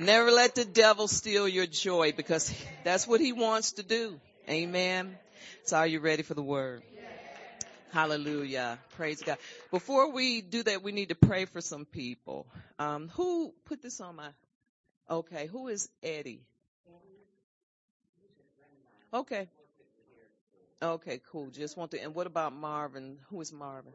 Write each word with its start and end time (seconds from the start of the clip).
Never 0.00 0.30
let 0.30 0.54
the 0.54 0.64
devil 0.64 1.08
steal 1.08 1.46
your 1.46 1.66
joy 1.66 2.12
because 2.12 2.50
that's 2.84 3.06
what 3.06 3.20
he 3.20 3.34
wants 3.34 3.72
to 3.72 3.82
do. 3.82 4.18
Amen. 4.48 5.18
So 5.64 5.76
are 5.76 5.86
you 5.86 6.00
ready 6.00 6.22
for 6.22 6.32
the 6.32 6.42
word? 6.42 6.82
Hallelujah. 7.92 8.78
Praise 8.96 9.20
God. 9.20 9.36
Before 9.70 10.10
we 10.10 10.40
do 10.40 10.62
that, 10.62 10.82
we 10.82 10.92
need 10.92 11.10
to 11.10 11.14
pray 11.14 11.44
for 11.44 11.60
some 11.60 11.84
people. 11.84 12.46
Um, 12.78 13.08
who 13.08 13.52
put 13.66 13.82
this 13.82 14.00
on 14.00 14.16
my, 14.16 14.28
okay, 15.10 15.46
who 15.48 15.68
is 15.68 15.90
Eddie? 16.02 16.40
Okay. 19.12 19.48
Okay, 20.82 21.20
cool. 21.30 21.50
Just 21.50 21.76
want 21.76 21.90
to, 21.90 22.02
and 22.02 22.14
what 22.14 22.26
about 22.26 22.54
Marvin? 22.54 23.18
Who 23.28 23.38
is 23.42 23.52
Marvin? 23.52 23.92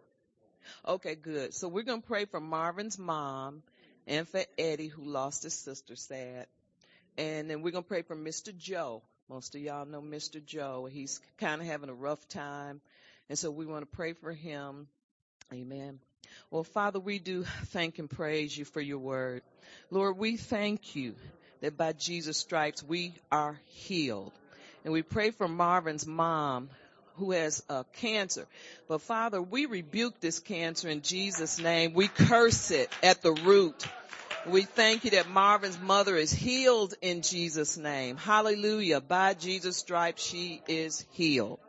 Okay, 0.88 1.16
good. 1.16 1.56
So 1.56 1.68
we're 1.68 1.84
going 1.84 2.04
to 2.04 2.08
pray 2.08 2.26
for 2.26 2.40
Marvin's 2.40 3.00
mom 3.00 3.64
and 4.08 4.28
for 4.28 4.44
Eddie 4.58 4.88
who 4.88 5.04
lost 5.04 5.44
his 5.44 5.54
sister 5.54 5.96
sad. 5.96 6.48
And 7.18 7.50
then 7.50 7.62
we're 7.62 7.72
going 7.72 7.84
to 7.84 7.88
pray 7.88 8.02
for 8.02 8.16
Mr. 8.16 8.56
Joe. 8.56 9.02
Most 9.30 9.56
of 9.56 9.62
y'all 9.62 9.86
know 9.86 10.02
Mr. 10.02 10.44
Joe. 10.44 10.88
He's 10.92 11.20
kind 11.38 11.62
of 11.62 11.68
having 11.68 11.90
a 11.90 11.94
rough 11.94 12.28
time. 12.28 12.82
And 13.30 13.40
so 13.40 13.50
we 13.50 13.66
want 13.66 13.82
to 13.90 13.96
pray 13.96 14.14
for 14.14 14.32
him. 14.32 14.88
Amen. 15.54 16.00
Well, 16.52 16.64
Father, 16.64 17.00
we 17.00 17.20
do 17.20 17.44
thank 17.68 18.00
and 18.00 18.10
praise 18.10 18.56
you 18.56 18.66
for 18.66 18.82
your 18.82 19.00
word. 19.00 19.42
Lord, 19.90 20.18
we 20.18 20.38
thank 20.38 20.96
you 20.96 21.16
that 21.62 21.78
by 21.78 21.94
Jesus' 21.94 22.38
stripes 22.38 22.84
we 22.84 23.14
are 23.32 23.60
healed. 23.66 24.34
And 24.84 24.94
we 24.94 25.02
pray 25.02 25.32
for 25.32 25.48
Marvin's 25.48 26.06
mom 26.06 26.70
who 27.18 27.32
has 27.32 27.64
uh, 27.70 27.84
cancer. 27.98 28.48
But 28.88 29.02
Father, 29.02 29.42
we 29.42 29.66
rebuke 29.66 30.20
this 30.20 30.40
cancer 30.40 30.90
in 30.90 31.02
Jesus' 31.02 31.60
name. 31.60 31.94
We 31.94 32.08
curse 32.08 32.72
it 32.72 32.90
at 33.02 33.22
the 33.22 33.34
root. 33.34 33.86
We 34.48 34.62
thank 34.62 35.06
you 35.06 35.12
that 35.12 35.28
Marvin's 35.28 35.80
mother 35.80 36.16
is 36.16 36.32
healed 36.32 36.94
in 37.02 37.22
Jesus' 37.22 37.78
name. 37.78 38.16
Hallelujah. 38.16 39.02
By 39.02 39.34
Jesus' 39.34 39.78
stripes, 39.78 40.24
she 40.24 40.62
is 40.68 41.06
healed. 41.12 41.60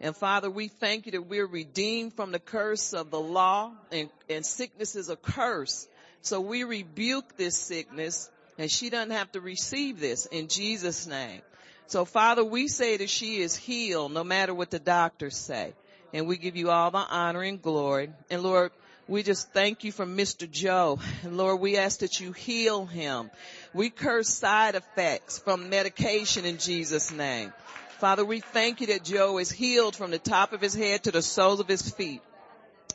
And 0.00 0.16
Father, 0.16 0.50
we 0.50 0.68
thank 0.68 1.06
you 1.06 1.12
that 1.12 1.26
we're 1.26 1.46
redeemed 1.46 2.14
from 2.14 2.32
the 2.32 2.38
curse 2.38 2.92
of 2.92 3.10
the 3.10 3.20
law 3.20 3.72
and, 3.90 4.08
and 4.28 4.44
sickness 4.44 4.96
is 4.96 5.08
a 5.08 5.16
curse. 5.16 5.88
So 6.22 6.40
we 6.40 6.64
rebuke 6.64 7.36
this 7.36 7.56
sickness 7.56 8.30
and 8.58 8.70
she 8.70 8.90
doesn't 8.90 9.12
have 9.12 9.30
to 9.32 9.40
receive 9.40 10.00
this 10.00 10.26
in 10.26 10.48
Jesus 10.48 11.06
name. 11.06 11.42
So 11.88 12.04
Father, 12.04 12.44
we 12.44 12.68
say 12.68 12.98
that 12.98 13.08
she 13.08 13.38
is 13.38 13.56
healed 13.56 14.12
no 14.12 14.22
matter 14.22 14.52
what 14.52 14.70
the 14.70 14.78
doctors 14.78 15.36
say. 15.36 15.72
And 16.12 16.26
we 16.26 16.36
give 16.36 16.54
you 16.54 16.70
all 16.70 16.90
the 16.90 16.98
honor 16.98 17.42
and 17.42 17.60
glory. 17.60 18.10
And 18.30 18.42
Lord, 18.42 18.72
we 19.08 19.22
just 19.22 19.52
thank 19.54 19.84
you 19.84 19.92
for 19.92 20.04
Mr. 20.04 20.50
Joe. 20.50 20.98
And 21.22 21.38
Lord, 21.38 21.60
we 21.60 21.78
ask 21.78 22.00
that 22.00 22.20
you 22.20 22.32
heal 22.32 22.84
him. 22.84 23.30
We 23.72 23.88
curse 23.88 24.28
side 24.28 24.74
effects 24.74 25.38
from 25.38 25.70
medication 25.70 26.44
in 26.44 26.58
Jesus 26.58 27.10
name. 27.10 27.54
Father, 28.00 28.24
we 28.24 28.40
thank 28.40 28.82
you 28.82 28.88
that 28.88 29.02
Joe 29.02 29.38
is 29.38 29.50
healed 29.50 29.96
from 29.96 30.10
the 30.10 30.18
top 30.18 30.52
of 30.52 30.60
his 30.60 30.74
head 30.74 31.04
to 31.04 31.10
the 31.10 31.22
soles 31.22 31.58
of 31.58 31.68
his 31.68 31.90
feet. 31.90 32.20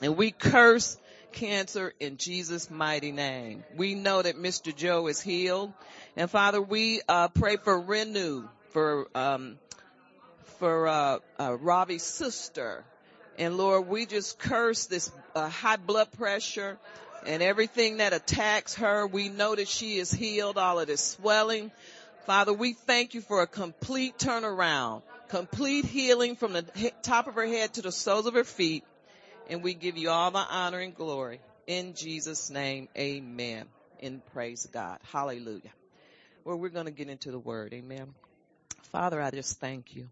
And 0.03 0.16
we 0.17 0.30
curse 0.30 0.97
cancer 1.31 1.94
in 2.00 2.17
Jesus' 2.17 2.69
mighty 2.69 3.11
name. 3.11 3.63
We 3.75 3.95
know 3.95 4.22
that 4.22 4.38
Mr. 4.38 4.75
Joe 4.75 5.07
is 5.07 5.19
healed. 5.19 5.73
And 6.16 6.30
Father, 6.30 6.61
we 6.61 7.02
uh, 7.09 7.30
pray 7.30 7.57
for 7.57 7.80
renew 7.80 8.47
for 8.73 9.07
um, 9.16 9.57
for 10.59 10.88
uh, 10.88 11.19
uh, 11.39 11.57
Robbie's 11.57 12.03
sister. 12.03 12.83
And 13.38 13.57
Lord, 13.57 13.88
we 13.88 14.05
just 14.05 14.38
curse 14.38 14.85
this 14.85 15.11
uh, 15.35 15.49
high 15.49 15.77
blood 15.77 16.11
pressure 16.11 16.77
and 17.25 17.41
everything 17.41 17.97
that 17.97 18.13
attacks 18.13 18.75
her. 18.75 19.07
We 19.07 19.29
know 19.29 19.55
that 19.55 19.67
she 19.67 19.97
is 19.97 20.11
healed, 20.11 20.57
all 20.57 20.79
of 20.79 20.88
this 20.88 21.01
swelling. 21.01 21.71
Father, 22.25 22.53
we 22.53 22.73
thank 22.73 23.13
you 23.16 23.21
for 23.21 23.41
a 23.41 23.47
complete 23.47 24.17
turnaround, 24.17 25.01
complete 25.29 25.85
healing 25.85 26.35
from 26.35 26.53
the 26.53 26.91
top 27.01 27.27
of 27.27 27.35
her 27.35 27.45
head 27.45 27.73
to 27.73 27.81
the 27.81 27.91
soles 27.91 28.27
of 28.27 28.33
her 28.35 28.44
feet. 28.44 28.83
And 29.50 29.63
we 29.63 29.73
give 29.73 29.97
you 29.97 30.09
all 30.09 30.31
the 30.31 30.38
honor 30.38 30.79
and 30.79 30.95
glory. 30.95 31.39
In 31.67 31.95
Jesus' 31.95 32.50
name, 32.50 32.88
amen. 32.97 33.66
And 34.01 34.25
praise 34.28 34.67
God. 34.72 35.00
Hallelujah. 35.12 35.72
Well, 36.45 36.57
we're 36.57 36.69
going 36.69 36.85
to 36.85 36.91
get 36.91 37.09
into 37.09 37.31
the 37.31 37.39
word. 37.39 37.73
Amen. 37.73 38.13
Father, 38.91 39.21
I 39.21 39.31
just 39.31 39.59
thank 39.59 39.95
you. 39.95 40.09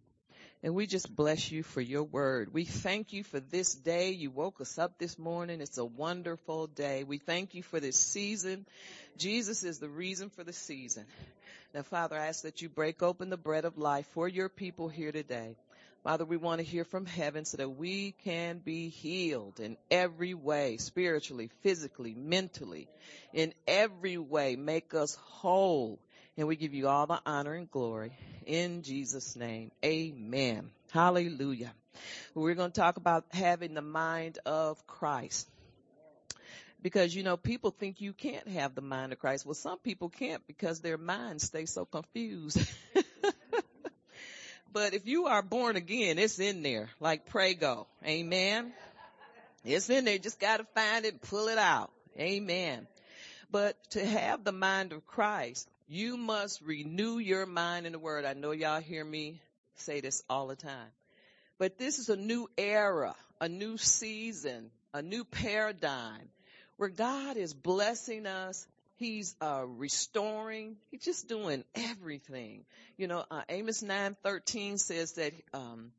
And 0.63 0.75
we 0.75 0.85
just 0.85 1.13
bless 1.15 1.51
you 1.51 1.63
for 1.63 1.81
your 1.81 2.03
word. 2.03 2.53
We 2.53 2.65
thank 2.65 3.13
you 3.13 3.23
for 3.23 3.39
this 3.39 3.73
day. 3.73 4.11
You 4.11 4.29
woke 4.29 4.61
us 4.61 4.77
up 4.77 4.99
this 4.99 5.17
morning. 5.17 5.59
It's 5.59 5.79
a 5.79 5.85
wonderful 5.85 6.67
day. 6.67 7.03
We 7.03 7.17
thank 7.17 7.55
you 7.55 7.63
for 7.63 7.79
this 7.79 7.97
season. 7.97 8.67
Jesus 9.17 9.63
is 9.63 9.79
the 9.79 9.89
reason 9.89 10.29
for 10.29 10.43
the 10.43 10.53
season. 10.53 11.05
Now, 11.73 11.81
Father, 11.81 12.15
I 12.15 12.27
ask 12.27 12.43
that 12.43 12.61
you 12.61 12.69
break 12.69 13.01
open 13.01 13.29
the 13.29 13.37
bread 13.37 13.65
of 13.65 13.77
life 13.79 14.05
for 14.13 14.27
your 14.27 14.49
people 14.49 14.88
here 14.88 15.11
today. 15.11 15.55
Father, 16.03 16.25
we 16.25 16.38
want 16.38 16.59
to 16.59 16.65
hear 16.65 16.83
from 16.83 17.05
heaven 17.05 17.45
so 17.45 17.57
that 17.57 17.69
we 17.69 18.13
can 18.23 18.57
be 18.57 18.89
healed 18.89 19.59
in 19.59 19.77
every 19.89 20.33
way, 20.33 20.77
spiritually, 20.77 21.49
physically, 21.61 22.15
mentally, 22.15 22.88
in 23.33 23.53
every 23.67 24.17
way. 24.17 24.55
Make 24.55 24.93
us 24.93 25.15
whole. 25.15 25.99
And 26.41 26.47
we 26.47 26.56
give 26.56 26.74
you 26.74 26.88
all 26.88 27.06
the 27.06 27.22
honor 27.24 27.53
and 27.53 27.69
glory 27.69 28.13
in 28.47 28.81
Jesus 28.81 29.35
name. 29.35 29.69
Amen. 29.85 30.72
Hallelujah. 30.90 31.72
We're 32.34 32.56
going 32.56 32.72
to 32.72 32.81
talk 32.81 32.97
about 32.97 33.25
having 33.29 33.75
the 33.75 33.84
mind 33.84 34.40
of 34.44 34.88
Christ. 34.88 35.47
Because, 36.81 37.13
you 37.13 37.22
know, 37.22 37.38
people 37.38 37.69
think 37.69 38.01
you 38.01 38.12
can't 38.12 38.47
have 38.47 38.74
the 38.74 38.81
mind 38.81 39.13
of 39.13 39.19
Christ. 39.19 39.46
Well, 39.46 39.53
some 39.53 39.78
people 39.78 40.09
can't 40.09 40.41
because 40.47 40.80
their 40.80 40.97
minds 40.97 41.44
stay 41.44 41.68
so 41.68 41.85
confused. 41.85 42.57
but 44.74 44.96
if 44.96 45.06
you 45.06 45.28
are 45.28 45.44
born 45.44 45.75
again, 45.75 46.18
it's 46.18 46.40
in 46.40 46.63
there, 46.63 46.90
like 47.00 47.28
Prego. 47.28 47.85
Amen. 48.03 48.74
It's 49.63 49.91
in 49.91 50.06
there. 50.06 50.18
Just 50.18 50.40
got 50.40 50.57
to 50.57 50.63
find 50.74 51.06
it, 51.06 51.22
pull 51.22 51.50
it 51.50 51.59
out. 51.59 51.91
Amen. 52.18 52.88
But 53.51 53.78
to 53.91 54.03
have 54.03 54.44
the 54.44 54.53
mind 54.53 54.91
of 54.91 55.06
Christ, 55.06 55.69
you 55.91 56.16
must 56.16 56.62
renew 56.62 57.18
your 57.18 57.46
mind 57.46 57.85
in 57.85 57.91
the 57.91 58.00
word. 58.00 58.24
I 58.24 58.31
know 58.31 58.52
y'all 58.52 58.79
hear 58.79 59.03
me 59.03 59.41
say 59.75 60.00
this 60.00 60.24
all 60.29 60.47
the 60.47 60.56
time. 60.56 60.88
But 61.59 61.78
this 61.78 62.00
is 62.00 62.07
a 62.07 62.16
new 62.16 62.50
era, 62.57 63.13
a 63.41 63.50
new 63.50 63.78
season, 63.78 64.72
a 64.94 65.01
new 65.01 65.25
paradigm 65.25 66.30
where 66.78 66.88
God 66.88 67.35
is 67.35 67.53
blessing 67.53 68.25
us. 68.25 68.66
He's 68.96 69.35
uh, 69.41 69.66
restoring. 69.68 70.78
He's 70.91 71.03
just 71.03 71.28
doing 71.28 71.66
everything. 71.75 72.63
You 72.96 73.07
know, 73.07 73.25
uh, 73.30 73.41
Amos 73.50 73.81
nine 73.81 74.16
thirteen 74.24 74.78
says 74.78 75.12
that 75.13 75.34
um, 75.53 75.91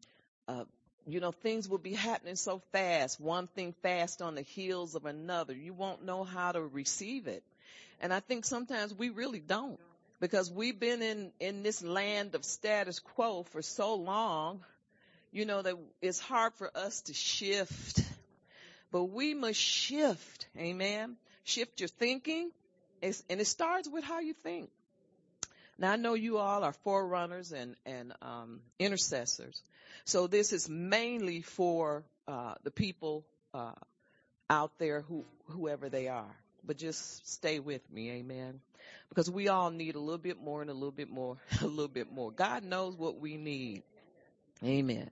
uh, 0.48 0.64
you 1.06 1.20
know 1.20 1.32
things 1.32 1.69
will 1.69 1.76
be 1.76 1.92
happening 1.92 2.36
so 2.36 2.62
fast. 2.72 3.20
One 3.20 3.47
thing 3.47 3.75
fast 3.82 4.22
on 4.22 4.36
the 4.36 4.42
heels 4.42 4.94
of 4.94 5.04
another. 5.04 5.52
You 5.52 5.75
won't 5.75 6.02
know 6.02 6.25
how 6.25 6.52
to 6.52 6.62
receive 6.62 7.26
it. 7.26 7.42
And 8.02 8.12
I 8.12 8.18
think 8.18 8.44
sometimes 8.44 8.92
we 8.92 9.10
really 9.10 9.38
don't 9.38 9.78
because 10.20 10.50
we've 10.50 10.78
been 10.78 11.02
in, 11.02 11.30
in 11.38 11.62
this 11.62 11.82
land 11.84 12.34
of 12.34 12.44
status 12.44 12.98
quo 12.98 13.44
for 13.44 13.62
so 13.62 13.94
long, 13.94 14.60
you 15.30 15.46
know, 15.46 15.62
that 15.62 15.76
it's 16.02 16.18
hard 16.18 16.52
for 16.54 16.68
us 16.76 17.02
to 17.02 17.14
shift. 17.14 18.02
But 18.90 19.04
we 19.04 19.34
must 19.34 19.58
shift. 19.58 20.48
Amen. 20.58 21.16
Shift 21.44 21.80
your 21.80 21.88
thinking. 21.88 22.50
It's, 23.00 23.22
and 23.30 23.40
it 23.40 23.46
starts 23.46 23.88
with 23.88 24.04
how 24.04 24.19
you 24.19 24.34
think. 24.34 24.69
Now 25.78 25.92
I 25.92 25.96
know 25.96 26.14
you 26.14 26.38
all 26.38 26.64
are 26.64 26.74
forerunners 26.84 27.52
and, 27.52 27.76
and, 27.86 28.12
um, 28.20 28.60
intercessors. 28.78 29.62
So 30.04 30.26
this 30.26 30.52
is 30.52 30.69
mainly 30.69 31.40
for, 31.40 32.04
uh, 32.28 32.54
the 32.64 32.70
people, 32.70 33.24
uh, 33.54 33.72
out 34.50 34.72
there 34.78 35.00
who, 35.00 35.24
whoever 35.46 35.88
they 35.88 36.08
are 36.08 36.36
but 36.64 36.76
just 36.76 37.30
stay 37.30 37.58
with 37.58 37.82
me. 37.90 38.10
Amen. 38.12 38.60
Because 39.08 39.30
we 39.30 39.48
all 39.48 39.70
need 39.70 39.94
a 39.94 40.00
little 40.00 40.18
bit 40.18 40.40
more 40.40 40.62
and 40.62 40.70
a 40.70 40.75
little 40.75 40.90
bit 40.90 41.10
more, 41.10 41.37
a 41.60 41.66
little 41.66 41.88
bit 41.88 42.10
more. 42.10 42.31
God 42.31 42.64
knows 42.64 42.96
what 42.96 43.20
we 43.20 43.37
need. 43.37 43.82
Amen. 44.64 45.10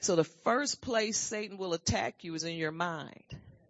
So 0.00 0.16
the 0.16 0.24
first 0.24 0.80
place 0.80 1.16
Satan 1.16 1.58
will 1.58 1.74
attack 1.74 2.24
you 2.24 2.34
is 2.34 2.44
in 2.44 2.56
your 2.56 2.72
mind. 2.72 3.24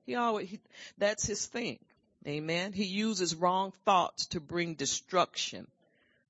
He 0.06 0.14
always, 0.14 0.48
he, 0.48 0.60
that's 0.98 1.26
his 1.26 1.44
thing. 1.46 1.78
Amen. 2.26 2.72
He 2.72 2.84
uses 2.84 3.34
wrong 3.34 3.72
thoughts 3.84 4.26
to 4.28 4.40
bring 4.40 4.74
destruction 4.74 5.66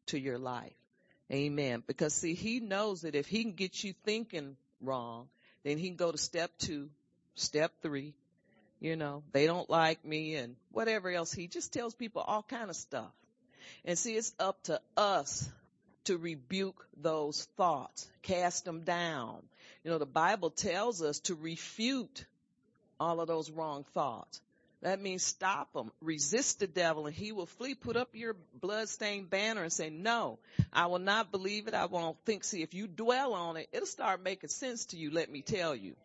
to 0.06 0.19
your 0.19 0.38
life. 0.38 0.72
Amen. 1.32 1.82
Because 1.87 2.14
see, 2.14 2.34
he 2.34 2.60
knows 2.60 3.02
that 3.02 3.14
if 3.14 3.26
he 3.26 3.43
can 3.43 3.52
get 3.52 3.82
you 3.82 3.94
thinking 4.05 4.56
wrong, 4.81 5.28
then 5.64 5.78
he 5.78 5.88
can 5.88 5.96
go 5.96 6.10
to 6.10 6.19
step 6.19 6.50
two, 6.58 6.90
step 7.34 7.72
three, 7.82 8.14
you 8.81 8.97
know, 8.97 9.23
they 9.32 9.47
don't 9.47 9.69
like 9.69 10.05
me 10.05 10.35
and 10.37 10.56
whatever 10.73 11.11
else. 11.11 11.32
He 11.32 11.47
just 11.47 11.73
tells 11.73 11.94
people 11.94 12.23
all 12.23 12.43
kind 12.43 12.71
of 12.71 12.77
stuff. 12.77 13.12
And 13.85 13.99
see, 13.99 14.15
it's 14.17 14.32
up 14.41 14.62
to 14.65 14.81
us 14.97 15.49
to 16.05 16.17
rebuke 16.17 16.87
those 16.97 17.44
thoughts, 17.56 18.09
cast 18.23 18.65
them 18.65 18.81
down. 18.81 19.43
You 19.85 19.91
know, 19.91 19.99
the 19.99 20.06
Bible 20.06 20.50
tells 20.50 21.03
us 21.03 21.21
to 21.21 21.35
refute 21.35 22.25
all 22.99 23.21
of 23.21 23.29
those 23.29 23.50
wrong 23.50 23.85
thoughts. 23.94 24.41
That 24.82 25.00
means 25.00 25.23
stop 25.23 25.75
them, 25.75 25.93
Resist 26.00 26.61
the 26.61 26.67
devil 26.67 27.06
and 27.06 27.15
he 27.15 27.32
will 27.32 27.44
flee. 27.44 27.75
Put 27.75 27.97
up 27.97 28.15
your 28.15 28.35
bloodstained 28.61 29.29
banner 29.29 29.62
and 29.62 29.73
say, 29.73 29.91
no, 29.91 30.38
I 30.73 30.87
will 30.87 30.99
not 30.99 31.31
believe 31.31 31.69
it. 31.69 31.75
I 31.75 31.85
won't 31.85 32.17
think. 32.25 32.44
See, 32.44 32.62
if 32.62 32.73
you 32.73 32.87
dwell 32.87 33.35
on 33.35 33.59
it, 33.59 33.69
it'll 33.73 33.87
start 33.87 34.23
making 34.23 34.49
sense 34.49 34.87
to 34.87 34.97
you, 34.97 35.11
let 35.11 35.31
me 35.31 35.43
tell 35.43 35.77
you. 35.77 35.97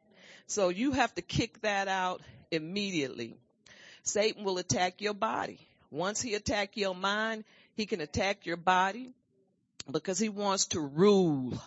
So 0.47 0.69
you 0.69 0.91
have 0.91 1.15
to 1.15 1.21
kick 1.21 1.61
that 1.61 1.87
out 1.87 2.21
immediately. 2.55 3.35
Satan 4.03 4.43
will 4.43 4.57
attack 4.57 5.01
your 5.01 5.13
body. 5.13 5.59
Once 5.91 6.21
he 6.21 6.33
attack 6.33 6.77
your 6.77 6.95
mind, 6.95 7.43
he 7.75 7.85
can 7.85 8.01
attack 8.01 8.45
your 8.45 8.57
body 8.57 9.09
because 9.91 10.19
he 10.19 10.29
wants 10.29 10.67
to 10.67 10.79
rule. 10.79 11.61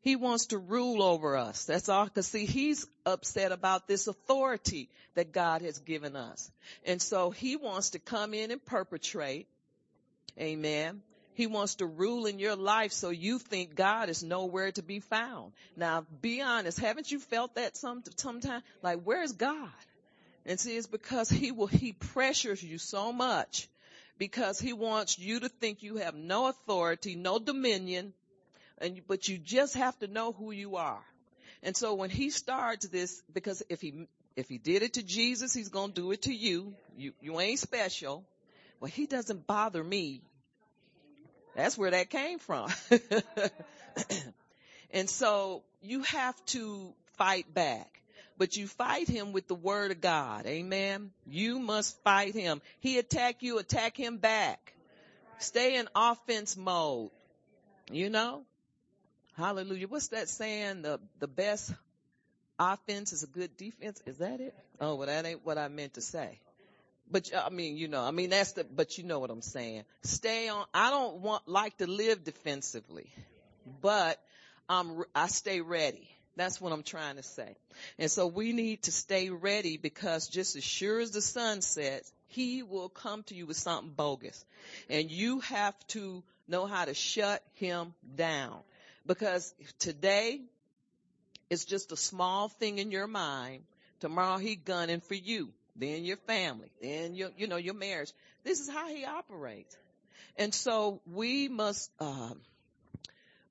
He 0.00 0.16
wants 0.16 0.46
to 0.46 0.58
rule 0.58 1.02
over 1.02 1.36
us. 1.36 1.64
That's 1.64 1.88
all. 1.88 2.08
Cause 2.08 2.26
see, 2.26 2.44
he's 2.44 2.86
upset 3.06 3.52
about 3.52 3.86
this 3.86 4.08
authority 4.08 4.88
that 5.14 5.32
God 5.32 5.62
has 5.62 5.78
given 5.78 6.16
us. 6.16 6.50
And 6.84 7.00
so 7.00 7.30
he 7.30 7.56
wants 7.56 7.90
to 7.90 8.00
come 8.00 8.34
in 8.34 8.50
and 8.50 8.64
perpetrate. 8.64 9.46
Amen. 10.38 11.02
He 11.34 11.46
wants 11.46 11.76
to 11.76 11.86
rule 11.86 12.26
in 12.26 12.38
your 12.38 12.56
life 12.56 12.92
so 12.92 13.10
you 13.10 13.38
think 13.38 13.74
God 13.74 14.08
is 14.10 14.22
nowhere 14.22 14.70
to 14.72 14.82
be 14.82 15.00
found. 15.00 15.52
Now, 15.76 16.04
be 16.20 16.42
honest. 16.42 16.78
Haven't 16.78 17.10
you 17.10 17.18
felt 17.18 17.54
that 17.54 17.76
some, 17.76 18.02
sometime? 18.16 18.62
Like, 18.82 19.00
where's 19.02 19.32
God? 19.32 19.70
And 20.44 20.60
see, 20.60 20.76
it's 20.76 20.86
because 20.86 21.30
he 21.30 21.52
will, 21.52 21.68
he 21.68 21.92
pressures 21.92 22.62
you 22.62 22.76
so 22.78 23.12
much 23.12 23.68
because 24.18 24.60
he 24.60 24.72
wants 24.72 25.18
you 25.18 25.40
to 25.40 25.48
think 25.48 25.82
you 25.82 25.96
have 25.96 26.14
no 26.14 26.48
authority, 26.48 27.14
no 27.14 27.38
dominion, 27.38 28.12
and, 28.78 29.00
but 29.06 29.28
you 29.28 29.38
just 29.38 29.76
have 29.76 29.98
to 30.00 30.06
know 30.06 30.32
who 30.32 30.50
you 30.50 30.76
are. 30.76 31.02
And 31.62 31.76
so 31.76 31.94
when 31.94 32.10
he 32.10 32.30
starts 32.30 32.86
this, 32.88 33.22
because 33.32 33.62
if 33.68 33.80
he, 33.80 34.06
if 34.36 34.48
he 34.48 34.58
did 34.58 34.82
it 34.82 34.94
to 34.94 35.02
Jesus, 35.02 35.54
he's 35.54 35.68
going 35.68 35.92
to 35.92 36.00
do 36.00 36.12
it 36.12 36.22
to 36.22 36.32
you. 36.34 36.74
You, 36.96 37.12
you 37.20 37.40
ain't 37.40 37.60
special. 37.60 38.24
Well, 38.80 38.90
he 38.90 39.06
doesn't 39.06 39.46
bother 39.46 39.82
me. 39.82 40.22
That's 41.54 41.76
where 41.76 41.90
that 41.90 42.10
came 42.10 42.38
from. 42.38 42.70
and 44.90 45.08
so 45.08 45.62
you 45.82 46.02
have 46.02 46.42
to 46.46 46.92
fight 47.18 47.52
back. 47.52 48.00
But 48.38 48.56
you 48.56 48.66
fight 48.66 49.08
him 49.08 49.32
with 49.32 49.46
the 49.46 49.54
word 49.54 49.90
of 49.90 50.00
God. 50.00 50.46
Amen. 50.46 51.12
You 51.26 51.58
must 51.58 52.02
fight 52.02 52.34
him. 52.34 52.62
He 52.80 52.98
attack 52.98 53.42
you, 53.42 53.58
attack 53.58 53.96
him 53.96 54.16
back. 54.16 54.72
Stay 55.38 55.76
in 55.76 55.88
offense 55.94 56.56
mode. 56.56 57.10
You 57.90 58.10
know? 58.10 58.42
Hallelujah. 59.36 59.86
What's 59.86 60.08
that 60.08 60.28
saying? 60.28 60.82
The, 60.82 60.98
the 61.20 61.28
best 61.28 61.72
offense 62.58 63.12
is 63.12 63.22
a 63.22 63.26
good 63.26 63.56
defense. 63.56 64.00
Is 64.06 64.18
that 64.18 64.40
it? 64.40 64.54
Oh, 64.80 64.94
well, 64.94 65.06
that 65.06 65.26
ain't 65.26 65.44
what 65.44 65.58
I 65.58 65.68
meant 65.68 65.94
to 65.94 66.00
say. 66.00 66.40
But 67.12 67.30
I 67.36 67.50
mean, 67.50 67.76
you 67.76 67.88
know, 67.88 68.02
I 68.02 68.10
mean, 68.10 68.30
that's 68.30 68.52
the, 68.52 68.64
but 68.64 68.96
you 68.96 69.04
know 69.04 69.18
what 69.18 69.30
I'm 69.30 69.42
saying. 69.42 69.84
Stay 70.02 70.48
on, 70.48 70.64
I 70.72 70.90
don't 70.90 71.18
want, 71.18 71.46
like 71.46 71.76
to 71.76 71.86
live 71.86 72.24
defensively, 72.24 73.12
but 73.82 74.18
I'm, 74.66 75.04
I 75.14 75.26
stay 75.26 75.60
ready. 75.60 76.08
That's 76.36 76.58
what 76.58 76.72
I'm 76.72 76.82
trying 76.82 77.16
to 77.16 77.22
say. 77.22 77.54
And 77.98 78.10
so 78.10 78.26
we 78.26 78.54
need 78.54 78.84
to 78.84 78.92
stay 78.92 79.28
ready 79.28 79.76
because 79.76 80.26
just 80.26 80.56
as 80.56 80.64
sure 80.64 81.00
as 81.00 81.10
the 81.10 81.20
sun 81.20 81.60
sets, 81.60 82.10
he 82.28 82.62
will 82.62 82.88
come 82.88 83.22
to 83.24 83.34
you 83.34 83.44
with 83.44 83.58
something 83.58 83.92
bogus. 83.94 84.42
And 84.88 85.10
you 85.10 85.40
have 85.40 85.74
to 85.88 86.22
know 86.48 86.64
how 86.64 86.86
to 86.86 86.94
shut 86.94 87.42
him 87.56 87.92
down. 88.16 88.56
Because 89.06 89.52
today, 89.78 90.40
it's 91.50 91.66
just 91.66 91.92
a 91.92 91.96
small 91.96 92.48
thing 92.48 92.78
in 92.78 92.90
your 92.90 93.06
mind. 93.06 93.64
Tomorrow 94.00 94.38
he 94.38 94.56
gunning 94.56 95.00
for 95.00 95.14
you. 95.14 95.50
Then 95.76 96.04
your 96.04 96.18
family. 96.18 96.70
Then 96.80 97.14
your, 97.14 97.30
you 97.36 97.46
know, 97.46 97.56
your 97.56 97.74
marriage. 97.74 98.12
This 98.44 98.60
is 98.60 98.68
how 98.68 98.88
he 98.88 99.04
operates. 99.04 99.76
And 100.36 100.54
so 100.54 101.00
we 101.06 101.48
must, 101.48 101.90
uh, 102.00 102.30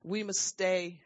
we 0.02 0.22
must 0.22 0.40
stay 0.40 1.00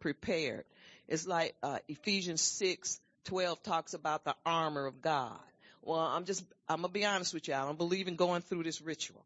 prepared. 0.00 0.64
It's 1.08 1.26
like 1.26 1.54
uh, 1.62 1.78
Ephesians 1.88 2.40
6, 2.40 3.00
12 3.24 3.62
talks 3.62 3.94
about 3.94 4.24
the 4.24 4.34
armor 4.44 4.86
of 4.86 5.02
God. 5.02 5.38
Well, 5.82 5.98
I'm 5.98 6.24
just, 6.24 6.44
I'm 6.68 6.82
gonna 6.82 6.92
be 6.92 7.04
honest 7.04 7.32
with 7.34 7.48
you. 7.48 7.54
I 7.54 7.64
don't 7.64 7.78
believe 7.78 8.08
in 8.08 8.16
going 8.16 8.42
through 8.42 8.64
this 8.64 8.80
ritual. 8.80 9.24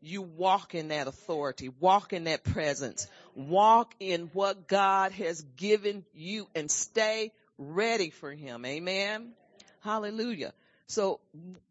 You 0.00 0.22
walk 0.22 0.74
in 0.74 0.88
that 0.88 1.08
authority, 1.08 1.70
walk 1.80 2.12
in 2.12 2.24
that 2.24 2.44
presence, 2.44 3.08
walk 3.34 3.94
in 3.98 4.30
what 4.32 4.68
God 4.68 5.12
has 5.12 5.42
given 5.56 6.04
you 6.14 6.46
and 6.54 6.70
stay 6.70 7.32
ready 7.58 8.10
for 8.10 8.30
Him. 8.30 8.64
Amen. 8.64 9.32
Hallelujah. 9.80 10.52
So 10.88 11.20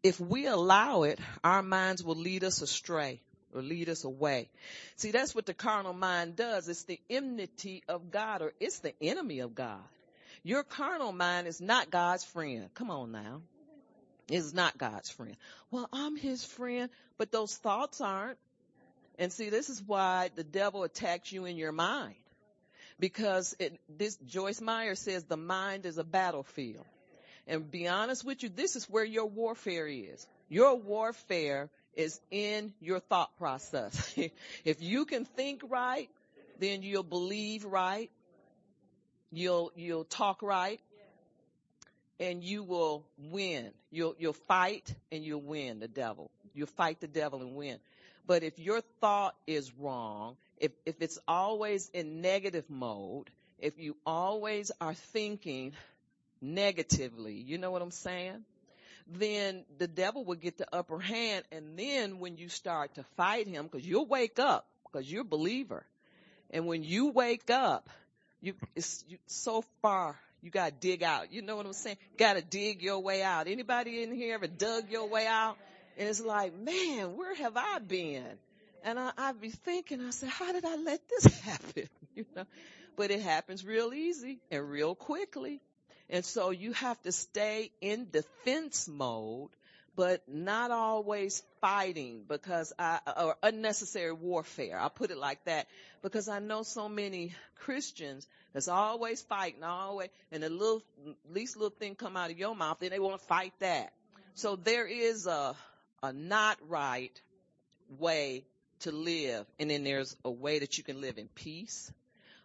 if 0.02 0.20
we 0.20 0.46
allow 0.46 1.02
it, 1.02 1.18
our 1.42 1.62
minds 1.62 2.02
will 2.04 2.16
lead 2.16 2.44
us 2.44 2.60
astray 2.60 3.20
or 3.54 3.62
lead 3.62 3.88
us 3.88 4.04
away. 4.04 4.50
See, 4.96 5.10
that's 5.10 5.34
what 5.34 5.46
the 5.46 5.54
carnal 5.54 5.94
mind 5.94 6.36
does. 6.36 6.68
It's 6.68 6.84
the 6.84 7.00
enmity 7.08 7.82
of 7.88 8.10
God 8.10 8.42
or 8.42 8.52
it's 8.60 8.80
the 8.80 8.94
enemy 9.00 9.40
of 9.40 9.54
God. 9.54 9.80
Your 10.42 10.62
carnal 10.62 11.12
mind 11.12 11.46
is 11.46 11.60
not 11.60 11.90
God's 11.90 12.24
friend. 12.24 12.68
Come 12.74 12.90
on 12.90 13.10
now. 13.10 13.40
It's 14.28 14.52
not 14.52 14.76
God's 14.76 15.10
friend. 15.10 15.36
Well, 15.70 15.88
I'm 15.92 16.16
his 16.16 16.44
friend, 16.44 16.90
but 17.16 17.32
those 17.32 17.56
thoughts 17.56 18.00
aren't. 18.00 18.38
And 19.18 19.32
see, 19.32 19.50
this 19.50 19.70
is 19.70 19.82
why 19.82 20.30
the 20.34 20.44
devil 20.44 20.82
attacks 20.82 21.32
you 21.32 21.46
in 21.46 21.56
your 21.56 21.72
mind. 21.72 22.16
Because 22.98 23.56
it, 23.58 23.78
this, 23.88 24.16
Joyce 24.26 24.60
Meyer 24.60 24.94
says 24.94 25.24
the 25.24 25.36
mind 25.36 25.86
is 25.86 25.98
a 25.98 26.04
battlefield. 26.04 26.86
And 27.46 27.70
be 27.70 27.86
honest 27.88 28.24
with 28.24 28.42
you, 28.42 28.48
this 28.48 28.76
is 28.76 28.84
where 28.90 29.04
your 29.04 29.26
warfare 29.26 29.86
is. 29.86 30.26
Your 30.48 30.76
warfare 30.76 31.70
is 31.94 32.20
in 32.30 32.72
your 32.80 33.00
thought 33.00 33.36
process. 33.38 34.14
if 34.64 34.82
you 34.82 35.04
can 35.04 35.24
think 35.24 35.62
right, 35.68 36.08
then 36.58 36.82
you'll 36.82 37.02
believe 37.02 37.64
right. 37.64 38.10
You'll, 39.32 39.72
you'll 39.76 40.04
talk 40.04 40.42
right 40.42 40.80
and 42.18 42.42
you 42.42 42.62
will 42.62 43.04
win. 43.18 43.70
You'll, 43.90 44.14
you'll 44.18 44.32
fight 44.32 44.94
and 45.12 45.24
you'll 45.24 45.42
win 45.42 45.80
the 45.80 45.88
devil. 45.88 46.30
You'll 46.54 46.66
fight 46.68 47.00
the 47.00 47.06
devil 47.06 47.42
and 47.42 47.54
win. 47.54 47.78
But 48.26 48.42
if 48.42 48.58
your 48.58 48.80
thought 49.00 49.36
is 49.46 49.72
wrong, 49.78 50.36
if, 50.58 50.72
if 50.84 51.00
it's 51.00 51.18
always 51.28 51.90
in 51.92 52.20
negative 52.22 52.64
mode, 52.68 53.30
if 53.58 53.78
you 53.78 53.96
always 54.04 54.72
are 54.80 54.94
thinking 54.94 55.72
negatively, 56.54 57.34
you 57.34 57.58
know 57.58 57.70
what 57.70 57.82
I'm 57.82 57.90
saying? 57.90 58.44
then 59.08 59.64
the 59.78 59.86
devil 59.86 60.24
will 60.24 60.36
get 60.36 60.58
the 60.58 60.66
upper 60.72 60.98
hand. 60.98 61.44
And 61.52 61.78
then 61.78 62.18
when 62.18 62.36
you 62.36 62.48
start 62.48 62.94
to 62.96 63.04
fight 63.16 63.46
him, 63.46 63.68
cause 63.68 63.82
you'll 63.82 64.06
wake 64.06 64.38
up, 64.38 64.66
cause 64.92 65.10
you're 65.10 65.22
a 65.22 65.24
believer. 65.24 65.84
And 66.50 66.66
when 66.66 66.82
you 66.82 67.10
wake 67.10 67.50
up, 67.50 67.88
you, 68.40 68.54
it's 68.74 69.04
you, 69.08 69.18
so 69.26 69.64
far, 69.82 70.16
you 70.42 70.50
gotta 70.50 70.72
dig 70.72 71.02
out. 71.02 71.32
You 71.32 71.42
know 71.42 71.56
what 71.56 71.66
I'm 71.66 71.72
saying? 71.72 71.96
Gotta 72.18 72.42
dig 72.42 72.82
your 72.82 73.00
way 73.00 73.22
out. 73.22 73.46
Anybody 73.48 74.02
in 74.02 74.12
here 74.12 74.34
ever 74.34 74.46
dug 74.46 74.90
your 74.90 75.08
way 75.08 75.26
out? 75.26 75.56
And 75.98 76.08
it's 76.08 76.20
like, 76.20 76.54
man, 76.54 77.16
where 77.16 77.34
have 77.34 77.56
I 77.56 77.78
been? 77.78 78.26
And 78.84 78.98
I, 78.98 79.12
I'd 79.16 79.40
be 79.40 79.50
thinking, 79.50 80.00
I 80.00 80.10
said, 80.10 80.28
how 80.28 80.52
did 80.52 80.64
I 80.64 80.76
let 80.76 81.00
this 81.08 81.24
happen? 81.40 81.88
You 82.16 82.24
know, 82.34 82.46
but 82.96 83.10
it 83.10 83.20
happens 83.20 83.62
real 83.62 83.92
easy 83.92 84.38
and 84.50 84.70
real 84.70 84.94
quickly. 84.94 85.60
And 86.08 86.24
so 86.24 86.50
you 86.50 86.72
have 86.72 87.00
to 87.02 87.12
stay 87.12 87.72
in 87.80 88.08
defense 88.10 88.88
mode, 88.88 89.50
but 89.96 90.22
not 90.28 90.70
always 90.70 91.42
fighting 91.60 92.24
because 92.28 92.72
I, 92.78 93.00
or 93.16 93.36
unnecessary 93.42 94.12
warfare. 94.12 94.78
I'll 94.78 94.90
put 94.90 95.10
it 95.10 95.18
like 95.18 95.44
that 95.46 95.66
because 96.02 96.28
I 96.28 96.38
know 96.38 96.62
so 96.62 96.88
many 96.88 97.34
Christians 97.56 98.26
that's 98.52 98.68
always 98.68 99.22
fighting, 99.22 99.64
always, 99.64 100.10
and 100.30 100.42
the 100.42 100.50
little, 100.50 100.82
least 101.32 101.56
little 101.56 101.76
thing 101.76 101.94
come 101.94 102.16
out 102.16 102.30
of 102.30 102.38
your 102.38 102.54
mouth, 102.54 102.78
then 102.80 102.90
they 102.90 103.00
want 103.00 103.20
to 103.20 103.26
fight 103.26 103.54
that. 103.60 103.92
So 104.34 104.56
there 104.56 104.86
is 104.86 105.26
a, 105.26 105.56
a 106.02 106.12
not 106.12 106.58
right 106.68 107.20
way 107.98 108.44
to 108.80 108.92
live. 108.92 109.46
And 109.58 109.70
then 109.70 109.84
there's 109.84 110.16
a 110.24 110.30
way 110.30 110.58
that 110.58 110.78
you 110.78 110.84
can 110.84 111.00
live 111.00 111.18
in 111.18 111.28
peace, 111.28 111.90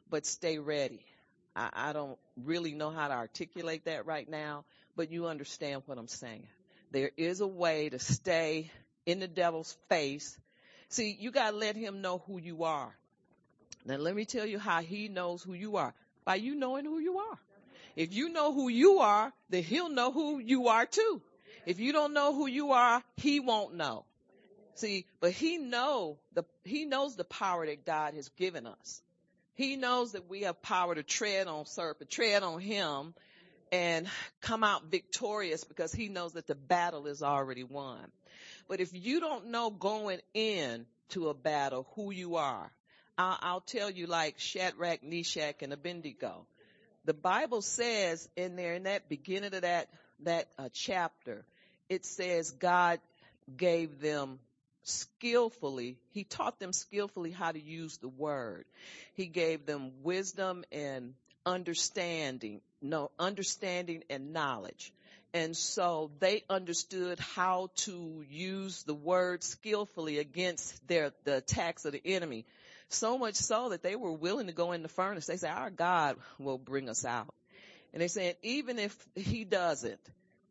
but 0.09 0.25
stay 0.25 0.57
ready. 0.57 1.05
I, 1.55 1.69
I 1.73 1.93
don't 1.93 2.17
really 2.43 2.73
know 2.73 2.89
how 2.89 3.07
to 3.07 3.13
articulate 3.13 3.85
that 3.85 4.05
right 4.05 4.29
now, 4.29 4.63
but 4.95 5.11
you 5.11 5.27
understand 5.27 5.83
what 5.85 5.97
I'm 5.97 6.07
saying. 6.07 6.47
There 6.91 7.11
is 7.17 7.41
a 7.41 7.47
way 7.47 7.89
to 7.89 7.99
stay 7.99 8.71
in 9.05 9.19
the 9.19 9.27
devil's 9.27 9.75
face. 9.89 10.37
See, 10.89 11.15
you 11.19 11.31
gotta 11.31 11.55
let 11.55 11.75
him 11.75 12.01
know 12.01 12.19
who 12.27 12.37
you 12.39 12.63
are. 12.63 12.95
Now 13.85 13.95
let 13.95 14.15
me 14.15 14.25
tell 14.25 14.45
you 14.45 14.59
how 14.59 14.81
he 14.81 15.07
knows 15.07 15.41
who 15.41 15.53
you 15.53 15.77
are. 15.77 15.93
By 16.25 16.35
you 16.35 16.55
knowing 16.55 16.85
who 16.85 16.99
you 16.99 17.17
are. 17.17 17.39
If 17.95 18.13
you 18.13 18.29
know 18.29 18.53
who 18.53 18.69
you 18.69 18.99
are, 18.99 19.33
then 19.49 19.63
he'll 19.63 19.89
know 19.89 20.11
who 20.11 20.39
you 20.39 20.67
are 20.67 20.85
too. 20.85 21.21
If 21.65 21.79
you 21.79 21.91
don't 21.91 22.13
know 22.13 22.33
who 22.33 22.47
you 22.47 22.71
are, 22.71 23.03
he 23.17 23.39
won't 23.39 23.75
know. 23.75 24.05
See, 24.75 25.05
but 25.19 25.31
he 25.31 25.57
know 25.57 26.17
the, 26.33 26.43
he 26.63 26.85
knows 26.85 27.15
the 27.15 27.23
power 27.23 27.65
that 27.65 27.85
God 27.85 28.13
has 28.13 28.29
given 28.29 28.65
us. 28.65 29.01
He 29.61 29.75
knows 29.75 30.13
that 30.13 30.27
we 30.27 30.41
have 30.41 30.59
power 30.63 30.95
to 30.95 31.03
tread 31.03 31.45
on 31.45 31.67
serpent, 31.67 32.09
tread 32.09 32.41
on 32.41 32.59
him 32.59 33.13
and 33.71 34.09
come 34.41 34.63
out 34.63 34.85
victorious 34.85 35.63
because 35.63 35.93
he 35.93 36.07
knows 36.07 36.33
that 36.33 36.47
the 36.47 36.55
battle 36.55 37.05
is 37.05 37.21
already 37.21 37.63
won. 37.63 37.99
But 38.67 38.79
if 38.79 38.89
you 38.91 39.19
don't 39.19 39.51
know 39.51 39.69
going 39.69 40.19
in 40.33 40.87
to 41.09 41.29
a 41.29 41.35
battle 41.35 41.85
who 41.93 42.09
you 42.09 42.37
are, 42.37 42.71
I'll, 43.19 43.37
I'll 43.39 43.61
tell 43.61 43.91
you 43.91 44.07
like 44.07 44.39
Shadrach, 44.39 45.03
Meshach, 45.03 45.61
and 45.61 45.73
Abednego. 45.73 46.47
The 47.05 47.13
Bible 47.13 47.61
says 47.61 48.27
in 48.35 48.55
there, 48.55 48.73
in 48.73 48.83
that 48.83 49.09
beginning 49.09 49.53
of 49.53 49.61
that, 49.61 49.89
that 50.23 50.47
uh, 50.57 50.69
chapter, 50.73 51.45
it 51.87 52.03
says 52.03 52.49
God 52.49 52.99
gave 53.55 54.01
them 54.01 54.39
skillfully, 54.83 55.97
he 56.11 56.23
taught 56.23 56.59
them 56.59 56.73
skillfully 56.73 57.31
how 57.31 57.51
to 57.51 57.61
use 57.61 57.97
the 57.97 58.07
word. 58.07 58.65
He 59.13 59.27
gave 59.27 59.65
them 59.65 59.91
wisdom 60.03 60.63
and 60.71 61.13
understanding, 61.45 62.61
no, 62.81 63.11
understanding 63.19 64.03
and 64.09 64.33
knowledge. 64.33 64.93
And 65.33 65.55
so 65.55 66.11
they 66.19 66.43
understood 66.49 67.19
how 67.19 67.69
to 67.77 68.25
use 68.29 68.83
the 68.83 68.93
word 68.93 69.43
skillfully 69.43 70.19
against 70.19 70.85
their, 70.87 71.13
the 71.23 71.37
attacks 71.37 71.85
of 71.85 71.93
the 71.93 72.01
enemy. 72.03 72.45
So 72.89 73.17
much 73.17 73.35
so 73.35 73.69
that 73.69 73.83
they 73.83 73.95
were 73.95 74.11
willing 74.11 74.47
to 74.47 74.53
go 74.53 74.73
in 74.73 74.81
the 74.83 74.89
furnace. 74.89 75.27
They 75.27 75.37
said, 75.37 75.51
our 75.51 75.69
God 75.69 76.17
will 76.37 76.57
bring 76.57 76.89
us 76.89 77.05
out. 77.05 77.33
And 77.93 78.01
they 78.01 78.09
said, 78.09 78.35
even 78.43 78.77
if 78.77 78.95
he 79.15 79.45
doesn't, 79.45 79.99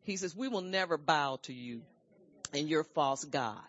he 0.05 0.17
says, 0.17 0.35
we 0.35 0.49
will 0.49 0.63
never 0.63 0.97
bow 0.97 1.39
to 1.43 1.53
you 1.53 1.83
and 2.55 2.69
your 2.69 2.85
false 2.85 3.25
God. 3.25 3.61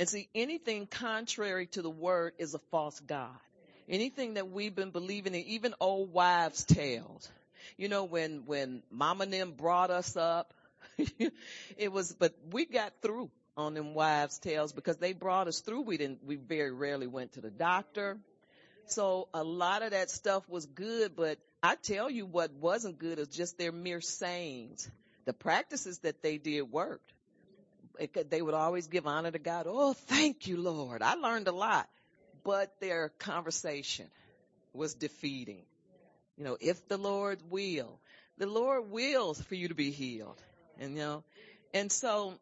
And 0.00 0.08
see, 0.08 0.30
anything 0.34 0.86
contrary 0.86 1.66
to 1.72 1.82
the 1.82 1.90
word 1.90 2.32
is 2.38 2.54
a 2.54 2.58
false 2.70 2.98
God. 3.00 3.36
Anything 3.86 4.34
that 4.34 4.50
we've 4.50 4.74
been 4.74 4.92
believing 4.92 5.34
in, 5.34 5.42
even 5.42 5.74
old 5.78 6.10
wives' 6.10 6.64
tales. 6.64 7.30
You 7.76 7.90
know, 7.90 8.04
when, 8.04 8.46
when 8.46 8.82
mama 8.90 9.24
and 9.24 9.32
them 9.34 9.52
brought 9.52 9.90
us 9.90 10.16
up, 10.16 10.54
it 11.76 11.92
was, 11.92 12.14
but 12.14 12.34
we 12.50 12.64
got 12.64 12.94
through 13.02 13.30
on 13.58 13.74
them 13.74 13.92
wives' 13.92 14.38
tales 14.38 14.72
because 14.72 14.96
they 14.96 15.12
brought 15.12 15.48
us 15.48 15.60
through. 15.60 15.82
We 15.82 15.98
didn't, 15.98 16.24
we 16.24 16.36
very 16.36 16.72
rarely 16.72 17.06
went 17.06 17.32
to 17.32 17.42
the 17.42 17.50
doctor. 17.50 18.16
So 18.86 19.28
a 19.34 19.44
lot 19.44 19.82
of 19.82 19.90
that 19.90 20.08
stuff 20.08 20.48
was 20.48 20.64
good, 20.64 21.14
but 21.14 21.36
I 21.62 21.74
tell 21.74 22.08
you 22.08 22.24
what 22.24 22.54
wasn't 22.54 22.98
good 22.98 23.18
is 23.18 23.28
just 23.28 23.58
their 23.58 23.70
mere 23.70 24.00
sayings. 24.00 24.90
The 25.26 25.34
practices 25.34 25.98
that 25.98 26.22
they 26.22 26.38
did 26.38 26.62
worked. 26.62 27.12
It, 28.00 28.30
they 28.30 28.40
would 28.40 28.54
always 28.54 28.86
give 28.86 29.06
honor 29.06 29.30
to 29.30 29.38
God. 29.38 29.66
Oh, 29.68 29.92
thank 29.92 30.46
you, 30.46 30.56
Lord. 30.56 31.02
I 31.02 31.14
learned 31.14 31.48
a 31.48 31.52
lot, 31.52 31.88
but 32.42 32.72
their 32.80 33.10
conversation 33.18 34.06
was 34.72 34.94
defeating. 34.94 35.62
You 36.38 36.44
know, 36.44 36.56
if 36.60 36.88
the 36.88 36.96
Lord 36.96 37.38
will, 37.50 38.00
the 38.38 38.46
Lord 38.46 38.90
wills 38.90 39.40
for 39.42 39.54
you 39.54 39.68
to 39.68 39.74
be 39.74 39.90
healed. 39.90 40.40
And 40.78 40.92
you 40.94 41.00
know, 41.00 41.24
and 41.74 41.92
so 41.92 42.34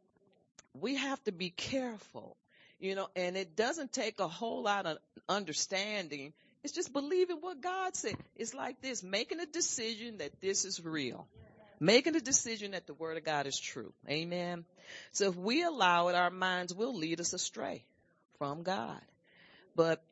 we 0.81 0.95
have 0.95 1.23
to 1.25 1.33
be 1.33 1.51
careful, 1.51 2.37
you 2.79 2.95
know, 2.95 3.09
and 3.17 3.37
it 3.37 3.57
doesn't 3.57 3.93
take 3.93 4.21
a 4.21 4.29
whole 4.29 4.63
lot 4.63 4.87
of 4.87 4.99
understanding. 5.29 6.33
It's 6.63 6.73
just 6.73 6.93
believing 6.93 7.39
what 7.41 7.61
God 7.61 7.97
said. 7.97 8.17
It's 8.37 8.55
like 8.55 8.81
this, 8.81 9.03
making 9.03 9.41
a 9.41 9.47
decision 9.47 10.19
that 10.19 10.41
this 10.41 10.65
is 10.65 10.81
real. 10.85 11.27
Making 11.81 12.17
a 12.17 12.21
decision 12.21 12.73
that 12.73 12.87
the 12.87 12.95
word 12.95 13.17
of 13.17 13.25
God 13.25 13.47
is 13.47 13.59
true. 13.59 13.93
Amen. 14.09 14.65
So 15.13 15.29
if 15.29 15.37
we 15.37 15.63
allow 15.63 16.09
it, 16.09 16.15
our 16.15 16.31
minds 16.31 16.75
will 16.75 16.95
lead 16.95 17.21
us 17.21 17.33
astray 17.33 17.85
from 18.39 18.63
God. 18.63 19.01
But 19.77 20.03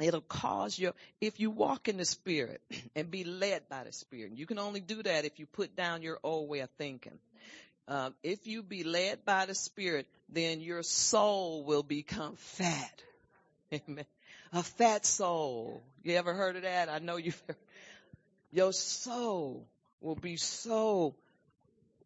it'll 0.00 0.22
cause 0.22 0.78
your, 0.78 0.94
if 1.20 1.40
you 1.40 1.50
walk 1.50 1.88
in 1.88 1.98
the 1.98 2.04
spirit 2.04 2.62
and 2.96 3.10
be 3.10 3.24
led 3.24 3.68
by 3.68 3.84
the 3.84 3.92
spirit, 3.92 4.32
you 4.34 4.46
can 4.46 4.58
only 4.58 4.80
do 4.80 5.02
that 5.02 5.24
if 5.24 5.38
you 5.38 5.46
put 5.46 5.76
down 5.76 6.02
your 6.02 6.18
old 6.22 6.48
way 6.48 6.60
of 6.60 6.70
thinking. 6.78 7.18
Um, 7.86 8.14
if 8.22 8.46
you 8.46 8.62
be 8.62 8.82
led 8.82 9.26
by 9.26 9.44
the 9.44 9.54
spirit, 9.54 10.06
then 10.30 10.60
your 10.60 10.82
soul 10.82 11.64
will 11.64 11.82
become 11.82 12.36
fat. 12.36 13.02
Amen. 13.72 14.06
A 14.54 14.62
fat 14.62 15.04
soul. 15.04 15.82
You 16.02 16.14
ever 16.16 16.32
heard 16.32 16.56
of 16.56 16.62
that? 16.62 16.88
I 16.88 16.98
know 16.98 17.16
you've 17.16 17.42
heard. 17.46 17.56
Your 18.52 18.72
soul 18.72 19.66
will 20.04 20.14
be 20.14 20.36
so, 20.36 21.14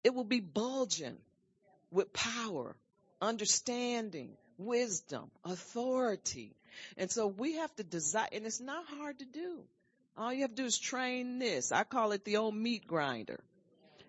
it 0.05 0.15
will 0.15 0.25
be 0.25 0.41
bulging 0.41 1.17
with 1.91 2.13
power, 2.13 2.77
understanding, 3.21 4.31
wisdom, 4.57 5.31
authority. 5.45 6.55
And 6.97 7.11
so 7.11 7.27
we 7.27 7.57
have 7.57 7.75
to 7.77 7.85
desire, 7.85 8.29
and 8.33 8.47
it's 8.47 8.61
not 8.61 8.87
hard 8.87 9.19
to 9.19 9.25
do. 9.25 9.59
All 10.17 10.33
you 10.33 10.43
have 10.43 10.55
to 10.55 10.63
do 10.63 10.65
is 10.65 10.79
train 10.79 11.39
this. 11.39 11.73
I 11.73 11.85
call 11.85 12.13
it 12.13 12.25
the 12.25 12.37
old 12.37 12.55
meat 12.55 12.87
grinder. 12.87 13.41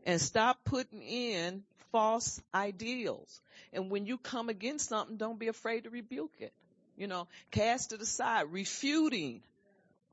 And 0.06 0.22
stop 0.22 0.64
putting 0.64 1.02
in 1.02 1.64
false 1.92 2.42
ideals. 2.54 3.42
And 3.74 3.90
when 3.90 4.06
you 4.06 4.18
come 4.18 4.50
against 4.50 4.90
something, 4.90 5.18
don't 5.18 5.40
be 5.40 5.48
afraid 5.48 5.84
to 5.84 5.90
rebuke 5.90 6.34
it. 6.40 6.54
You 6.96 7.08
know, 7.08 7.28
cast 7.52 7.94
it 7.94 8.02
aside, 8.02 8.48
refuting 8.52 9.42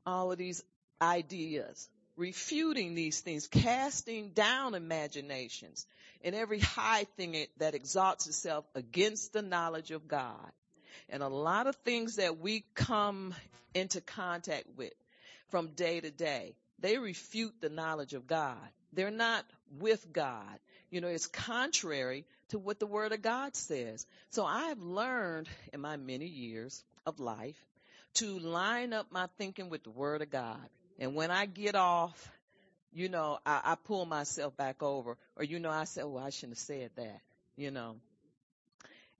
all 0.05 0.31
of 0.31 0.37
these 0.37 0.63
ideas 1.01 1.89
refuting 2.17 2.95
these 2.95 3.21
things, 3.21 3.47
casting 3.47 4.31
down 4.31 4.73
imaginations 4.73 5.85
and 6.23 6.35
every 6.35 6.59
high 6.59 7.05
thing 7.15 7.45
that 7.57 7.75
exalts 7.75 8.27
itself 8.27 8.65
against 8.75 9.33
the 9.33 9.41
knowledge 9.41 9.91
of 9.91 10.07
God. 10.07 10.51
And 11.09 11.23
a 11.23 11.29
lot 11.29 11.67
of 11.67 11.75
things 11.77 12.17
that 12.17 12.39
we 12.39 12.65
come 12.75 13.33
into 13.73 14.01
contact 14.01 14.65
with 14.75 14.93
from 15.49 15.69
day 15.69 15.99
to 15.99 16.11
day, 16.11 16.55
they 16.79 16.97
refute 16.97 17.53
the 17.61 17.69
knowledge 17.69 18.13
of 18.13 18.27
God. 18.27 18.57
They're 18.93 19.11
not 19.11 19.45
with 19.79 20.11
God. 20.11 20.59
You 20.89 21.01
know, 21.01 21.07
it's 21.07 21.27
contrary 21.27 22.25
to 22.49 22.59
what 22.59 22.79
the 22.79 22.87
Word 22.87 23.11
of 23.11 23.21
God 23.21 23.55
says. 23.55 24.05
So 24.31 24.45
I 24.45 24.69
have 24.69 24.81
learned 24.81 25.47
in 25.73 25.81
my 25.81 25.97
many 25.97 26.25
years 26.25 26.83
of 27.05 27.19
life 27.19 27.61
to 28.15 28.39
line 28.39 28.93
up 28.93 29.07
my 29.11 29.27
thinking 29.37 29.69
with 29.69 29.83
the 29.83 29.91
Word 29.91 30.21
of 30.21 30.29
God. 30.29 30.69
And 30.99 31.15
when 31.15 31.31
I 31.31 31.45
get 31.45 31.75
off, 31.75 32.31
you 32.93 33.09
know, 33.09 33.39
I, 33.45 33.61
I 33.63 33.75
pull 33.75 34.05
myself 34.05 34.55
back 34.57 34.81
over, 34.81 35.17
or 35.35 35.43
you 35.43 35.59
know, 35.59 35.69
I 35.69 35.83
say, 35.85 36.03
well, 36.03 36.23
I 36.23 36.29
shouldn't 36.31 36.57
have 36.57 36.63
said 36.65 36.91
that," 36.95 37.21
you 37.55 37.71
know. 37.71 37.97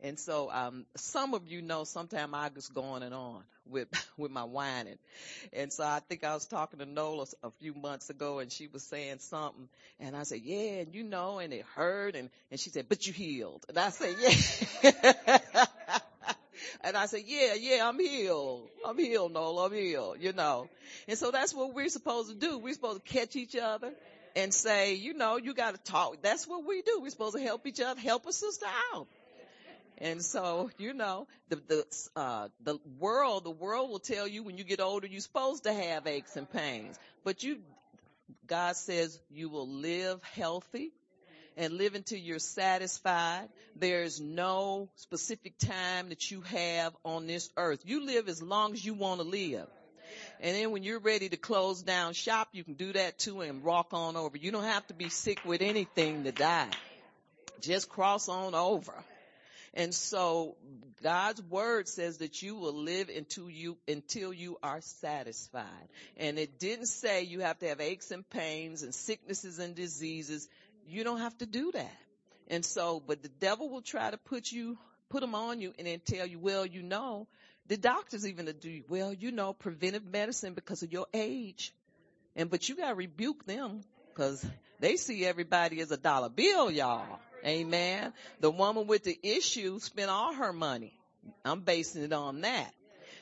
And 0.01 0.19
so, 0.19 0.51
um, 0.51 0.85
some 0.95 1.33
of 1.33 1.47
you 1.47 1.61
know, 1.61 1.83
sometimes 1.83 2.31
I 2.33 2.49
just 2.49 2.73
go 2.73 2.83
on 2.83 3.01
and 3.01 3.15
on 3.15 3.43
with 3.65 3.87
with 4.17 4.31
my 4.31 4.43
whining. 4.43 4.99
And 5.53 5.73
so, 5.73 5.83
I 5.83 5.99
think 6.07 6.23
I 6.23 6.33
was 6.33 6.45
talking 6.45 6.79
to 6.79 6.85
Nola 6.85 7.25
a 7.43 7.51
few 7.59 7.73
months 7.73 8.09
ago, 8.09 8.39
and 8.39 8.51
she 8.51 8.67
was 8.67 8.83
saying 8.83 9.19
something, 9.19 9.67
and 9.99 10.15
I 10.15 10.23
said, 10.23 10.41
"Yeah, 10.43 10.81
and 10.81 10.93
you 10.93 11.03
know," 11.03 11.39
and 11.39 11.51
it 11.53 11.65
hurt, 11.75 12.15
and 12.15 12.29
and 12.51 12.59
she 12.59 12.69
said, 12.69 12.87
"But 12.89 13.07
you 13.07 13.13
healed," 13.13 13.65
and 13.69 13.77
I 13.77 13.89
said, 13.89 14.15
"Yeah." 14.83 15.65
And 16.81 16.97
I 16.97 17.05
said, 17.05 17.23
yeah, 17.25 17.53
yeah, 17.53 17.87
I'm 17.87 17.99
healed. 17.99 18.69
I'm 18.85 18.97
healed, 18.97 19.33
Nola. 19.33 19.65
I'm 19.65 19.73
healed, 19.73 20.17
you 20.19 20.33
know. 20.33 20.69
And 21.07 21.17
so 21.17 21.31
that's 21.31 21.53
what 21.53 21.73
we're 21.73 21.89
supposed 21.89 22.29
to 22.29 22.35
do. 22.35 22.57
We're 22.57 22.73
supposed 22.73 23.05
to 23.05 23.13
catch 23.13 23.35
each 23.35 23.55
other 23.55 23.91
and 24.35 24.53
say, 24.53 24.95
you 24.95 25.13
know, 25.13 25.37
you 25.37 25.53
got 25.53 25.75
to 25.75 25.91
talk. 25.91 26.17
That's 26.21 26.47
what 26.47 26.65
we 26.65 26.81
do. 26.81 26.99
We're 27.01 27.09
supposed 27.09 27.35
to 27.35 27.41
help 27.41 27.65
each 27.65 27.81
other, 27.81 27.99
help 27.99 28.25
a 28.27 28.33
sister 28.33 28.67
out. 28.93 29.07
And 29.99 30.23
so, 30.23 30.69
you 30.77 30.93
know, 30.93 31.27
the, 31.49 31.55
the, 31.55 31.85
uh, 32.15 32.49
the 32.63 32.77
world, 32.99 33.43
the 33.43 33.51
world 33.51 33.89
will 33.89 33.99
tell 33.99 34.27
you 34.27 34.43
when 34.43 34.57
you 34.57 34.63
get 34.63 34.79
older, 34.79 35.07
you're 35.07 35.21
supposed 35.21 35.63
to 35.63 35.73
have 35.73 36.05
aches 36.05 36.35
and 36.35 36.49
pains. 36.51 36.99
But 37.23 37.41
you, 37.41 37.57
God 38.45 38.75
says 38.75 39.19
you 39.31 39.49
will 39.49 39.67
live 39.67 40.21
healthy 40.23 40.91
and 41.57 41.73
live 41.73 41.95
until 41.95 42.19
you're 42.19 42.39
satisfied. 42.39 43.49
There's 43.75 44.21
no 44.21 44.89
specific 44.95 45.57
time 45.57 46.09
that 46.09 46.31
you 46.31 46.41
have 46.41 46.95
on 47.03 47.27
this 47.27 47.49
earth. 47.57 47.81
You 47.83 48.05
live 48.05 48.29
as 48.29 48.41
long 48.41 48.73
as 48.73 48.85
you 48.85 48.93
want 48.93 49.19
to 49.19 49.27
live. 49.27 49.67
And 50.39 50.55
then 50.55 50.71
when 50.71 50.83
you're 50.83 50.99
ready 50.99 51.29
to 51.29 51.37
close 51.37 51.81
down 51.81 52.13
shop, 52.13 52.49
you 52.53 52.63
can 52.63 52.75
do 52.75 52.93
that 52.93 53.17
too 53.17 53.41
and 53.41 53.63
walk 53.63 53.87
on 53.91 54.15
over. 54.15 54.37
You 54.37 54.51
don't 54.51 54.63
have 54.63 54.85
to 54.87 54.93
be 54.93 55.09
sick 55.09 55.39
with 55.43 55.61
anything 55.61 56.23
to 56.23 56.31
die. 56.31 56.69
Just 57.59 57.89
cross 57.89 58.29
on 58.29 58.53
over. 58.53 58.93
And 59.73 59.93
so 59.93 60.55
God's 61.03 61.41
word 61.43 61.87
says 61.87 62.17
that 62.17 62.41
you 62.41 62.55
will 62.55 62.73
live 62.73 63.09
until 63.15 63.49
you, 63.49 63.77
until 63.87 64.33
you 64.33 64.57
are 64.63 64.81
satisfied. 64.81 65.87
And 66.17 66.39
it 66.39 66.59
didn't 66.59 66.87
say 66.87 67.23
you 67.23 67.41
have 67.41 67.59
to 67.59 67.67
have 67.67 67.79
aches 67.79 68.09
and 68.11 68.27
pains 68.29 68.81
and 68.81 68.93
sicknesses 68.93 69.59
and 69.59 69.75
diseases. 69.75 70.47
You 70.87 71.03
don't 71.03 71.19
have 71.19 71.37
to 71.39 71.45
do 71.45 71.71
that. 71.73 71.95
And 72.49 72.63
so, 72.63 73.01
but 73.05 73.21
the 73.21 73.29
devil 73.29 73.69
will 73.69 73.81
try 73.81 74.09
to 74.09 74.17
put 74.17 74.51
you, 74.51 74.77
put 75.09 75.21
them 75.21 75.35
on 75.35 75.59
you 75.59 75.73
and 75.77 75.85
then 75.85 75.99
tell 75.99 76.25
you, 76.25 76.39
well, 76.39 76.65
you 76.65 76.81
know, 76.81 77.27
the 77.67 77.77
doctors 77.77 78.25
even 78.25 78.45
do, 78.59 78.83
well, 78.87 79.13
you 79.13 79.31
know, 79.31 79.53
preventive 79.53 80.05
medicine 80.05 80.53
because 80.53 80.83
of 80.83 80.91
your 80.93 81.07
age. 81.13 81.73
And, 82.35 82.49
but 82.49 82.69
you 82.69 82.75
gotta 82.75 82.95
rebuke 82.95 83.45
them 83.45 83.83
because 84.09 84.45
they 84.79 84.95
see 84.95 85.25
everybody 85.25 85.81
as 85.81 85.91
a 85.91 85.97
dollar 85.97 86.29
bill, 86.29 86.71
y'all. 86.71 87.19
Amen. 87.45 88.13
The 88.39 88.49
woman 88.49 88.87
with 88.87 89.03
the 89.03 89.17
issue 89.21 89.79
spent 89.79 90.09
all 90.09 90.33
her 90.33 90.53
money. 90.53 90.93
I'm 91.43 91.61
basing 91.61 92.03
it 92.03 92.13
on 92.13 92.41
that. 92.41 92.71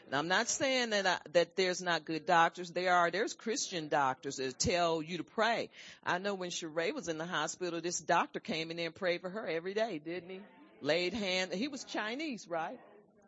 And 0.06 0.16
I'm 0.16 0.28
not 0.28 0.48
saying 0.48 0.92
that 0.92 1.08
I, 1.08 1.18
that 1.34 1.56
there's 1.56 1.82
not 1.82 2.06
good 2.06 2.26
doctors. 2.26 2.72
There 2.72 2.94
are. 2.94 3.10
There's 3.10 3.34
Christian 3.34 3.88
doctors 3.88 4.38
that 4.38 4.60
tell 4.60 5.02
you 5.02 5.18
to 5.18 5.24
pray. 5.24 5.70
I 6.06 6.20
know 6.20 6.36
when 6.36 6.52
Sheree 6.52 6.94
was 6.94 7.08
in 7.08 7.18
the 7.18 7.26
hospital, 7.26 7.82
this 7.82 8.00
doctor 8.00 8.40
came 8.40 8.70
in 8.70 8.78
there 8.78 8.88
and 8.88 8.96
prayed 8.96 9.22
for 9.22 9.30
her 9.30 9.48
every 9.48 9.74
day, 9.74 10.00
didn't 10.04 10.30
he? 10.30 10.42
Laid 10.82 11.14
hand. 11.14 11.52
He 11.54 11.68
was 11.68 11.84
Chinese, 11.86 12.48
right? 12.48 12.80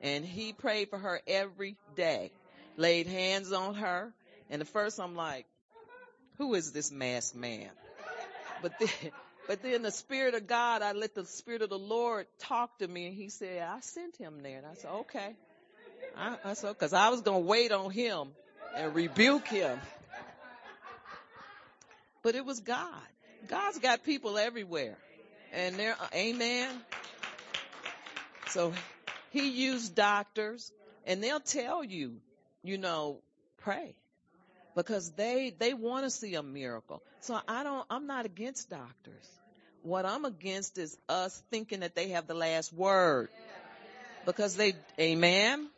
And 0.02 0.24
he 0.24 0.54
prayed 0.54 0.90
for 0.90 1.00
her 1.00 1.20
every 1.26 1.78
day. 1.96 2.32
Laid 2.76 3.08
hands 3.08 3.52
on 3.52 3.76
her. 3.76 4.14
And 4.52 4.62
at 4.62 4.68
first 4.68 5.00
I'm 5.00 5.16
like, 5.16 5.48
who 6.38 6.54
is 6.54 6.72
this 6.72 6.92
masked 6.92 7.36
man? 7.36 7.70
But 8.62 8.74
then, 8.80 9.12
but 9.48 9.64
then 9.64 9.82
the 9.82 9.92
Spirit 9.92 10.36
of 10.36 10.46
God, 10.46 10.84
I 10.84 10.92
let 10.92 11.16
the 11.16 11.26
Spirit 11.26 11.64
of 11.64 11.70
the 11.70 11.80
Lord 11.80 12.28
talk 12.38 12.78
to 12.80 12.88
me 12.88 13.08
and 13.08 13.16
he 13.16 13.30
said, 13.30 13.64
I 13.64 13.80
sent 13.80 14.18
him 14.18 14.44
there. 14.44 14.60
And 14.60 14.68
I 14.68 14.76
said, 14.76 14.92
okay. 14.92 15.36
I, 16.16 16.38
I 16.44 16.54
said, 16.54 16.78
cause 16.78 16.94
I 16.94 17.10
was 17.10 17.22
going 17.22 17.44
to 17.44 17.48
wait 17.48 17.72
on 17.72 17.92
him 17.92 18.30
and 18.76 18.94
rebuke 18.96 19.48
him. 19.48 19.80
But 22.24 22.36
it 22.36 22.46
was 22.46 22.60
God. 22.60 22.94
God's 23.48 23.80
got 23.80 24.04
people 24.04 24.38
everywhere. 24.38 24.98
And 25.54 25.76
there, 25.76 25.96
uh, 26.00 26.08
amen. 26.14 26.70
So 28.50 28.74
he 29.32 29.50
used 29.50 29.96
doctors 29.96 30.72
and 31.06 31.24
they'll 31.24 31.40
tell 31.40 31.84
you, 31.84 32.18
you 32.64 32.78
know, 32.78 33.20
pray 33.60 33.96
because 34.76 35.12
they, 35.12 35.54
they 35.58 35.74
want 35.74 36.06
to 36.06 36.10
see 36.10 36.36
a 36.36 36.44
miracle. 36.44 37.02
So 37.22 37.40
I 37.48 37.64
don't, 37.64 37.86
I'm 37.90 38.08
not 38.08 38.26
against 38.26 38.70
doctors. 38.70 39.32
What 39.84 40.06
I'm 40.06 40.26
against 40.26 40.78
is 40.78 40.98
us 41.08 41.42
thinking 41.50 41.80
that 41.80 41.96
they 41.96 42.10
have 42.10 42.28
the 42.28 42.34
last 42.34 42.74
word 42.74 43.30
because 44.26 44.56
they, 44.56 44.74
amen. 45.00 45.70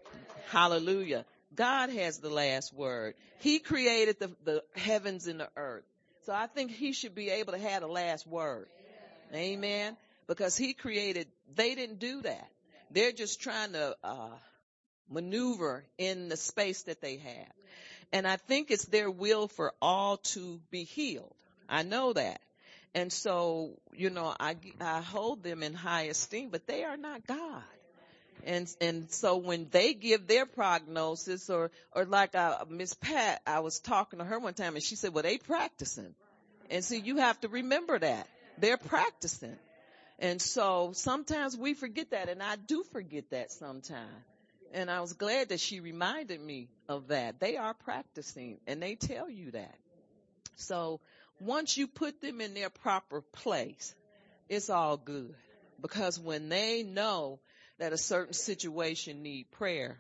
Hallelujah. 0.50 1.26
God 1.56 1.90
has 1.90 2.20
the 2.20 2.30
last 2.30 2.74
word. 2.74 3.16
He 3.40 3.60
created 3.60 4.20
the, 4.20 4.32
the 4.44 4.64
heavens 4.76 5.28
and 5.28 5.40
the 5.40 5.50
earth. 5.56 5.84
So 6.26 6.34
I 6.34 6.48
think 6.48 6.72
he 6.72 6.92
should 6.92 7.16
be 7.16 7.30
able 7.30 7.54
to 7.54 7.60
have 7.60 7.82
the 7.82 7.88
last 7.88 8.28
word. 8.28 8.68
Amen. 9.34 9.96
Because 10.28 10.58
he 10.58 10.74
created, 10.74 11.28
they 11.56 11.76
didn't 11.76 12.00
do 12.00 12.22
that. 12.22 12.48
They're 12.92 13.12
just 13.12 13.42
trying 13.42 13.74
to, 13.74 13.96
uh, 14.04 14.30
maneuver 15.10 15.84
in 15.98 16.30
the 16.30 16.38
space 16.38 16.84
that 16.84 17.02
they 17.02 17.18
have. 17.18 17.54
And 18.12 18.28
I 18.28 18.38
think 18.38 18.72
it's 18.72 18.86
their 18.86 19.10
will 19.10 19.48
for 19.48 19.74
all 19.82 20.18
to 20.18 20.60
be 20.72 20.84
healed. 20.84 21.36
I 21.68 21.84
know 21.84 22.14
that. 22.14 22.42
And 22.96 23.14
so, 23.14 23.80
you 23.94 24.10
know, 24.10 24.34
I, 24.40 24.56
I 24.82 25.02
hold 25.02 25.44
them 25.44 25.62
in 25.62 25.74
high 25.74 26.04
esteem, 26.04 26.50
but 26.50 26.66
they 26.66 26.84
are 26.84 26.98
not 26.98 27.26
God. 27.28 27.64
And 28.46 28.74
and 28.80 29.12
so 29.12 29.38
when 29.38 29.68
they 29.70 29.94
give 29.94 30.28
their 30.28 30.46
prognosis, 30.46 31.50
or 31.50 31.72
or 31.94 32.06
like 32.06 32.36
uh, 32.36 32.66
Miss 32.70 32.94
Pat, 32.94 33.42
I 33.46 33.60
was 33.60 33.80
talking 33.80 34.20
to 34.20 34.26
her 34.26 34.40
one 34.40 34.54
time, 34.54 34.76
and 34.76 34.84
she 34.84 34.96
said, 34.96 35.14
"Well, 35.14 35.24
they 35.24 35.38
practicing," 35.38 36.16
and 36.70 36.84
so 36.84 36.96
you 36.96 37.18
have 37.18 37.40
to 37.42 37.50
remember 37.50 38.00
that 38.00 38.28
they're 38.58 38.78
practicing. 38.78 39.58
And 40.20 40.42
so 40.42 40.92
sometimes 40.94 41.58
we 41.58 41.74
forget 41.74 42.12
that, 42.12 42.30
and 42.30 42.44
I 42.44 42.58
do 42.58 42.84
forget 42.92 43.30
that 43.32 43.52
sometimes. 43.52 44.24
And 44.74 44.92
I 44.92 45.02
was 45.02 45.14
glad 45.14 45.50
that 45.50 45.60
she 45.60 45.80
reminded 45.80 46.40
me 46.40 46.68
of 46.88 47.08
that. 47.08 47.40
They 47.40 47.58
are 47.58 47.74
practicing, 47.74 48.60
and 48.68 48.82
they 48.82 48.96
tell 48.96 49.30
you 49.30 49.52
that. 49.52 49.76
So 50.58 51.00
once 51.40 51.78
you 51.78 51.88
put 51.88 52.22
them 52.22 52.42
in 52.42 52.54
their 52.54 52.70
proper 52.70 53.22
place, 53.22 53.96
it's 54.50 54.70
all 54.70 54.98
good. 54.98 55.34
Because 55.82 56.20
when 56.20 56.50
they 56.50 56.84
know 56.84 57.40
that 57.80 57.94
a 57.94 57.98
certain 57.98 58.34
situation 58.34 59.24
need 59.24 59.50
prayer, 59.52 59.98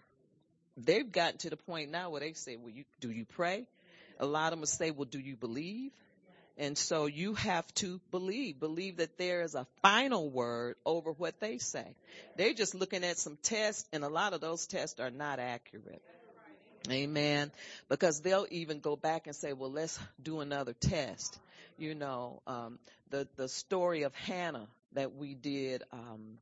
they've 0.77 1.11
gotten 1.11 1.37
to 1.39 1.49
the 1.49 1.57
point 1.57 1.91
now 1.91 2.11
where 2.11 2.21
they 2.21 2.33
say, 2.33 2.55
well, 2.55 2.69
you, 2.69 2.83
do 2.99 3.09
you 3.09 3.25
pray? 3.25 3.65
A 4.19 4.25
lot 4.25 4.53
of 4.53 4.59
them 4.59 4.65
say, 4.65 4.91
well, 4.91 5.05
do 5.05 5.19
you 5.19 5.35
believe? 5.35 5.91
And 6.57 6.77
so 6.77 7.05
you 7.05 7.35
have 7.35 7.73
to 7.75 8.01
believe, 8.11 8.59
believe 8.59 8.97
that 8.97 9.17
there 9.17 9.41
is 9.43 9.55
a 9.55 9.65
final 9.81 10.29
word 10.29 10.75
over 10.85 11.13
what 11.13 11.39
they 11.39 11.57
say. 11.57 11.95
They're 12.35 12.53
just 12.53 12.75
looking 12.75 13.05
at 13.05 13.17
some 13.17 13.37
tests 13.41 13.87
and 13.93 14.03
a 14.03 14.09
lot 14.09 14.33
of 14.33 14.41
those 14.41 14.67
tests 14.67 14.99
are 14.99 15.09
not 15.09 15.39
accurate. 15.39 16.01
Amen. 16.91 17.51
Because 17.87 18.19
they'll 18.19 18.47
even 18.51 18.81
go 18.81 18.97
back 18.97 19.27
and 19.27 19.35
say, 19.35 19.53
well, 19.53 19.71
let's 19.71 19.97
do 20.21 20.41
another 20.41 20.73
test. 20.73 21.39
You 21.77 21.95
know, 21.95 22.41
um, 22.45 22.77
the, 23.09 23.25
the 23.37 23.47
story 23.47 24.03
of 24.03 24.13
Hannah 24.15 24.67
that 24.93 25.15
we 25.15 25.35
did, 25.35 25.83
um, 25.93 26.39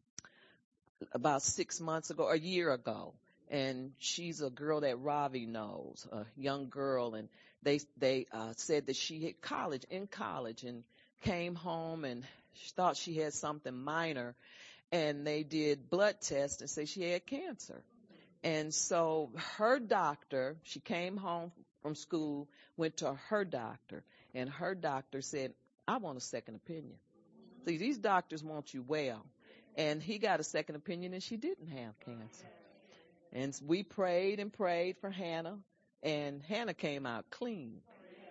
about 1.11 1.41
six 1.41 1.79
months 1.79 2.09
ago, 2.09 2.29
a 2.29 2.37
year 2.37 2.71
ago. 2.71 3.13
And 3.49 3.93
she's 3.97 4.41
a 4.41 4.49
girl 4.49 4.81
that 4.81 4.99
Ravi 4.99 5.45
knows, 5.45 6.05
a 6.11 6.25
young 6.35 6.69
girl, 6.69 7.15
and 7.15 7.29
they 7.63 7.79
they 7.97 8.25
uh, 8.33 8.53
said 8.57 8.87
that 8.87 8.97
she 8.97 9.23
had 9.23 9.41
college 9.41 9.85
in 9.89 10.07
college 10.07 10.63
and 10.63 10.83
came 11.23 11.55
home 11.55 12.03
and 12.03 12.23
she 12.53 12.71
thought 12.71 12.97
she 12.97 13.15
had 13.15 13.33
something 13.33 13.73
minor, 13.73 14.35
and 14.91 15.25
they 15.25 15.43
did 15.43 15.89
blood 15.89 16.15
tests 16.21 16.61
and 16.61 16.69
say 16.69 16.85
she 16.85 17.03
had 17.03 17.25
cancer. 17.25 17.81
And 18.43 18.73
so 18.73 19.31
her 19.57 19.79
doctor, 19.79 20.57
she 20.63 20.79
came 20.79 21.17
home 21.17 21.51
from 21.81 21.95
school, 21.95 22.47
went 22.75 22.97
to 22.97 23.13
her 23.29 23.45
doctor, 23.45 24.03
and 24.33 24.49
her 24.49 24.75
doctor 24.75 25.21
said, 25.21 25.53
"I 25.87 25.97
want 25.97 26.17
a 26.17 26.21
second 26.21 26.55
opinion." 26.55 26.97
See, 27.65 27.77
these 27.77 27.97
doctors 27.97 28.43
want 28.43 28.73
you 28.73 28.81
well. 28.81 29.25
And 29.77 30.01
he 30.01 30.17
got 30.17 30.39
a 30.39 30.43
second 30.43 30.75
opinion 30.75 31.13
and 31.13 31.21
she 31.21 31.37
didn't 31.37 31.67
have 31.67 31.99
cancer. 32.03 32.47
And 33.31 33.55
we 33.65 33.83
prayed 33.83 34.39
and 34.39 34.51
prayed 34.51 34.97
for 34.99 35.11
Hannah 35.11 35.59
and 36.01 36.41
Hannah 36.43 36.73
came 36.73 37.05
out 37.05 37.29
clean. 37.29 37.81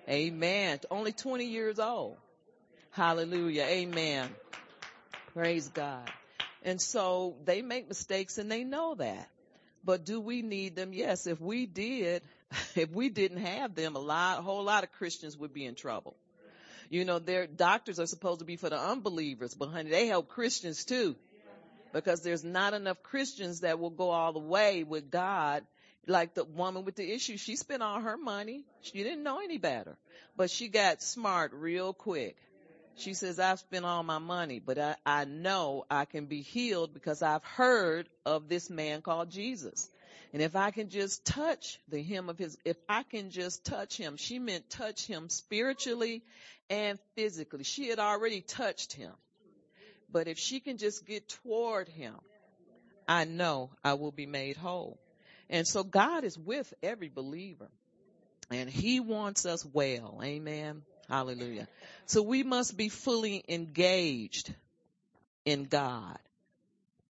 Amen. 0.08 0.80
Only 0.90 1.12
20 1.12 1.44
years 1.44 1.78
old. 1.78 2.16
Hallelujah. 2.90 3.62
Amen. 3.62 4.28
Praise 5.34 5.68
God. 5.68 6.10
And 6.62 6.80
so 6.80 7.36
they 7.44 7.62
make 7.62 7.88
mistakes 7.88 8.38
and 8.38 8.50
they 8.50 8.64
know 8.64 8.96
that. 8.96 9.28
But 9.84 10.04
do 10.04 10.20
we 10.20 10.42
need 10.42 10.74
them? 10.74 10.92
Yes. 10.92 11.28
If 11.28 11.40
we 11.40 11.66
did, 11.66 12.22
if 12.74 12.90
we 12.90 13.08
didn't 13.08 13.44
have 13.44 13.74
them, 13.74 13.94
a 13.94 14.00
lot, 14.00 14.40
a 14.40 14.42
whole 14.42 14.64
lot 14.64 14.82
of 14.82 14.90
Christians 14.92 15.36
would 15.36 15.52
be 15.52 15.64
in 15.64 15.76
trouble. 15.76 16.16
You 16.88 17.04
know, 17.04 17.18
their 17.18 17.46
doctors 17.46 18.00
are 18.00 18.06
supposed 18.06 18.38
to 18.40 18.44
be 18.44 18.56
for 18.56 18.70
the 18.70 18.78
unbelievers, 18.78 19.54
but 19.54 19.68
honey, 19.68 19.90
they 19.90 20.06
help 20.06 20.28
Christians 20.28 20.84
too 20.84 21.16
because 21.96 22.20
there's 22.20 22.44
not 22.44 22.74
enough 22.74 23.02
Christians 23.02 23.60
that 23.60 23.78
will 23.78 23.90
go 23.90 24.10
all 24.10 24.34
the 24.34 24.38
way 24.38 24.84
with 24.84 25.10
God. 25.10 25.64
Like 26.06 26.34
the 26.34 26.44
woman 26.44 26.84
with 26.84 26.94
the 26.94 27.10
issue, 27.10 27.38
she 27.38 27.56
spent 27.56 27.82
all 27.82 28.00
her 28.00 28.18
money. 28.18 28.64
She 28.82 29.02
didn't 29.02 29.22
know 29.24 29.40
any 29.40 29.58
better, 29.58 29.96
but 30.36 30.50
she 30.50 30.68
got 30.68 31.02
smart 31.02 31.52
real 31.54 31.92
quick. 31.94 32.36
She 32.96 33.14
says, 33.14 33.40
I've 33.40 33.58
spent 33.58 33.84
all 33.84 34.02
my 34.02 34.18
money, 34.18 34.60
but 34.60 34.78
I, 34.78 34.96
I 35.04 35.24
know 35.24 35.84
I 35.90 36.04
can 36.04 36.26
be 36.26 36.42
healed 36.42 36.94
because 36.94 37.22
I've 37.22 37.44
heard 37.44 38.08
of 38.24 38.48
this 38.48 38.70
man 38.70 39.02
called 39.02 39.30
Jesus. 39.30 39.88
And 40.32 40.42
if 40.42 40.54
I 40.54 40.70
can 40.70 40.90
just 40.90 41.24
touch 41.24 41.80
the 41.88 42.02
hem 42.02 42.28
of 42.28 42.38
his, 42.38 42.58
if 42.64 42.76
I 42.88 43.04
can 43.04 43.30
just 43.30 43.64
touch 43.64 43.96
him, 43.96 44.16
she 44.16 44.38
meant 44.38 44.68
touch 44.68 45.06
him 45.06 45.28
spiritually 45.30 46.22
and 46.68 46.98
physically. 47.16 47.64
She 47.64 47.88
had 47.88 47.98
already 47.98 48.42
touched 48.42 48.92
him. 48.92 49.12
But 50.16 50.28
if 50.28 50.38
she 50.38 50.60
can 50.60 50.78
just 50.78 51.04
get 51.04 51.28
toward 51.28 51.88
him, 51.88 52.14
I 53.06 53.26
know 53.26 53.68
I 53.84 53.92
will 53.92 54.12
be 54.12 54.24
made 54.24 54.56
whole. 54.56 54.96
And 55.50 55.68
so 55.68 55.84
God 55.84 56.24
is 56.24 56.38
with 56.38 56.72
every 56.82 57.10
believer 57.10 57.68
and 58.50 58.70
he 58.70 58.98
wants 58.98 59.44
us 59.44 59.62
well. 59.74 60.18
Amen. 60.24 60.84
Hallelujah. 61.10 61.68
So 62.06 62.22
we 62.22 62.42
must 62.44 62.78
be 62.78 62.88
fully 62.88 63.44
engaged 63.46 64.54
in 65.44 65.64
God. 65.64 66.18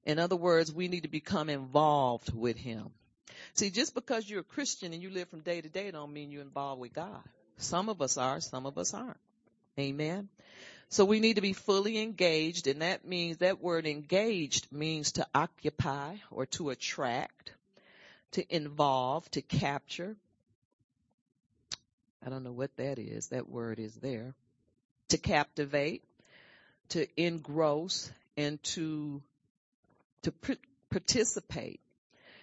In 0.05 0.19
other 0.19 0.37
words, 0.37 0.71
we 0.71 0.89
need 0.89 1.05
to 1.05 1.09
become 1.09 1.49
involved 1.49 2.35
with 2.35 2.59
him. 2.59 2.91
See, 3.55 3.71
just 3.71 3.95
because 3.95 4.29
you're 4.29 4.41
a 4.41 4.45
Christian 4.45 4.93
and 4.93 5.03
you 5.03 5.09
live 5.09 5.31
from 5.31 5.41
day 5.41 5.63
to 5.63 5.71
day 5.71 5.91
don't 5.91 6.13
mean 6.13 6.31
you're 6.31 6.43
involved 6.43 6.83
with 6.83 6.93
God. 6.93 7.23
Some 7.57 7.89
of 7.89 8.03
us 8.03 8.19
are, 8.19 8.43
some 8.43 8.67
of 8.67 8.77
us 8.77 8.93
aren't. 8.93 9.17
Amen. 9.79 10.29
So 10.91 11.05
we 11.05 11.21
need 11.21 11.37
to 11.37 11.41
be 11.41 11.53
fully 11.53 11.99
engaged 12.03 12.67
and 12.67 12.83
that 12.83 13.07
means 13.07 13.39
that 13.39 13.63
word 13.63 13.87
engaged 13.87 14.73
means 14.73 15.13
to 15.13 15.27
occupy 15.33 16.17
or 16.33 16.47
to 16.47 16.71
attract, 16.71 17.53
to 18.33 18.55
involve, 18.55 19.31
to 19.31 19.41
capture. 19.41 20.17
I 22.25 22.29
don't 22.29 22.43
know 22.43 22.53
what 22.53 22.77
that 22.77 22.99
is. 22.99 23.29
That 23.29 23.49
word 23.49 23.79
is 23.79 23.95
there. 23.95 24.35
To 25.11 25.19
captivate, 25.19 26.03
to 26.91 27.07
engross, 27.17 28.11
and 28.37 28.63
to, 28.63 29.23
to 30.23 30.33
participate. 30.91 31.81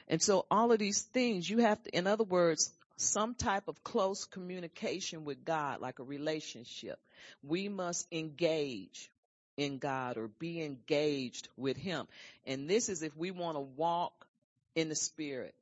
And 0.08 0.22
so 0.22 0.46
all 0.50 0.72
of 0.72 0.80
these 0.80 1.02
things 1.02 1.50
you 1.50 1.60
have 1.60 1.84
to, 1.84 1.96
in 1.96 2.08
other 2.08 2.24
words, 2.24 2.72
some 2.98 3.36
type 3.36 3.68
of 3.68 3.84
close 3.84 4.26
communication 4.26 5.24
with 5.24 5.46
God, 5.46 5.80
like 5.82 6.00
a 6.00 6.04
relationship. 6.04 7.00
We 7.44 7.70
must 7.70 8.08
engage 8.12 9.10
in 9.56 9.78
God 9.78 10.18
or 10.18 10.28
be 10.28 10.62
engaged 10.62 11.48
with 11.58 11.78
Him. 11.78 12.08
And 12.46 12.70
this 12.70 12.90
is 12.90 13.04
if 13.04 13.16
we 13.16 13.32
want 13.32 13.56
to 13.56 13.62
walk 13.62 14.28
in 14.76 14.90
the 14.90 14.96
Spirit. 14.96 15.56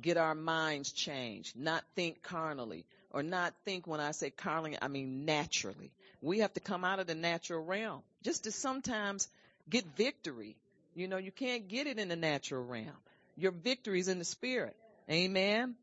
get 0.00 0.16
our 0.16 0.34
minds 0.34 0.92
changed, 0.92 1.56
not 1.56 1.82
think 1.96 2.22
carnally, 2.22 2.84
or 3.10 3.22
not 3.22 3.52
think 3.64 3.86
when 3.86 3.98
I 3.98 4.12
say 4.12 4.30
carnally, 4.30 4.78
I 4.80 4.88
mean 4.88 5.24
naturally. 5.24 5.90
We 6.20 6.40
have 6.40 6.52
to 6.54 6.60
come 6.60 6.84
out 6.84 7.00
of 7.00 7.06
the 7.06 7.14
natural 7.14 7.64
realm 7.64 8.02
just 8.22 8.44
to 8.44 8.52
sometimes 8.52 9.28
get 9.68 9.84
victory. 9.96 10.56
You 10.94 11.08
know, 11.08 11.16
you 11.16 11.32
can't 11.32 11.68
get 11.68 11.86
it 11.86 11.98
in 11.98 12.08
the 12.08 12.16
natural 12.16 12.64
realm. 12.64 12.96
Your 13.36 13.52
victory 13.52 14.00
is 14.00 14.08
in 14.08 14.18
the 14.18 14.24
spirit. 14.24 14.76
Amen. 15.10 15.74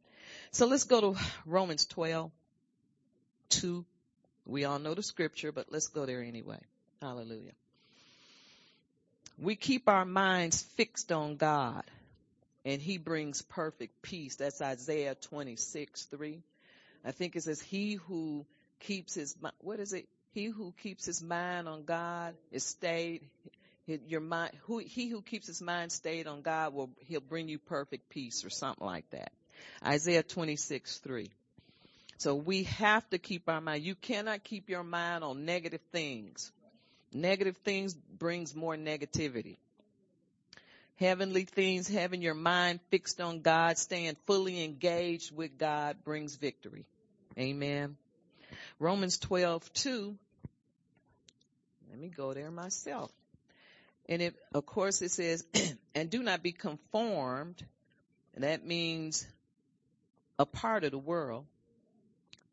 So 0.51 0.67
let's 0.67 0.85
go 0.85 1.01
to 1.01 1.19
Romans 1.45 1.85
12, 1.85 2.31
2. 3.49 3.85
We 4.45 4.65
all 4.65 4.79
know 4.79 4.93
the 4.93 5.03
scripture, 5.03 5.51
but 5.51 5.67
let's 5.71 5.87
go 5.87 6.05
there 6.05 6.21
anyway. 6.21 6.59
Hallelujah. 7.01 7.53
We 9.37 9.55
keep 9.55 9.89
our 9.89 10.05
minds 10.05 10.61
fixed 10.61 11.11
on 11.11 11.35
God 11.35 11.83
and 12.63 12.81
he 12.81 12.97
brings 12.97 13.41
perfect 13.41 14.01
peace. 14.01 14.37
That's 14.37 14.61
Isaiah 14.61 15.15
26, 15.15 16.03
3. 16.03 16.41
I 17.03 17.11
think 17.11 17.35
it 17.35 17.43
says, 17.43 17.61
he 17.61 17.93
who 17.93 18.45
keeps 18.79 19.13
his, 19.13 19.35
what 19.59 19.79
is 19.79 19.93
it? 19.93 20.07
He 20.33 20.45
who 20.45 20.73
keeps 20.81 21.05
his 21.05 21.21
mind 21.21 21.67
on 21.67 21.83
God 21.83 22.35
is 22.51 22.63
stayed. 22.63 23.21
Your 23.85 24.21
mind, 24.21 24.51
who, 24.63 24.79
he 24.79 25.07
who 25.09 25.21
keeps 25.21 25.47
his 25.47 25.61
mind 25.61 25.91
stayed 25.91 26.27
on 26.27 26.41
God 26.41 26.73
will, 26.73 26.89
he'll 27.07 27.21
bring 27.21 27.47
you 27.47 27.59
perfect 27.59 28.09
peace 28.09 28.43
or 28.43 28.49
something 28.49 28.85
like 28.85 29.09
that. 29.11 29.31
Isaiah 29.85 30.23
26, 30.23 30.97
3. 30.99 31.29
So 32.17 32.35
we 32.35 32.63
have 32.63 33.09
to 33.09 33.17
keep 33.17 33.49
our 33.49 33.61
mind. 33.61 33.83
You 33.83 33.95
cannot 33.95 34.43
keep 34.43 34.69
your 34.69 34.83
mind 34.83 35.23
on 35.23 35.45
negative 35.45 35.81
things. 35.91 36.51
Negative 37.13 37.55
things 37.57 37.93
brings 37.93 38.55
more 38.55 38.75
negativity 38.75 39.57
heavenly 40.95 41.43
things, 41.43 41.87
having 41.87 42.21
your 42.21 42.33
mind 42.33 42.79
fixed 42.89 43.19
on 43.19 43.41
God, 43.41 43.77
staying 43.77 44.15
fully 44.25 44.63
engaged 44.63 45.35
with 45.35 45.57
God 45.57 45.97
brings 46.03 46.35
victory. 46.35 46.85
Amen. 47.37 47.97
Romans 48.79 49.17
12, 49.17 49.71
2. 49.73 50.15
Let 51.89 51.99
me 51.99 52.09
go 52.09 52.33
there 52.33 52.51
myself. 52.51 53.11
And 54.07 54.21
it, 54.21 54.35
of 54.53 54.65
course 54.65 55.01
it 55.01 55.11
says, 55.11 55.43
and 55.95 56.09
do 56.09 56.23
not 56.23 56.43
be 56.43 56.51
conformed. 56.51 57.61
And 58.33 58.43
that 58.43 58.65
means 58.65 59.25
a 60.37 60.45
part 60.45 60.83
of 60.83 60.91
the 60.91 60.97
world. 60.97 61.45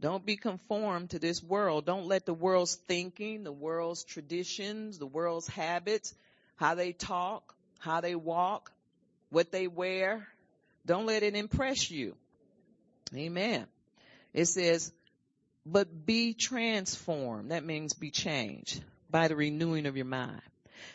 Don't 0.01 0.27
be 0.27 0.37
conformed 0.37 1.11
to 1.11 1.21
this 1.21 1.43
world. 1.43 1.87
Don't 1.87 2.07
let 2.07 2.27
the 2.27 2.35
world's 2.35 2.75
thinking, 2.75 3.45
the 3.45 3.53
world's 3.53 4.03
traditions, 4.03 4.99
the 4.99 5.07
world's 5.07 5.47
habits, 5.47 6.13
how 6.57 6.75
they 6.75 6.93
talk, 6.93 7.55
how 7.79 8.01
they 8.01 8.17
walk, 8.17 8.73
what 9.31 9.53
they 9.53 9.69
wear. 9.69 10.27
Don't 10.85 11.07
let 11.07 11.23
it 11.23 11.37
impress 11.37 11.91
you. 11.91 12.17
Amen. 13.15 13.67
It 14.35 14.47
says, 14.47 14.93
but 15.65 16.07
be 16.07 16.35
transformed. 16.35 17.53
That 17.53 17.65
means 17.65 17.95
be 17.95 18.11
changed 18.11 18.83
by 19.11 19.29
the 19.29 19.37
renewing 19.37 19.87
of 19.87 19.97
your 19.97 20.07
mind. 20.07 20.43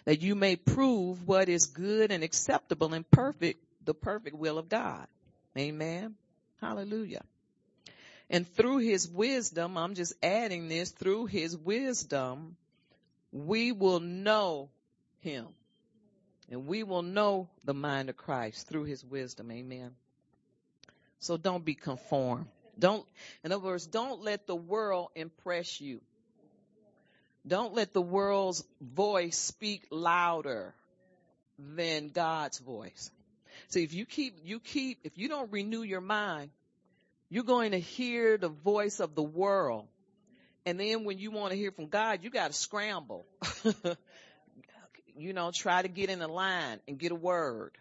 That 0.03 0.21
you 0.21 0.35
may 0.35 0.57
prove 0.57 1.25
what 1.25 1.47
is 1.47 1.67
good 1.67 2.11
and 2.11 2.23
acceptable 2.23 2.93
and 2.93 3.09
perfect, 3.09 3.63
the 3.85 3.93
perfect 3.93 4.35
will 4.35 4.57
of 4.57 4.67
God. 4.67 5.07
Amen. 5.57 6.15
Hallelujah. 6.61 7.23
And 8.29 8.47
through 8.55 8.79
his 8.79 9.07
wisdom, 9.07 9.77
I'm 9.77 9.95
just 9.95 10.13
adding 10.21 10.67
this, 10.67 10.91
through 10.91 11.27
his 11.27 11.55
wisdom, 11.55 12.57
we 13.31 13.71
will 13.71 13.99
know 13.99 14.69
him. 15.19 15.47
And 16.49 16.67
we 16.67 16.83
will 16.83 17.01
know 17.01 17.49
the 17.63 17.73
mind 17.73 18.09
of 18.09 18.17
Christ 18.17 18.67
through 18.67 18.85
his 18.85 19.03
wisdom. 19.03 19.51
Amen. 19.51 19.91
So 21.19 21.37
don't 21.37 21.63
be 21.63 21.75
conformed. 21.75 22.47
Don't, 22.79 23.05
in 23.43 23.51
other 23.51 23.63
words, 23.63 23.87
don't 23.87 24.21
let 24.21 24.45
the 24.45 24.55
world 24.55 25.09
impress 25.15 25.81
you. 25.81 26.01
Don't 27.45 27.73
let 27.73 27.93
the 27.93 28.01
world's 28.01 28.63
voice 28.81 29.37
speak 29.37 29.87
louder 29.89 30.73
than 31.57 32.09
God's 32.09 32.59
voice. 32.59 33.09
So 33.67 33.79
if 33.79 33.93
you 33.93 34.05
keep, 34.05 34.37
you 34.43 34.59
keep, 34.59 34.99
if 35.03 35.17
you 35.17 35.29
don't 35.29 35.51
renew 35.51 35.81
your 35.81 36.01
mind, 36.01 36.51
you're 37.29 37.43
going 37.43 37.71
to 37.71 37.79
hear 37.79 38.37
the 38.37 38.49
voice 38.49 38.99
of 38.99 39.15
the 39.15 39.23
world. 39.23 39.87
And 40.65 40.79
then 40.79 41.03
when 41.03 41.17
you 41.17 41.31
want 41.31 41.51
to 41.51 41.57
hear 41.57 41.71
from 41.71 41.87
God, 41.87 42.23
you 42.23 42.29
got 42.29 42.47
to 42.47 42.53
scramble. 42.53 43.25
you 45.17 45.33
know, 45.33 45.51
try 45.53 45.81
to 45.81 45.87
get 45.87 46.09
in 46.09 46.21
a 46.21 46.27
line 46.27 46.79
and 46.87 46.97
get 46.97 47.11
a 47.11 47.15
word. 47.15 47.71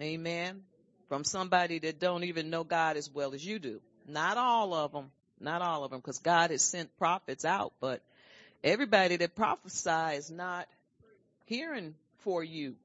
Amen. 0.00 0.62
From 1.08 1.24
somebody 1.24 1.78
that 1.80 2.00
don't 2.00 2.24
even 2.24 2.50
know 2.50 2.64
God 2.64 2.96
as 2.96 3.10
well 3.10 3.34
as 3.34 3.44
you 3.44 3.58
do. 3.58 3.80
Not 4.06 4.36
all 4.36 4.74
of 4.74 4.92
them. 4.92 5.10
Not 5.40 5.62
all 5.62 5.84
of 5.84 5.90
them 5.90 6.00
because 6.00 6.18
God 6.18 6.50
has 6.50 6.62
sent 6.62 6.96
prophets 6.96 7.44
out, 7.44 7.72
but 7.80 8.00
everybody 8.62 9.16
that 9.16 9.34
prophesies 9.34 10.30
not 10.30 10.68
hearing 11.46 11.94
for 12.18 12.42
you. 12.42 12.76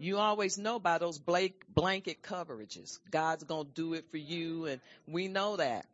You 0.00 0.16
always 0.16 0.56
know 0.56 0.78
by 0.78 0.96
those 0.96 1.18
blanket 1.18 2.22
coverages. 2.22 2.98
God's 3.10 3.44
going 3.44 3.66
to 3.66 3.72
do 3.72 3.92
it 3.92 4.06
for 4.10 4.16
you 4.16 4.64
and 4.64 4.80
we 5.06 5.28
know 5.28 5.56
that. 5.56 5.84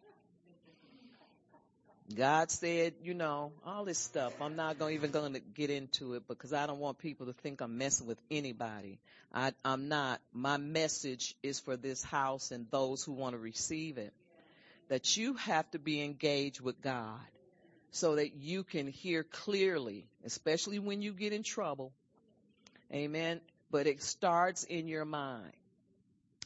God 2.15 2.53
said, 2.53 2.95
you 3.03 3.15
know, 3.15 3.51
all 3.67 3.85
this 3.85 3.99
stuff. 3.99 4.33
I'm 4.41 4.55
not 4.55 4.79
going 4.79 4.95
even 4.95 5.11
going 5.11 5.33
to 5.33 5.41
get 5.41 5.71
into 5.71 6.15
it 6.15 6.29
because 6.29 6.53
I 6.53 6.69
don't 6.69 6.79
want 6.79 6.99
people 6.99 7.27
to 7.27 7.33
think 7.33 7.61
I'm 7.61 7.79
messing 7.79 8.07
with 8.07 8.21
anybody. 8.31 9.01
I, 9.35 9.53
I'm 9.65 9.89
not. 9.89 10.21
My 10.33 10.57
message 10.57 11.35
is 11.43 11.59
for 11.59 11.77
this 11.77 12.05
house 12.05 12.53
and 12.53 12.69
those 12.71 13.03
who 13.03 13.13
want 13.13 13.35
to 13.35 13.41
receive 13.41 13.99
it. 13.99 14.13
That 14.89 15.17
you 15.17 15.35
have 15.35 15.69
to 15.73 15.81
be 15.81 16.01
engaged 16.05 16.61
with 16.61 16.81
God 16.81 17.19
so 17.91 18.15
that 18.15 18.37
you 18.37 18.63
can 18.63 18.87
hear 18.87 19.25
clearly, 19.25 20.07
especially 20.25 20.79
when 20.79 21.03
you 21.03 21.13
get 21.13 21.33
in 21.33 21.43
trouble. 21.43 21.91
Amen. 22.93 23.41
But 23.71 23.87
it 23.87 24.03
starts 24.03 24.65
in 24.65 24.89
your 24.89 25.05
mind. 25.05 25.53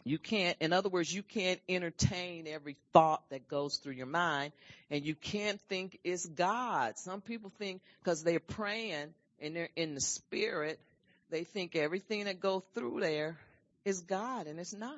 You 0.05 0.19
can't, 0.19 0.57
in 0.61 0.73
other 0.73 0.89
words, 0.89 1.13
you 1.13 1.23
can't 1.23 1.61
entertain 1.69 2.47
every 2.47 2.77
thought 2.93 3.23
that 3.31 3.49
goes 3.49 3.77
through 3.77 3.93
your 3.93 4.07
mind 4.07 4.53
and 4.91 5.05
you 5.05 5.15
can't 5.15 5.61
think 5.69 5.99
it's 6.05 6.25
God. 6.25 6.97
Some 6.97 7.21
people 7.21 7.53
think 7.59 7.83
because 8.03 8.23
they're 8.23 8.41
praying 8.41 9.13
and 9.41 9.55
they're 9.55 9.69
in 9.77 9.95
the 9.95 10.01
spirit, 10.01 10.81
they 11.29 11.45
think 11.45 11.77
everything 11.77 12.25
that 12.25 12.41
goes 12.41 12.63
through 12.75 13.01
there 13.01 13.37
is 13.85 14.01
God 14.01 14.47
and 14.47 14.59
it's 14.59 14.73
not. 14.73 14.97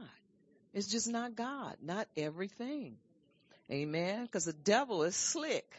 It's 0.73 0.87
just 0.87 1.09
not 1.09 1.35
God. 1.35 1.77
Not 1.83 2.07
everything. 2.17 2.97
Amen. 3.71 4.23
Because 4.23 4.45
the 4.45 4.53
devil 4.53 5.03
is 5.03 5.17
slick. 5.17 5.71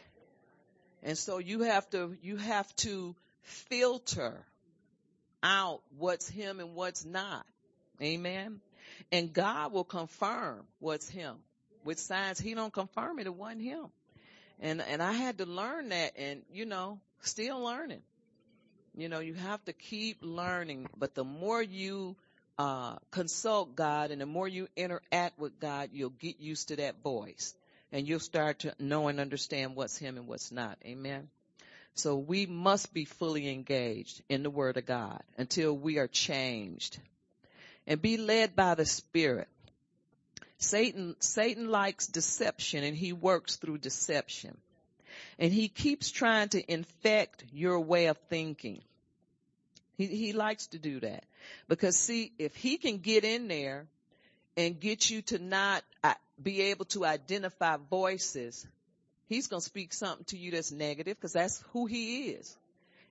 And 1.02 1.16
so 1.16 1.38
you 1.38 1.62
have 1.62 1.88
to, 1.90 2.16
you 2.22 2.36
have 2.36 2.74
to 2.76 3.14
filter 3.42 4.44
out 5.44 5.82
what's 5.98 6.28
him 6.28 6.58
and 6.58 6.74
what's 6.74 7.04
not. 7.04 7.44
Amen. 8.02 8.60
And 9.12 9.32
God 9.32 9.72
will 9.72 9.84
confirm 9.84 10.64
what's 10.80 11.08
him. 11.08 11.36
With 11.84 12.00
signs, 12.00 12.40
he 12.40 12.54
don't 12.54 12.72
confirm 12.72 13.18
it, 13.18 13.26
it 13.26 13.34
wasn't 13.34 13.62
him. 13.62 13.86
And, 14.60 14.80
and 14.80 15.02
I 15.02 15.12
had 15.12 15.38
to 15.38 15.46
learn 15.46 15.90
that 15.90 16.12
and, 16.16 16.42
you 16.50 16.64
know, 16.64 16.98
still 17.20 17.60
learning. 17.60 18.00
You 18.96 19.08
know, 19.08 19.20
you 19.20 19.34
have 19.34 19.62
to 19.66 19.72
keep 19.72 20.18
learning, 20.22 20.88
but 20.96 21.14
the 21.14 21.24
more 21.24 21.62
you, 21.62 22.16
uh, 22.58 22.96
consult 23.10 23.74
God 23.74 24.12
and 24.12 24.20
the 24.20 24.26
more 24.26 24.46
you 24.46 24.68
interact 24.76 25.38
with 25.38 25.58
God, 25.58 25.90
you'll 25.92 26.10
get 26.10 26.40
used 26.40 26.68
to 26.68 26.76
that 26.76 27.02
voice 27.02 27.54
and 27.92 28.08
you'll 28.08 28.20
start 28.20 28.60
to 28.60 28.74
know 28.78 29.08
and 29.08 29.20
understand 29.20 29.76
what's 29.76 29.98
him 29.98 30.16
and 30.16 30.26
what's 30.26 30.52
not. 30.52 30.78
Amen. 30.84 31.28
So 31.94 32.16
we 32.16 32.46
must 32.46 32.92
be 32.92 33.04
fully 33.04 33.48
engaged 33.48 34.20
in 34.28 34.42
the 34.42 34.50
word 34.50 34.76
of 34.76 34.86
God 34.86 35.22
until 35.38 35.76
we 35.76 35.98
are 35.98 36.08
changed 36.08 36.98
and 37.86 38.02
be 38.02 38.16
led 38.16 38.56
by 38.56 38.74
the 38.74 38.84
Spirit. 38.84 39.48
Satan, 40.58 41.14
Satan 41.20 41.68
likes 41.68 42.06
deception 42.06 42.82
and 42.82 42.96
he 42.96 43.12
works 43.12 43.56
through 43.56 43.78
deception. 43.78 44.56
And 45.38 45.52
he 45.52 45.68
keeps 45.68 46.10
trying 46.10 46.48
to 46.50 46.72
infect 46.72 47.44
your 47.52 47.80
way 47.80 48.06
of 48.06 48.18
thinking. 48.28 48.82
He, 49.96 50.06
he 50.06 50.32
likes 50.32 50.68
to 50.68 50.78
do 50.78 51.00
that. 51.00 51.24
Because 51.68 51.96
see, 51.96 52.32
if 52.38 52.56
he 52.56 52.76
can 52.76 52.98
get 52.98 53.24
in 53.24 53.48
there 53.48 53.86
and 54.56 54.78
get 54.78 55.10
you 55.10 55.22
to 55.22 55.38
not 55.38 55.84
uh, 56.02 56.14
be 56.42 56.62
able 56.62 56.86
to 56.86 57.04
identify 57.04 57.76
voices, 57.76 58.66
he's 59.28 59.46
going 59.46 59.60
to 59.60 59.66
speak 59.66 59.92
something 59.92 60.24
to 60.26 60.36
you 60.36 60.50
that's 60.50 60.72
negative 60.72 61.16
because 61.16 61.32
that's 61.32 61.62
who 61.72 61.86
he 61.86 62.30
is. 62.30 62.56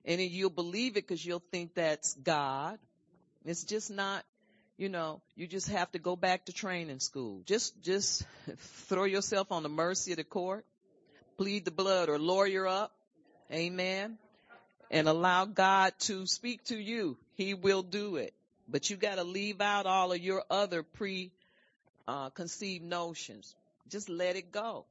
And 0.04 0.20
then 0.20 0.28
you'll 0.30 0.50
believe 0.50 0.92
it 0.92 1.06
because 1.06 1.24
you'll 1.24 1.42
think 1.50 1.74
that's 1.74 2.14
God. 2.14 2.78
It's 3.44 3.64
just 3.64 3.90
not 3.90 4.24
you 4.76 4.88
know, 4.88 5.20
you 5.36 5.46
just 5.46 5.68
have 5.68 5.90
to 5.92 5.98
go 5.98 6.16
back 6.16 6.46
to 6.46 6.52
training 6.52 6.98
school. 6.98 7.42
Just, 7.46 7.80
just 7.82 8.24
throw 8.88 9.04
yourself 9.04 9.52
on 9.52 9.62
the 9.62 9.68
mercy 9.68 10.12
of 10.12 10.16
the 10.16 10.24
court, 10.24 10.64
plead 11.38 11.64
the 11.64 11.70
blood 11.70 12.08
or 12.08 12.18
lawyer 12.18 12.66
up. 12.66 12.92
Amen. 13.52 14.18
And 14.90 15.08
allow 15.08 15.44
God 15.44 15.92
to 16.00 16.26
speak 16.26 16.64
to 16.64 16.76
you. 16.76 17.16
He 17.36 17.54
will 17.54 17.82
do 17.82 18.16
it. 18.16 18.34
But 18.68 18.90
you 18.90 18.96
gotta 18.96 19.24
leave 19.24 19.60
out 19.60 19.86
all 19.86 20.12
of 20.12 20.20
your 20.20 20.42
other 20.50 20.82
pre, 20.82 21.30
uh, 22.08 22.30
conceived 22.30 22.84
notions. 22.84 23.54
Just 23.88 24.08
let 24.08 24.36
it 24.36 24.50
go. 24.50 24.86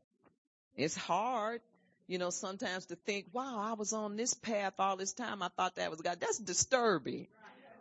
It's 0.76 0.96
hard, 0.96 1.62
you 2.08 2.18
know, 2.18 2.30
sometimes 2.30 2.88
to 2.88 2.96
think, 2.96 3.28
wow, 3.32 3.60
I 3.60 3.74
was 3.74 3.94
on 3.94 4.16
this 4.16 4.34
path 4.34 4.74
all 4.80 4.98
this 4.98 5.14
time. 5.14 5.42
I 5.44 5.50
thought 5.50 5.76
that 5.76 5.92
was 5.92 6.02
God. 6.02 6.20
That's 6.20 6.40
disturbing. 6.40 7.28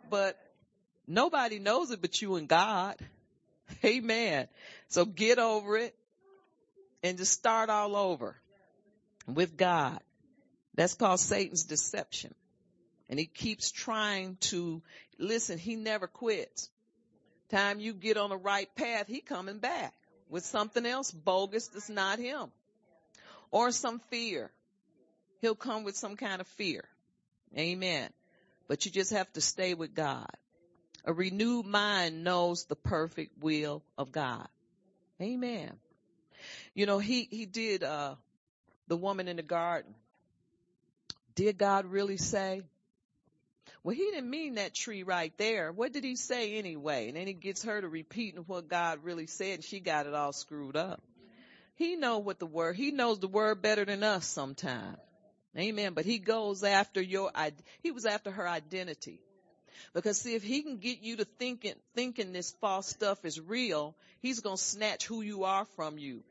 But 0.09 0.37
nobody 1.07 1.59
knows 1.59 1.91
it 1.91 2.01
but 2.01 2.21
you 2.21 2.35
and 2.35 2.47
God. 2.47 2.97
Amen. 3.85 4.47
So 4.89 5.05
get 5.05 5.39
over 5.39 5.77
it 5.77 5.95
and 7.01 7.17
just 7.17 7.31
start 7.31 7.69
all 7.69 7.95
over 7.95 8.35
with 9.27 9.57
God. 9.57 9.99
That's 10.75 10.93
called 10.93 11.19
Satan's 11.19 11.63
deception. 11.63 12.33
And 13.09 13.19
he 13.19 13.25
keeps 13.25 13.71
trying 13.71 14.37
to 14.41 14.81
listen. 15.19 15.57
He 15.57 15.75
never 15.75 16.07
quits. 16.07 16.69
Time 17.49 17.79
you 17.79 17.93
get 17.93 18.17
on 18.17 18.29
the 18.29 18.37
right 18.37 18.73
path, 18.75 19.07
he 19.07 19.19
coming 19.19 19.59
back 19.59 19.93
with 20.29 20.45
something 20.45 20.85
else 20.85 21.11
bogus 21.11 21.67
that's 21.67 21.89
not 21.89 22.17
him 22.17 22.51
or 23.53 23.71
some 23.71 23.99
fear. 24.09 24.51
He'll 25.39 25.55
come 25.55 25.83
with 25.83 25.95
some 25.95 26.17
kind 26.17 26.41
of 26.41 26.47
fear. 26.47 26.83
Amen. 27.55 28.09
But 28.67 28.85
you 28.85 28.91
just 28.91 29.11
have 29.11 29.31
to 29.33 29.41
stay 29.41 29.75
with 29.75 29.93
God. 29.93 30.29
A 31.05 31.13
renewed 31.13 31.65
mind 31.65 32.23
knows 32.23 32.65
the 32.65 32.75
perfect 32.75 33.43
will 33.43 33.83
of 33.97 34.11
God. 34.11 34.47
Amen. 35.21 35.71
You 36.73 36.87
know, 36.87 36.97
he, 36.97 37.27
he 37.29 37.45
did, 37.45 37.83
uh, 37.83 38.15
the 38.87 38.97
woman 38.97 39.27
in 39.27 39.37
the 39.37 39.43
garden. 39.43 39.93
Did 41.35 41.57
God 41.57 41.85
really 41.85 42.17
say? 42.17 42.63
Well, 43.83 43.95
he 43.95 44.03
didn't 44.11 44.29
mean 44.29 44.55
that 44.55 44.73
tree 44.73 45.03
right 45.03 45.33
there. 45.37 45.71
What 45.71 45.93
did 45.93 46.03
he 46.03 46.15
say 46.15 46.57
anyway? 46.57 47.09
And 47.09 47.17
then 47.17 47.27
he 47.27 47.33
gets 47.33 47.63
her 47.63 47.79
to 47.79 47.87
repeating 47.87 48.43
what 48.47 48.67
God 48.67 49.03
really 49.03 49.27
said 49.27 49.55
and 49.55 49.63
she 49.63 49.79
got 49.79 50.07
it 50.07 50.13
all 50.15 50.33
screwed 50.33 50.75
up. 50.75 51.03
He 51.75 51.95
know 51.95 52.19
what 52.19 52.39
the 52.39 52.45
word, 52.45 52.75
he 52.75 52.91
knows 52.91 53.19
the 53.19 53.27
word 53.27 53.61
better 53.61 53.85
than 53.85 54.03
us 54.03 54.25
sometimes. 54.25 54.97
Amen. 55.57 55.93
But 55.93 56.05
he 56.05 56.19
goes 56.19 56.63
after 56.63 57.01
your, 57.01 57.31
he 57.81 57.91
was 57.91 58.05
after 58.05 58.31
her 58.31 58.47
identity. 58.47 59.19
Because 59.93 60.19
see, 60.19 60.35
if 60.35 60.43
he 60.43 60.61
can 60.61 60.77
get 60.77 61.01
you 61.01 61.17
to 61.17 61.25
thinking, 61.25 61.75
thinking 61.95 62.33
this 62.33 62.51
false 62.61 62.87
stuff 62.87 63.23
is 63.25 63.39
real, 63.39 63.95
he's 64.21 64.39
going 64.39 64.57
to 64.57 64.63
snatch 64.63 65.05
who 65.05 65.21
you 65.21 65.43
are 65.43 65.65
from 65.75 65.97
you. 65.97 66.23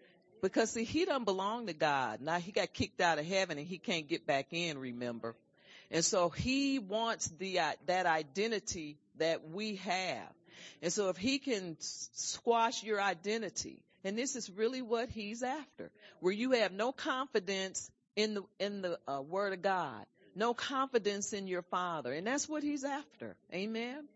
Because 0.43 0.71
see, 0.71 0.85
he 0.85 1.05
doesn't 1.05 1.25
belong 1.25 1.67
to 1.67 1.73
God. 1.73 2.21
Now 2.21 2.39
he 2.39 2.51
got 2.51 2.73
kicked 2.73 3.01
out 3.01 3.19
of 3.19 3.27
heaven 3.27 3.59
and 3.59 3.67
he 3.67 3.79
can't 3.79 4.09
get 4.09 4.27
back 4.27 4.49
in, 4.51 4.79
remember? 4.79 5.37
And 5.91 6.05
so 6.05 6.31
he 6.31 6.79
wants 6.79 7.29
the, 7.39 7.61
uh, 7.61 7.73
that 7.87 8.07
identity 8.07 8.97
that 9.19 9.49
we 9.49 9.77
have. 9.77 10.33
And 10.81 10.93
so 10.93 11.11
if 11.11 11.17
he 11.17 11.39
can 11.39 11.77
squash 11.79 12.83
your 12.83 13.01
identity, 13.01 13.79
and 14.05 14.19
this 14.19 14.37
is 14.37 14.51
really 14.51 14.83
what 14.83 15.09
he's 15.09 15.43
after, 15.43 15.91
where 16.21 16.33
you 16.33 16.53
have 16.53 16.73
no 16.73 16.93
confidence 16.93 17.91
in 18.17 18.35
the, 18.35 18.43
in 18.59 18.83
the 18.83 18.99
uh, 19.09 19.23
word 19.23 19.53
of 19.53 19.63
God, 19.63 20.05
no 20.35 20.55
confidence 20.55 21.33
in 21.33 21.47
your 21.47 21.63
father. 21.63 22.13
And 22.13 22.27
that's 22.27 22.49
what 22.49 22.63
he's 22.63 22.85
after. 22.85 23.37
Amen. 23.53 24.09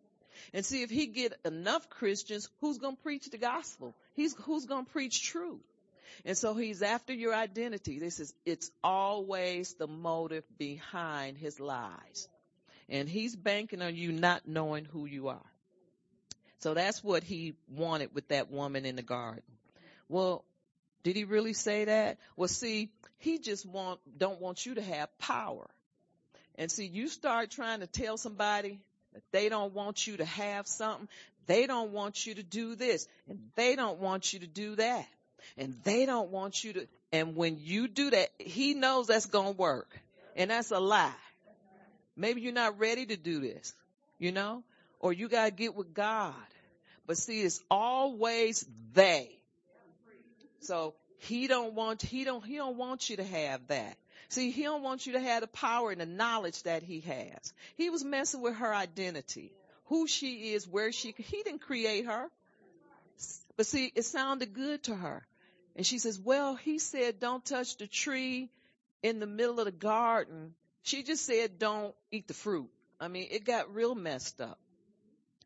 And 0.53 0.65
see 0.65 0.83
if 0.83 0.91
he 0.91 1.07
get 1.07 1.35
enough 1.45 1.89
Christians, 1.89 2.49
who's 2.61 2.79
going 2.79 2.97
to 2.97 3.03
preach 3.03 3.31
the 3.31 3.39
gospel? 3.39 3.95
He's, 4.15 4.35
who's 4.43 4.67
going 4.67 4.85
to 4.85 4.93
preach 4.93 5.23
truth? 5.23 5.61
And 6.25 6.37
so 6.37 6.55
he's 6.55 6.83
after 6.83 7.13
your 7.13 7.35
identity. 7.35 7.99
This 7.99 8.21
is, 8.21 8.35
it's 8.45 8.71
always 8.83 9.75
the 9.75 9.87
motive 9.87 10.45
behind 10.59 11.37
his 11.39 11.61
lies. 11.61 12.29
And 12.89 13.09
he's 13.09 13.35
banking 13.35 13.83
on 13.83 13.97
you 13.97 14.13
not 14.13 14.47
knowing 14.47 14.85
who 14.85 15.07
you 15.07 15.29
are. 15.29 15.51
So 16.59 16.75
that's 16.75 17.03
what 17.05 17.23
he 17.23 17.55
wanted 17.69 18.15
with 18.15 18.29
that 18.29 18.51
woman 18.51 18.87
in 18.87 18.97
the 18.97 19.03
garden. 19.03 19.43
Well, 20.09 20.45
did 21.03 21.17
he 21.17 21.25
really 21.25 21.53
say 21.53 21.85
that? 21.85 22.19
Well, 22.37 22.49
see, 22.49 22.91
he 23.19 23.39
just 23.39 23.67
want, 23.67 24.01
don't 24.19 24.41
want 24.41 24.67
you 24.67 24.75
to 24.75 24.83
have 24.83 25.17
power. 25.19 25.69
And 26.57 26.71
see, 26.71 26.87
you 26.87 27.09
start 27.09 27.51
trying 27.51 27.81
to 27.81 27.87
tell 27.87 28.17
somebody 28.17 28.81
that 29.13 29.23
they 29.33 29.49
don't 29.49 29.75
want 29.75 30.07
you 30.07 30.17
to 30.19 30.25
have 30.25 30.67
something. 30.67 31.09
They 31.47 31.67
don't 31.67 31.93
want 31.93 32.27
you 32.27 32.35
to 32.35 32.43
do 32.43 32.75
this 32.75 33.07
and 33.29 33.39
they 33.55 33.77
don't 33.77 33.99
want 33.99 34.33
you 34.33 34.41
to 34.41 34.47
do 34.47 34.77
that 34.77 35.07
and 35.57 35.77
they 35.85 36.07
don't 36.07 36.31
want 36.31 36.65
you 36.65 36.73
to, 36.75 36.89
and 37.13 37.37
when 37.37 37.59
you 37.61 37.89
do 37.89 38.11
that, 38.11 38.31
he 38.39 38.75
knows 38.75 39.07
that's 39.07 39.27
gonna 39.27 39.53
work. 39.53 39.99
And 40.35 40.51
that's 40.51 40.71
a 40.71 40.81
lie. 40.81 41.13
Maybe 42.17 42.41
you're 42.41 42.53
not 42.53 42.79
ready 42.79 43.07
to 43.07 43.17
do 43.17 43.41
this, 43.41 43.75
you 44.19 44.33
know, 44.33 44.63
or 45.01 45.13
you 45.13 45.29
gotta 45.29 45.51
get 45.51 45.75
with 45.75 45.95
God. 45.95 46.35
But 47.07 47.17
see, 47.17 47.43
it's 47.43 47.61
always 47.71 48.67
they. 48.93 49.36
So 50.67 50.95
he 51.19 51.47
don't 51.47 51.75
want, 51.75 52.03
he 52.03 52.25
don't, 52.25 52.45
he 52.45 52.57
don't 52.57 52.77
want 52.77 53.09
you 53.09 53.17
to 53.17 53.25
have 53.25 53.67
that. 53.69 53.97
See, 54.29 54.51
he 54.51 54.65
don't 54.65 54.83
want 54.83 55.07
you 55.07 55.13
to 55.13 55.21
have 55.21 55.43
the 55.43 55.47
power 55.47 55.93
and 55.93 56.01
the 56.01 56.07
knowledge 56.07 56.63
that 56.65 56.83
he 56.83 57.01
has. 57.01 57.53
He 57.77 57.91
was 57.91 58.05
messing 58.05 58.43
with 58.43 58.57
her 58.57 58.75
identity, 58.75 59.53
who 59.87 60.09
she 60.09 60.53
is, 60.55 60.67
where 60.67 60.91
she, 60.91 61.15
he 61.17 61.43
didn't 61.45 61.61
create 61.61 62.07
her. 62.07 62.29
But 63.57 63.67
see, 63.67 63.93
it 63.95 64.05
sounded 64.05 64.53
good 64.53 64.83
to 64.85 64.95
her. 64.95 65.25
And 65.77 65.87
she 65.87 65.99
says, 65.99 66.19
well, 66.19 66.57
he 66.57 66.79
said, 66.79 67.21
don't 67.21 67.45
touch 67.45 67.77
the 67.77 67.87
tree 67.87 68.51
in 69.03 69.21
the 69.21 69.27
middle 69.27 69.61
of 69.61 69.67
the 69.67 69.73
garden. 69.73 70.55
She 70.83 71.03
just 71.03 71.25
said, 71.25 71.59
don't 71.59 71.95
eat 72.11 72.27
the 72.27 72.35
fruit. 72.35 72.69
I 73.01 73.09
mean, 73.09 73.29
it 73.31 73.45
got 73.45 73.73
real 73.75 73.95
messed 73.95 74.41
up. 74.41 74.59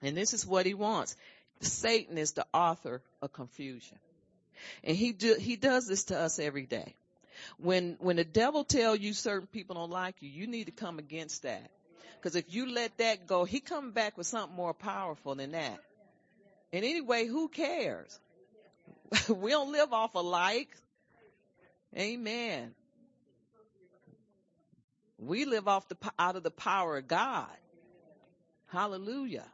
And 0.03 0.17
this 0.17 0.33
is 0.33 0.47
what 0.47 0.67
he 0.67 0.75
wants. 0.75 1.17
Satan 1.61 2.17
is 2.17 2.33
the 2.33 2.47
author 2.55 3.03
of 3.21 3.33
confusion. 3.33 3.99
And 4.85 4.97
he 4.97 5.13
do, 5.13 5.35
he 5.35 5.57
does 5.57 5.87
this 5.87 6.05
to 6.05 6.19
us 6.19 6.39
every 6.39 6.67
day. 6.67 6.95
When, 7.59 7.97
when 8.01 8.17
the 8.17 8.25
devil 8.25 8.65
tell 8.65 8.95
you 8.95 9.13
certain 9.13 9.47
people 9.47 9.77
don't 9.77 9.91
like 9.91 10.17
you, 10.21 10.29
you 10.29 10.47
need 10.47 10.65
to 10.65 10.73
come 10.73 10.99
against 10.99 11.43
that. 11.43 11.71
Cause 12.23 12.37
if 12.37 12.53
you 12.53 12.71
let 12.71 12.99
that 12.99 13.27
go, 13.27 13.45
he 13.45 13.61
come 13.61 13.93
back 13.93 14.19
with 14.19 14.27
something 14.27 14.55
more 14.55 14.75
powerful 14.75 15.35
than 15.35 15.53
that. 15.53 15.79
And 16.73 16.85
anyway, 16.85 17.27
who 17.27 17.49
cares? 17.49 18.19
we 19.29 19.51
don't 19.51 19.73
live 19.73 19.93
off 19.93 20.15
alike. 20.15 20.69
Amen. 21.97 22.75
We 25.19 25.45
live 25.45 25.67
off 25.67 25.89
the, 25.89 25.97
out 26.19 26.37
of 26.37 26.43
the 26.43 26.51
power 26.51 26.99
of 26.99 27.09
God. 27.09 27.49
Hallelujah. 28.69 29.47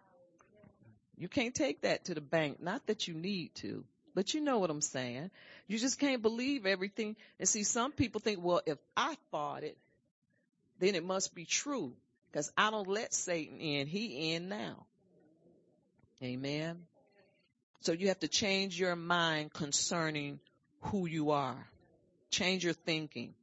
You 1.16 1.28
can't 1.28 1.54
take 1.54 1.82
that 1.82 2.04
to 2.06 2.14
the 2.14 2.20
bank. 2.20 2.60
Not 2.60 2.86
that 2.86 3.08
you 3.08 3.14
need 3.14 3.54
to, 3.56 3.84
but 4.16 4.32
you 4.32 4.40
know 4.40 4.58
what 4.58 4.70
I'm 4.70 4.80
saying. 4.80 5.30
You 5.68 5.78
just 5.78 5.98
can't 5.98 6.22
believe 6.22 6.64
everything. 6.64 7.16
And 7.38 7.46
see, 7.46 7.64
some 7.64 7.92
people 7.92 8.18
think, 8.18 8.42
well, 8.42 8.62
if 8.64 8.78
I 8.96 9.14
thought 9.30 9.62
it, 9.62 9.76
then 10.80 10.94
it 10.94 11.04
must 11.04 11.34
be 11.34 11.44
true. 11.44 11.92
Cause 12.32 12.50
I 12.56 12.70
don't 12.70 12.88
let 12.88 13.12
Satan 13.12 13.60
in. 13.60 13.86
He 13.86 14.32
in 14.32 14.48
now. 14.48 14.86
Amen. 16.22 16.78
So 17.80 17.92
you 17.92 18.08
have 18.08 18.20
to 18.20 18.28
change 18.28 18.80
your 18.80 18.96
mind 18.96 19.52
concerning 19.52 20.40
who 20.80 21.06
you 21.06 21.32
are. 21.32 21.68
Change 22.30 22.64
your 22.64 22.72
thinking. 22.72 23.34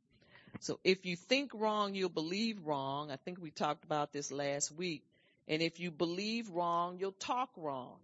So 0.59 0.79
if 0.83 1.05
you 1.05 1.15
think 1.15 1.51
wrong, 1.53 1.93
you'll 1.93 2.09
believe 2.09 2.65
wrong. 2.65 3.11
I 3.11 3.17
think 3.17 3.39
we 3.39 3.51
talked 3.51 3.83
about 3.83 4.11
this 4.11 4.31
last 4.31 4.71
week. 4.71 5.03
And 5.47 5.61
if 5.61 5.79
you 5.79 5.91
believe 5.91 6.49
wrong, 6.49 6.97
you'll 6.99 7.11
talk 7.11 7.51
wrong. 7.57 7.97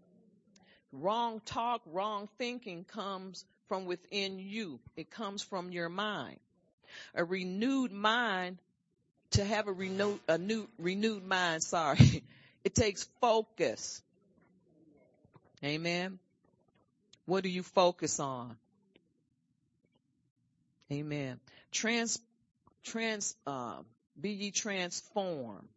Wrong 0.91 1.41
talk, 1.45 1.81
wrong 1.85 2.27
thinking 2.37 2.83
comes 2.83 3.45
from 3.67 3.85
within 3.85 4.39
you. 4.39 4.79
It 4.95 5.11
comes 5.11 5.43
from 5.43 5.71
your 5.71 5.89
mind. 5.89 6.39
A 7.13 7.23
renewed 7.23 7.91
mind, 7.91 8.57
to 9.31 9.45
have 9.45 9.67
a 9.67 9.71
renewed, 9.71 10.19
a 10.27 10.37
new, 10.37 10.67
renewed 10.79 11.23
mind, 11.23 11.61
sorry, 11.61 12.23
it 12.63 12.73
takes 12.73 13.07
focus. 13.21 14.01
Amen. 15.63 16.17
What 17.25 17.43
do 17.43 17.49
you 17.49 17.61
focus 17.61 18.19
on? 18.19 18.55
Amen. 20.91 21.39
Trans, 21.71 22.19
trans, 22.83 23.35
uh, 23.45 23.75
be 24.19 24.31
ye 24.31 24.51
transformed 24.51 25.67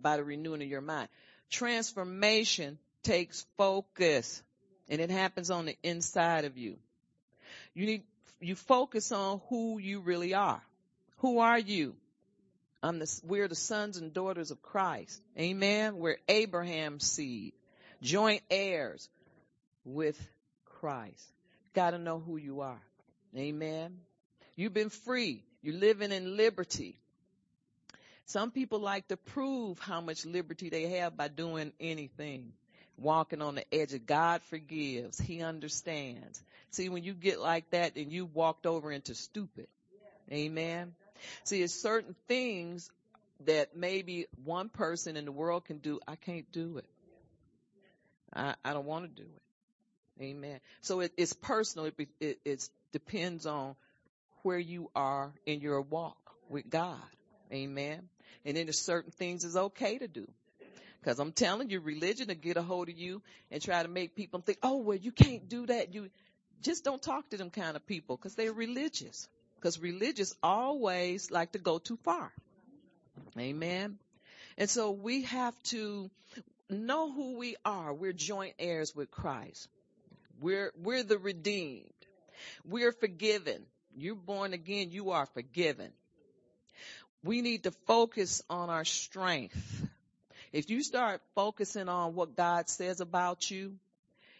by 0.00 0.16
the 0.16 0.24
renewing 0.24 0.62
of 0.62 0.68
your 0.68 0.80
mind. 0.80 1.08
Transformation 1.50 2.78
takes 3.02 3.44
focus 3.58 4.42
and 4.92 5.00
it 5.00 5.10
happens 5.10 5.50
on 5.50 5.64
the 5.64 5.76
inside 5.82 6.44
of 6.44 6.58
you. 6.58 6.76
You 7.72 7.86
need, 7.86 8.02
you 8.40 8.54
focus 8.54 9.10
on 9.10 9.40
who 9.48 9.78
you 9.78 10.00
really 10.00 10.34
are. 10.34 10.60
Who 11.20 11.38
are 11.38 11.58
you? 11.58 11.96
I'm 12.82 12.98
the, 12.98 13.20
we're 13.24 13.48
the 13.48 13.54
sons 13.54 13.96
and 13.96 14.12
daughters 14.12 14.50
of 14.50 14.60
Christ. 14.60 15.18
Amen. 15.38 15.96
We're 15.96 16.18
Abraham's 16.28 17.06
seed, 17.06 17.54
joint 18.02 18.42
heirs 18.50 19.08
with 19.86 20.20
Christ. 20.66 21.24
Gotta 21.72 21.96
know 21.96 22.18
who 22.18 22.36
you 22.36 22.60
are. 22.60 22.82
Amen. 23.34 23.96
You've 24.56 24.74
been 24.74 24.90
free. 24.90 25.42
You're 25.62 25.76
living 25.76 26.12
in 26.12 26.36
liberty. 26.36 26.98
Some 28.26 28.50
people 28.50 28.80
like 28.80 29.08
to 29.08 29.16
prove 29.16 29.78
how 29.78 30.02
much 30.02 30.26
liberty 30.26 30.68
they 30.68 30.88
have 30.98 31.16
by 31.16 31.28
doing 31.28 31.72
anything. 31.80 32.52
Walking 32.96 33.42
on 33.42 33.54
the 33.54 33.74
edge 33.74 33.92
of 33.94 34.06
God 34.06 34.42
forgives. 34.44 35.18
He 35.18 35.42
understands. 35.42 36.42
See, 36.70 36.88
when 36.88 37.04
you 37.04 37.14
get 37.14 37.40
like 37.40 37.70
that, 37.70 37.94
then 37.94 38.10
you 38.10 38.26
walked 38.26 38.66
over 38.66 38.90
into 38.90 39.14
stupid. 39.14 39.66
Amen. 40.30 40.94
See, 41.44 41.62
it's 41.62 41.74
certain 41.74 42.14
things 42.28 42.90
that 43.44 43.76
maybe 43.76 44.26
one 44.44 44.68
person 44.68 45.16
in 45.16 45.24
the 45.24 45.32
world 45.32 45.64
can 45.64 45.78
do. 45.78 46.00
I 46.06 46.16
can't 46.16 46.50
do 46.52 46.78
it. 46.78 46.86
I, 48.34 48.54
I 48.64 48.72
don't 48.72 48.86
want 48.86 49.04
to 49.04 49.22
do 49.22 49.28
it. 49.28 50.22
Amen. 50.22 50.60
So 50.80 51.00
it, 51.00 51.12
it's 51.16 51.32
personal. 51.32 51.86
It, 51.86 52.08
it, 52.20 52.38
it 52.44 52.68
depends 52.92 53.46
on 53.46 53.74
where 54.42 54.58
you 54.58 54.90
are 54.94 55.32
in 55.46 55.60
your 55.60 55.80
walk 55.80 56.16
with 56.48 56.68
God. 56.68 57.00
Amen. 57.52 58.08
And 58.44 58.56
then 58.56 58.66
there's 58.66 58.80
certain 58.80 59.12
things 59.12 59.44
is 59.44 59.56
okay 59.56 59.98
to 59.98 60.08
do. 60.08 60.26
Cause 61.04 61.18
I'm 61.18 61.32
telling 61.32 61.70
you, 61.70 61.80
religion 61.80 62.28
will 62.28 62.36
get 62.36 62.56
a 62.56 62.62
hold 62.62 62.88
of 62.88 62.96
you 62.96 63.22
and 63.50 63.60
try 63.60 63.82
to 63.82 63.88
make 63.88 64.14
people 64.14 64.40
think, 64.40 64.58
oh, 64.62 64.76
well, 64.76 64.96
you 64.96 65.10
can't 65.10 65.48
do 65.48 65.66
that. 65.66 65.92
You 65.92 66.10
just 66.62 66.84
don't 66.84 67.02
talk 67.02 67.28
to 67.30 67.36
them 67.36 67.50
kind 67.50 67.74
of 67.74 67.84
people 67.86 68.16
because 68.16 68.36
they're 68.36 68.52
religious. 68.52 69.28
Cause 69.60 69.78
religious 69.78 70.34
always 70.42 71.30
like 71.30 71.52
to 71.52 71.58
go 71.58 71.78
too 71.78 71.98
far. 72.04 72.32
Amen. 73.38 73.98
And 74.58 74.70
so 74.70 74.90
we 74.92 75.22
have 75.22 75.60
to 75.64 76.10
know 76.70 77.10
who 77.12 77.36
we 77.36 77.56
are. 77.64 77.92
We're 77.92 78.12
joint 78.12 78.54
heirs 78.58 78.94
with 78.94 79.10
Christ. 79.10 79.68
We're, 80.40 80.72
we're 80.80 81.02
the 81.02 81.18
redeemed. 81.18 81.90
We're 82.64 82.92
forgiven. 82.92 83.64
You're 83.96 84.14
born 84.14 84.52
again. 84.52 84.90
You 84.90 85.10
are 85.10 85.26
forgiven. 85.26 85.92
We 87.24 87.40
need 87.40 87.64
to 87.64 87.70
focus 87.86 88.42
on 88.50 88.70
our 88.70 88.84
strength. 88.84 89.86
If 90.52 90.68
you 90.68 90.82
start 90.82 91.22
focusing 91.34 91.88
on 91.88 92.14
what 92.14 92.36
God 92.36 92.68
says 92.68 93.00
about 93.00 93.50
you 93.50 93.74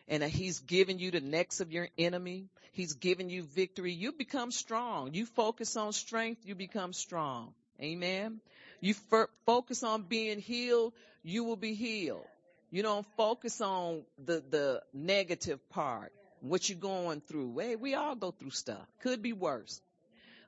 and 0.07 0.22
that 0.22 0.29
he's 0.29 0.61
given 0.61 0.98
you 0.98 1.11
the 1.11 1.20
necks 1.20 1.61
of 1.61 1.72
your 1.72 1.88
enemy, 1.96 2.48
he's 2.72 2.92
given 2.94 3.31
you 3.31 3.44
victory, 3.44 3.92
you 3.92 4.12
become 4.12 4.51
strong. 4.51 5.14
You 5.14 5.25
focus 5.25 5.75
on 5.77 5.92
strength, 5.94 6.42
you 6.44 6.55
become 6.55 6.92
strong. 6.92 7.55
Amen. 7.81 8.40
You 8.81 8.94
f- 9.12 9.29
focus 9.46 9.83
on 9.83 10.03
being 10.03 10.38
healed, 10.38 10.92
you 11.22 11.44
will 11.44 11.57
be 11.57 11.72
healed. 11.72 12.27
You 12.70 12.83
don't 12.83 13.07
focus 13.16 13.61
on 13.62 14.03
the, 14.22 14.42
the 14.51 14.83
negative 14.92 15.66
part, 15.70 16.12
what 16.40 16.68
you're 16.68 16.79
going 16.79 17.22
through. 17.22 17.59
Hey, 17.59 17.77
we 17.77 17.94
all 17.94 18.16
go 18.16 18.33
through 18.33 18.51
stuff. 18.51 18.87
Could 19.01 19.22
be 19.22 19.33
worse. 19.33 19.81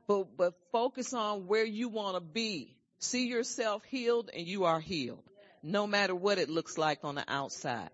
But, 0.06 0.36
but 0.36 0.54
focus 0.72 1.14
on 1.14 1.46
where 1.46 1.64
you 1.64 1.88
want 1.88 2.16
to 2.16 2.20
be. 2.20 2.76
See 2.98 3.28
yourself 3.28 3.82
healed 3.84 4.30
and 4.34 4.46
you 4.46 4.64
are 4.64 4.80
healed. 4.80 5.22
No 5.64 5.86
matter 5.86 6.14
what 6.14 6.38
it 6.38 6.50
looks 6.50 6.76
like 6.76 7.00
on 7.04 7.14
the 7.14 7.24
outside. 7.26 7.88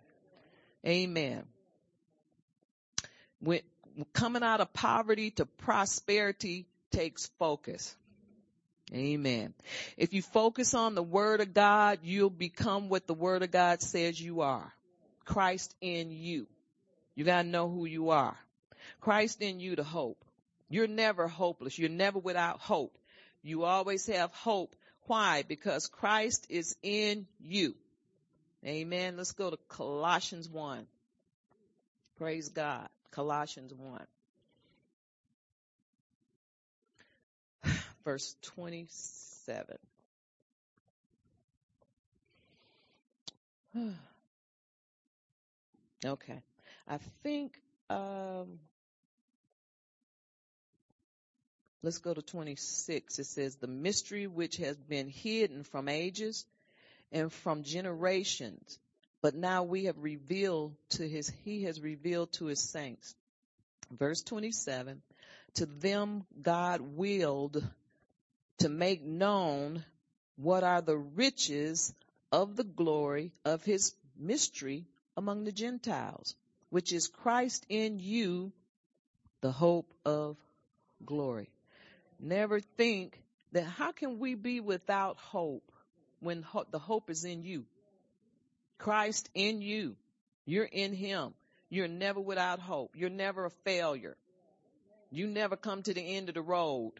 Amen. 0.85 1.45
When 3.39 3.61
coming 4.13 4.43
out 4.43 4.61
of 4.61 4.73
poverty 4.73 5.31
to 5.33 5.47
prosperity 5.47 6.67
takes 6.91 7.31
focus. 7.39 7.95
Amen. 8.93 9.55
If 9.97 10.15
you 10.15 10.21
focus 10.21 10.75
on 10.75 10.97
the 10.97 11.03
word 11.03 11.41
of 11.41 11.55
God, 11.55 12.01
you'll 12.03 12.29
become 12.29 12.89
what 12.89 13.07
the 13.07 13.15
word 13.15 13.45
of 13.45 13.53
God 13.53 13.83
says 13.83 14.21
you 14.21 14.41
are. 14.41 14.73
Christ 15.25 15.73
in 15.81 16.11
you. 16.11 16.49
You 17.15 17.25
gotta 17.25 17.47
know 17.47 17.69
who 17.69 17.85
you 17.85 18.11
are. 18.11 18.37
Christ 19.01 19.43
in 19.43 19.61
you, 19.61 19.77
to 19.77 19.85
hope. 19.85 20.25
You're 20.69 20.89
never 20.89 21.29
hopeless. 21.29 21.79
You're 21.79 21.89
never 21.89 22.19
without 22.19 22.59
hope. 22.59 22.99
You 23.43 23.63
always 23.65 24.07
have 24.09 24.33
hope. 24.33 24.75
Why? 25.11 25.43
Because 25.43 25.89
Christ 25.89 26.47
is 26.51 26.77
in 26.85 27.27
you. 27.41 27.75
Amen. 28.65 29.17
Let's 29.17 29.33
go 29.33 29.51
to 29.51 29.59
Colossians 29.69 30.49
1. 30.49 30.87
Praise 32.17 32.49
God. 32.51 32.89
Colossians 33.11 33.75
1. 33.75 34.07
verse 38.05 38.37
27. 38.43 39.79
okay. 46.07 46.43
I 46.87 46.99
think, 47.25 47.61
um, 47.89 48.61
let's 51.83 51.99
go 51.99 52.13
to 52.15 52.23
26. 52.23 53.19
It 53.19 53.25
says, 53.25 53.57
the 53.57 53.67
mystery 53.67 54.27
which 54.27 54.59
has 54.59 54.77
been 54.77 55.09
hidden 55.09 55.65
from 55.65 55.89
ages 55.89 56.45
and 57.13 57.33
from 57.33 57.63
generations, 57.63 58.79
but 59.23 59.35
now 59.35 59.65
we 59.65 59.85
have 59.85 59.99
revealed 59.99 60.75
to 60.91 61.09
his, 61.09 61.31
he 61.45 61.65
has 61.65 61.81
revealed 61.81 62.33
to 62.33 62.47
his 62.47 62.61
saints. 62.61 63.15
Verse 63.91 64.23
27, 64.23 65.03
to 65.55 65.67
them 65.67 66.25
God 66.41 66.81
willed 66.81 67.65
to 68.59 68.69
make 68.69 69.03
known 69.03 69.85
what 70.37 70.63
are 70.63 70.81
the 70.81 70.97
riches 70.97 71.93
of 72.31 72.57
the 72.57 72.65
glory 72.65 73.33
of 73.45 73.65
his 73.65 73.95
mystery 74.17 74.87
among 75.17 75.45
the 75.45 75.53
Gentiles, 75.53 76.37
which 76.71 76.93
is 76.93 77.09
Christ 77.09 77.67
in 77.69 77.99
you, 77.99 78.53
the 79.41 79.51
hope 79.51 79.93
of 80.05 80.37
glory. 81.05 81.51
Never 82.21 82.61
think 82.61 83.19
that 83.53 83.65
how 83.65 83.93
can 83.93 84.19
we 84.19 84.35
be 84.35 84.61
without 84.61 85.17
hope 85.17 85.73
when 86.21 86.43
ho- 86.43 86.67
the 86.71 86.79
hope 86.79 87.09
is 87.11 87.25
in 87.25 87.43
you? 87.43 87.65
Christ 88.79 89.29
in 89.35 89.63
you. 89.63 89.97
You're 90.45 90.65
in 90.65 90.93
him. 90.93 91.35
You're 91.71 91.89
never 91.89 92.21
without 92.21 92.59
hope. 92.59 92.93
You're 92.95 93.11
never 93.11 93.47
a 93.47 93.51
failure. 93.65 94.17
You 95.11 95.27
never 95.27 95.57
come 95.57 95.83
to 95.83 95.95
the 95.95 96.17
end 96.17 96.29
of 96.29 96.35
the 96.35 96.43
road. 96.43 96.93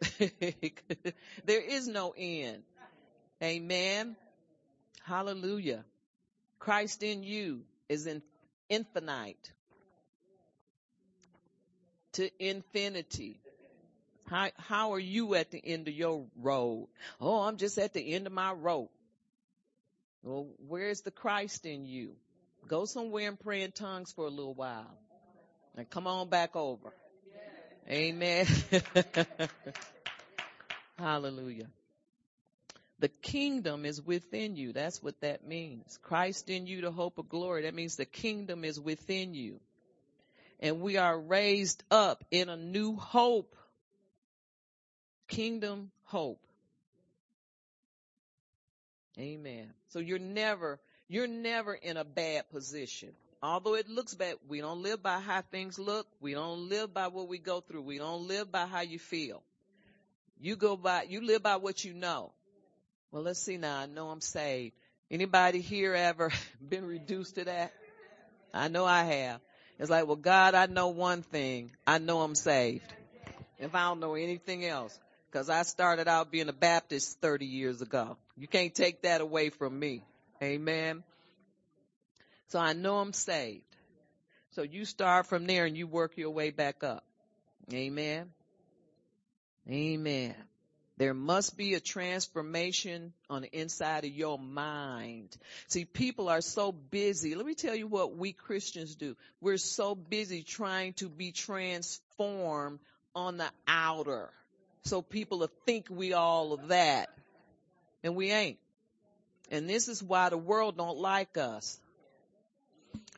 there 0.18 1.60
is 1.60 1.88
no 1.88 2.14
end. 2.16 2.62
Amen. 3.42 4.16
Hallelujah. 5.02 5.84
Christ 6.58 7.02
in 7.02 7.22
you 7.22 7.62
is 7.88 8.06
in 8.06 8.22
infinite 8.68 9.52
to 12.12 12.30
infinity. 12.38 13.40
How, 14.28 14.50
how 14.56 14.92
are 14.92 14.98
you 14.98 15.34
at 15.34 15.50
the 15.50 15.64
end 15.64 15.88
of 15.88 15.94
your 15.94 16.26
road? 16.36 16.88
Oh, 17.20 17.42
I'm 17.42 17.56
just 17.56 17.78
at 17.78 17.92
the 17.92 18.14
end 18.14 18.26
of 18.26 18.32
my 18.32 18.52
rope. 18.52 18.90
Well, 20.22 20.48
where's 20.66 21.02
the 21.02 21.10
Christ 21.10 21.66
in 21.66 21.84
you? 21.84 22.12
Go 22.66 22.84
somewhere 22.84 23.28
and 23.28 23.38
pray 23.38 23.62
in 23.62 23.70
tongues 23.70 24.12
for 24.12 24.26
a 24.26 24.30
little 24.30 24.54
while 24.54 24.98
and 25.76 25.88
come 25.88 26.06
on 26.06 26.28
back 26.28 26.56
over. 26.56 26.92
Amen. 27.88 28.46
Hallelujah. 30.98 31.66
The 32.98 33.08
kingdom 33.08 33.84
is 33.84 34.02
within 34.02 34.56
you. 34.56 34.72
That's 34.72 35.02
what 35.02 35.20
that 35.20 35.46
means. 35.46 35.98
Christ 36.02 36.48
in 36.48 36.66
you, 36.66 36.80
the 36.80 36.90
hope 36.90 37.18
of 37.18 37.28
glory. 37.28 37.62
That 37.62 37.74
means 37.74 37.96
the 37.96 38.06
kingdom 38.06 38.64
is 38.64 38.80
within 38.80 39.34
you. 39.34 39.60
And 40.58 40.80
we 40.80 40.96
are 40.96 41.18
raised 41.18 41.84
up 41.90 42.24
in 42.30 42.48
a 42.48 42.56
new 42.56 42.96
hope. 42.96 43.54
Kingdom 45.28 45.90
hope. 46.04 46.40
Amen. 49.18 49.72
So 49.88 49.98
you're 49.98 50.18
never, 50.18 50.78
you're 51.08 51.26
never 51.26 51.74
in 51.74 51.96
a 51.96 52.04
bad 52.04 52.48
position 52.50 53.12
although 53.42 53.74
it 53.74 53.88
looks 53.88 54.14
bad, 54.14 54.36
we 54.48 54.60
don't 54.60 54.82
live 54.82 55.02
by 55.02 55.20
how 55.20 55.42
things 55.42 55.78
look. 55.78 56.06
We 56.20 56.34
don't 56.34 56.68
live 56.68 56.92
by 56.92 57.08
what 57.08 57.28
we 57.28 57.38
go 57.38 57.60
through. 57.60 57.82
We 57.82 57.98
don't 57.98 58.26
live 58.26 58.50
by 58.50 58.66
how 58.66 58.80
you 58.80 58.98
feel. 58.98 59.42
You 60.40 60.56
go 60.56 60.76
by, 60.76 61.02
you 61.04 61.24
live 61.24 61.42
by 61.42 61.56
what 61.56 61.84
you 61.84 61.94
know. 61.94 62.32
Well, 63.10 63.22
let's 63.22 63.40
see 63.40 63.56
now. 63.56 63.78
I 63.78 63.86
know 63.86 64.08
I'm 64.08 64.20
saved. 64.20 64.74
Anybody 65.10 65.60
here 65.60 65.94
ever 65.94 66.32
been 66.68 66.84
reduced 66.84 67.36
to 67.36 67.44
that? 67.44 67.72
I 68.52 68.68
know 68.68 68.84
I 68.84 69.04
have. 69.04 69.40
It's 69.78 69.90
like, 69.90 70.06
well, 70.06 70.16
God, 70.16 70.54
I 70.54 70.66
know 70.66 70.88
one 70.88 71.22
thing. 71.22 71.70
I 71.86 71.98
know 71.98 72.22
I'm 72.22 72.34
saved. 72.34 72.92
If 73.58 73.74
I 73.74 73.84
don't 73.88 74.00
know 74.00 74.14
anything 74.14 74.64
else. 74.64 74.98
Cause 75.36 75.50
I 75.50 75.64
started 75.64 76.08
out 76.08 76.30
being 76.30 76.48
a 76.48 76.54
Baptist 76.54 77.20
30 77.20 77.44
years 77.44 77.82
ago. 77.82 78.16
You 78.38 78.48
can't 78.48 78.74
take 78.74 79.02
that 79.02 79.20
away 79.20 79.50
from 79.50 79.78
me. 79.78 80.02
Amen. 80.42 81.04
So 82.48 82.58
I 82.58 82.72
know 82.72 82.96
I'm 82.96 83.12
saved. 83.12 83.60
So 84.52 84.62
you 84.62 84.86
start 84.86 85.26
from 85.26 85.46
there 85.46 85.66
and 85.66 85.76
you 85.76 85.86
work 85.86 86.16
your 86.16 86.30
way 86.30 86.52
back 86.52 86.82
up. 86.82 87.04
Amen. 87.70 88.30
Amen. 89.68 90.34
There 90.96 91.12
must 91.12 91.54
be 91.54 91.74
a 91.74 91.80
transformation 91.80 93.12
on 93.28 93.42
the 93.42 93.50
inside 93.54 94.06
of 94.06 94.12
your 94.12 94.38
mind. 94.38 95.36
See, 95.66 95.84
people 95.84 96.30
are 96.30 96.40
so 96.40 96.72
busy. 96.72 97.34
Let 97.34 97.44
me 97.44 97.54
tell 97.54 97.74
you 97.74 97.88
what 97.88 98.16
we 98.16 98.32
Christians 98.32 98.94
do. 98.94 99.14
We're 99.42 99.58
so 99.58 99.94
busy 99.94 100.42
trying 100.42 100.94
to 100.94 101.10
be 101.10 101.32
transformed 101.32 102.80
on 103.14 103.36
the 103.36 103.50
outer. 103.68 104.30
So 104.86 105.02
people 105.02 105.40
will 105.40 105.50
think 105.66 105.88
we 105.90 106.12
all 106.12 106.52
of 106.52 106.68
that. 106.68 107.10
And 108.04 108.14
we 108.14 108.30
ain't. 108.30 108.58
And 109.50 109.68
this 109.68 109.88
is 109.88 110.00
why 110.00 110.28
the 110.28 110.38
world 110.38 110.76
don't 110.76 110.98
like 110.98 111.36
us. 111.36 111.80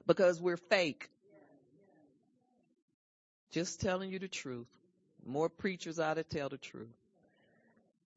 because 0.06 0.40
we're 0.40 0.56
fake. 0.56 1.10
Just 3.52 3.82
telling 3.82 4.10
you 4.10 4.18
the 4.18 4.28
truth. 4.28 4.66
More 5.26 5.50
preachers 5.50 5.98
ought 5.98 6.14
to 6.14 6.24
tell 6.24 6.48
the 6.48 6.56
truth. 6.56 6.88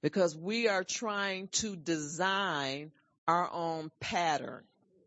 Because 0.01 0.35
we 0.35 0.69
are 0.69 0.85
trying 0.85 1.49
to 1.49 1.75
design 1.75 2.91
our 3.27 3.51
own 3.51 3.91
pattern. 3.99 4.63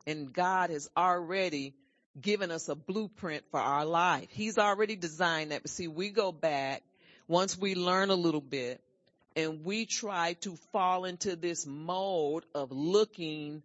And 0.07 0.33
God 0.33 0.69
has 0.69 0.91
already 0.95 1.75
given 2.21 2.51
us 2.51 2.69
a 2.69 2.75
blueprint 2.75 3.45
for 3.51 3.61
our 3.61 3.87
life. 3.87 4.29
He's 4.31 4.59
already 4.59 4.97
designed 4.97 5.51
that. 5.51 5.63
But 5.63 5.71
see, 5.71 5.89
we 5.89 6.11
go 6.11 6.31
back 6.31 6.83
once 7.27 7.59
we 7.59 7.75
learn 7.75 8.11
a 8.11 8.14
little 8.14 8.41
bit 8.41 8.81
and 9.37 9.64
we 9.64 9.87
try 9.87 10.35
to 10.35 10.57
fall 10.72 11.05
into 11.05 11.37
this 11.37 11.66
mode 11.66 12.45
of 12.55 12.70
looking 12.70 13.62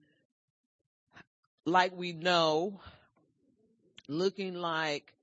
like 1.66 1.96
we 1.96 2.14
know, 2.14 2.80
looking 4.08 4.56
like 4.56 5.14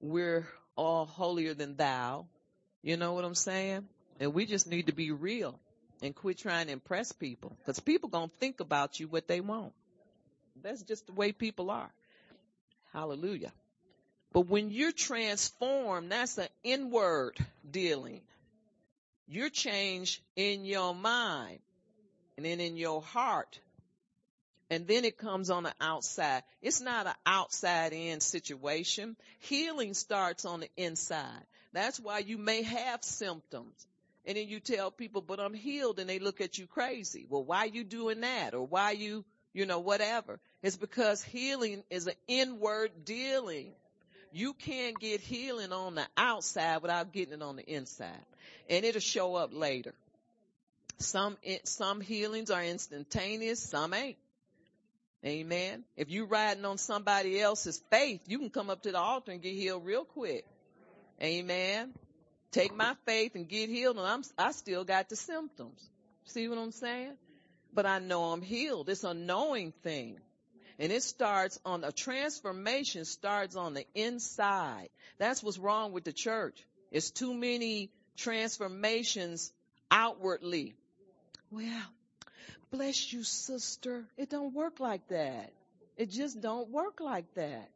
we're 0.00 0.46
all 0.76 1.06
holier 1.06 1.54
than 1.54 1.76
thou. 1.76 2.26
You 2.82 2.96
know 2.96 3.14
what 3.14 3.24
I'm 3.24 3.34
saying? 3.34 3.88
And 4.20 4.32
we 4.32 4.46
just 4.46 4.66
need 4.66 4.86
to 4.86 4.94
be 4.94 5.10
real 5.10 5.58
and 6.02 6.14
quit 6.14 6.38
trying 6.38 6.66
to 6.66 6.72
impress 6.72 7.12
people 7.12 7.56
because 7.58 7.80
people 7.80 8.08
gonna 8.08 8.30
think 8.38 8.60
about 8.60 9.00
you 9.00 9.08
what 9.08 9.26
they 9.26 9.40
want. 9.40 9.72
That's 10.62 10.82
just 10.82 11.06
the 11.06 11.12
way 11.12 11.32
people 11.32 11.70
are. 11.70 11.90
Hallelujah. 12.92 13.52
But 14.36 14.48
when 14.48 14.70
you're 14.70 14.92
transformed, 14.92 16.12
that's 16.12 16.36
an 16.36 16.48
inward 16.62 17.38
dealing. 17.70 18.20
You're 19.26 19.48
changed 19.48 20.20
in 20.36 20.66
your 20.66 20.94
mind 20.94 21.60
and 22.36 22.44
then 22.44 22.60
in 22.60 22.76
your 22.76 23.00
heart. 23.00 23.58
And 24.68 24.86
then 24.86 25.06
it 25.06 25.16
comes 25.16 25.48
on 25.48 25.62
the 25.62 25.72
outside. 25.80 26.42
It's 26.60 26.82
not 26.82 27.06
an 27.06 27.14
outside 27.24 27.94
in 27.94 28.20
situation. 28.20 29.16
Healing 29.38 29.94
starts 29.94 30.44
on 30.44 30.60
the 30.60 30.68
inside. 30.76 31.46
That's 31.72 31.98
why 31.98 32.18
you 32.18 32.36
may 32.36 32.60
have 32.60 33.02
symptoms. 33.04 33.86
And 34.26 34.36
then 34.36 34.48
you 34.48 34.60
tell 34.60 34.90
people, 34.90 35.22
but 35.22 35.40
I'm 35.40 35.54
healed 35.54 35.98
and 35.98 36.10
they 36.10 36.18
look 36.18 36.42
at 36.42 36.58
you 36.58 36.66
crazy. 36.66 37.24
Well, 37.26 37.42
why 37.42 37.60
are 37.60 37.68
you 37.68 37.84
doing 37.84 38.20
that? 38.20 38.52
Or 38.52 38.66
why 38.66 38.90
you, 38.90 39.24
you 39.54 39.64
know, 39.64 39.78
whatever. 39.78 40.40
It's 40.62 40.76
because 40.76 41.22
healing 41.22 41.82
is 41.88 42.06
an 42.06 42.16
inward 42.28 42.90
dealing. 43.06 43.72
You 44.32 44.52
can't 44.54 44.98
get 44.98 45.20
healing 45.20 45.72
on 45.72 45.94
the 45.94 46.06
outside 46.16 46.82
without 46.82 47.12
getting 47.12 47.34
it 47.34 47.42
on 47.42 47.56
the 47.56 47.64
inside. 47.64 48.24
And 48.68 48.84
it'll 48.84 49.00
show 49.00 49.34
up 49.34 49.50
later. 49.52 49.94
Some, 50.98 51.36
some 51.64 52.00
healings 52.00 52.50
are 52.50 52.62
instantaneous, 52.62 53.62
some 53.62 53.94
ain't. 53.94 54.16
Amen. 55.24 55.84
If 55.96 56.10
you're 56.10 56.26
riding 56.26 56.64
on 56.64 56.78
somebody 56.78 57.40
else's 57.40 57.82
faith, 57.90 58.20
you 58.26 58.38
can 58.38 58.50
come 58.50 58.70
up 58.70 58.82
to 58.82 58.92
the 58.92 58.98
altar 58.98 59.32
and 59.32 59.42
get 59.42 59.54
healed 59.54 59.84
real 59.84 60.04
quick. 60.04 60.44
Amen. 61.22 61.92
Take 62.52 62.74
my 62.74 62.94
faith 63.06 63.34
and 63.34 63.48
get 63.48 63.68
healed 63.68 63.96
and 63.96 64.06
I'm, 64.06 64.22
I 64.38 64.52
still 64.52 64.84
got 64.84 65.08
the 65.08 65.16
symptoms. 65.16 65.80
See 66.24 66.48
what 66.48 66.58
I'm 66.58 66.72
saying? 66.72 67.14
But 67.74 67.86
I 67.86 67.98
know 67.98 68.24
I'm 68.32 68.42
healed. 68.42 68.88
It's 68.88 69.04
a 69.04 69.14
knowing 69.14 69.72
thing. 69.82 70.18
And 70.78 70.92
it 70.92 71.02
starts 71.02 71.58
on 71.64 71.84
a 71.84 71.92
transformation 71.92 73.04
starts 73.04 73.56
on 73.56 73.74
the 73.74 73.86
inside. 73.94 74.88
That's 75.18 75.42
what's 75.42 75.58
wrong 75.58 75.92
with 75.92 76.04
the 76.04 76.12
church. 76.12 76.62
It's 76.90 77.10
too 77.10 77.32
many 77.32 77.90
transformations 78.16 79.52
outwardly. 79.90 80.74
Well, 81.50 81.86
bless 82.70 83.12
you, 83.12 83.22
sister. 83.22 84.04
It 84.16 84.28
don't 84.28 84.54
work 84.54 84.80
like 84.80 85.08
that. 85.08 85.52
It 85.96 86.10
just 86.10 86.40
don't 86.40 86.68
work 86.68 87.00
like 87.00 87.32
that. 87.34 87.70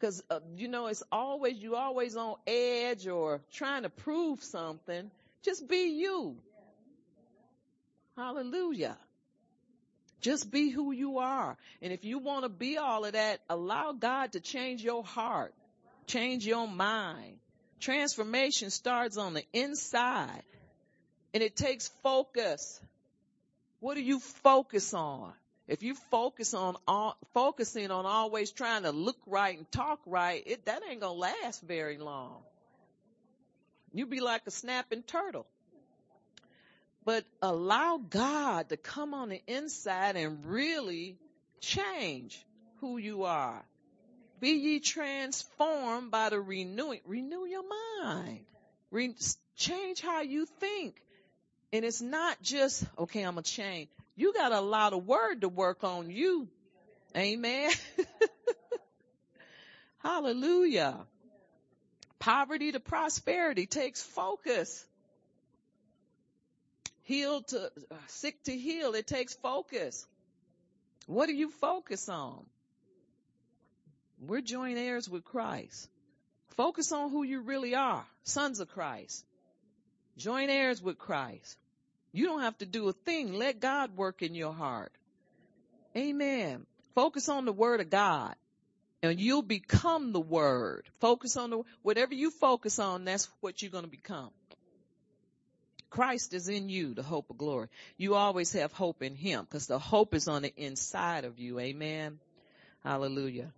Cause, 0.00 0.22
uh, 0.30 0.38
you 0.56 0.68
know, 0.68 0.86
it's 0.86 1.02
always, 1.10 1.56
you 1.56 1.74
always 1.74 2.16
on 2.16 2.36
edge 2.46 3.08
or 3.08 3.40
trying 3.52 3.82
to 3.82 3.88
prove 3.88 4.40
something. 4.44 5.10
Just 5.42 5.66
be 5.66 5.98
you. 5.98 6.36
Hallelujah. 8.16 8.96
Just 10.20 10.50
be 10.50 10.70
who 10.70 10.92
you 10.92 11.18
are. 11.18 11.56
And 11.80 11.92
if 11.92 12.04
you 12.04 12.18
want 12.18 12.44
to 12.44 12.48
be 12.48 12.76
all 12.76 13.04
of 13.04 13.12
that, 13.12 13.40
allow 13.48 13.92
God 13.92 14.32
to 14.32 14.40
change 14.40 14.82
your 14.82 15.04
heart, 15.04 15.54
change 16.06 16.46
your 16.46 16.66
mind. 16.66 17.36
Transformation 17.80 18.70
starts 18.70 19.16
on 19.16 19.34
the 19.34 19.44
inside 19.52 20.42
and 21.32 21.42
it 21.42 21.54
takes 21.54 21.88
focus. 22.02 22.80
What 23.80 23.94
do 23.94 24.02
you 24.02 24.18
focus 24.18 24.92
on? 24.92 25.32
If 25.68 25.82
you 25.82 25.94
focus 26.10 26.54
on 26.54 26.76
all, 26.88 27.16
focusing 27.34 27.90
on 27.90 28.06
always 28.06 28.50
trying 28.50 28.82
to 28.84 28.90
look 28.90 29.18
right 29.26 29.56
and 29.56 29.70
talk 29.70 30.00
right, 30.06 30.42
it, 30.46 30.64
that 30.64 30.82
ain't 30.88 31.00
gonna 31.00 31.12
last 31.12 31.62
very 31.62 31.98
long. 31.98 32.38
You 33.92 34.06
be 34.06 34.20
like 34.20 34.42
a 34.46 34.50
snapping 34.50 35.02
turtle 35.02 35.46
but 37.08 37.24
allow 37.40 37.96
God 37.96 38.68
to 38.68 38.76
come 38.76 39.14
on 39.14 39.30
the 39.30 39.40
inside 39.46 40.16
and 40.16 40.44
really 40.44 41.16
change 41.58 42.44
who 42.82 42.98
you 42.98 43.22
are. 43.22 43.64
Be 44.40 44.50
ye 44.50 44.80
transformed 44.80 46.10
by 46.10 46.28
the 46.28 46.38
renewing. 46.38 47.00
Renew 47.06 47.46
your 47.46 47.62
mind. 48.02 48.40
Re- 48.90 49.14
change 49.56 50.02
how 50.02 50.20
you 50.20 50.44
think. 50.60 51.00
And 51.72 51.82
it's 51.82 52.02
not 52.02 52.42
just, 52.42 52.84
okay, 52.98 53.22
I'm 53.22 53.38
a 53.38 53.42
change. 53.42 53.88
You 54.14 54.34
got 54.34 54.52
a 54.52 54.60
lot 54.60 54.92
of 54.92 55.06
word 55.06 55.40
to 55.40 55.48
work 55.48 55.84
on 55.84 56.10
you. 56.10 56.46
Amen. 57.16 57.70
Hallelujah. 60.00 61.06
Poverty 62.18 62.72
to 62.72 62.80
prosperity 62.80 63.64
takes 63.64 64.02
focus 64.02 64.84
heal 67.08 67.40
to 67.40 67.64
uh, 67.66 67.94
sick 68.08 68.42
to 68.44 68.56
heal. 68.56 68.94
It 68.94 69.06
takes 69.06 69.34
focus. 69.34 70.06
What 71.06 71.26
do 71.26 71.34
you 71.34 71.50
focus 71.50 72.08
on? 72.08 72.44
We're 74.20 74.42
joint 74.42 74.76
heirs 74.76 75.08
with 75.08 75.24
Christ. 75.24 75.88
Focus 76.56 76.92
on 76.92 77.10
who 77.10 77.22
you 77.22 77.40
really 77.40 77.74
are. 77.74 78.04
Sons 78.24 78.60
of 78.60 78.68
Christ. 78.68 79.24
Joint 80.18 80.50
heirs 80.50 80.82
with 80.82 80.98
Christ. 80.98 81.56
You 82.12 82.26
don't 82.26 82.42
have 82.42 82.58
to 82.58 82.66
do 82.66 82.88
a 82.88 82.92
thing. 82.92 83.32
Let 83.32 83.58
God 83.60 83.96
work 83.96 84.20
in 84.22 84.34
your 84.34 84.52
heart. 84.52 84.92
Amen. 85.96 86.66
Focus 86.94 87.28
on 87.30 87.46
the 87.46 87.52
word 87.52 87.80
of 87.80 87.88
God 87.88 88.34
and 89.02 89.18
you'll 89.18 89.42
become 89.42 90.12
the 90.12 90.20
word. 90.20 90.84
Focus 91.00 91.36
on 91.36 91.50
the, 91.50 91.62
whatever 91.82 92.12
you 92.12 92.30
focus 92.30 92.78
on, 92.78 93.04
that's 93.04 93.28
what 93.40 93.62
you're 93.62 93.70
going 93.70 93.84
to 93.84 93.90
become. 93.90 94.30
Christ 95.90 96.34
is 96.34 96.48
in 96.48 96.68
you, 96.68 96.94
the 96.94 97.02
hope 97.02 97.30
of 97.30 97.38
glory. 97.38 97.68
You 97.96 98.14
always 98.14 98.52
have 98.52 98.72
hope 98.72 99.02
in 99.02 99.14
him 99.14 99.44
because 99.44 99.66
the 99.66 99.78
hope 99.78 100.14
is 100.14 100.28
on 100.28 100.42
the 100.42 100.52
inside 100.56 101.24
of 101.24 101.38
you. 101.38 101.58
Amen. 101.58 102.18
Hallelujah. 102.84 103.52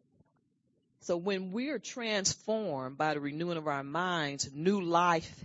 So 1.00 1.16
when 1.16 1.50
we're 1.50 1.78
transformed 1.78 2.98
by 2.98 3.14
the 3.14 3.20
renewing 3.20 3.56
of 3.56 3.66
our 3.66 3.82
minds, 3.82 4.50
new 4.52 4.80
life 4.80 5.44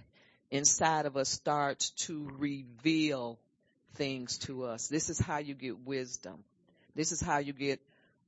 inside 0.52 1.06
of 1.06 1.18
us 1.18 1.30
starts 1.30 1.92
to 1.92 2.30
reveal 2.38 3.40
things 3.96 4.38
to 4.40 4.66
us. 4.66 4.88
This 4.88 5.10
is 5.10 5.18
how 5.18 5.38
you 5.38 5.54
get 5.54 5.80
wisdom. 5.86 6.44
This 6.94 7.12
is 7.12 7.22
how 7.22 7.40
you 7.40 7.54
get 7.54 7.80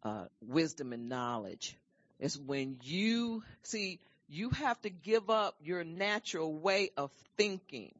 uh, 0.04 0.26
wisdom 0.42 0.94
and 0.94 1.10
knowledge. 1.10 1.76
It's 2.20 2.38
when 2.38 2.78
you 2.84 3.44
see 3.64 4.00
you 4.30 4.50
have 4.52 4.82
to 4.82 4.90
give 4.90 5.30
up 5.30 5.56
your 5.62 5.84
natural 5.84 6.54
way 6.54 6.92
of 6.98 7.12
thinking 7.38 7.94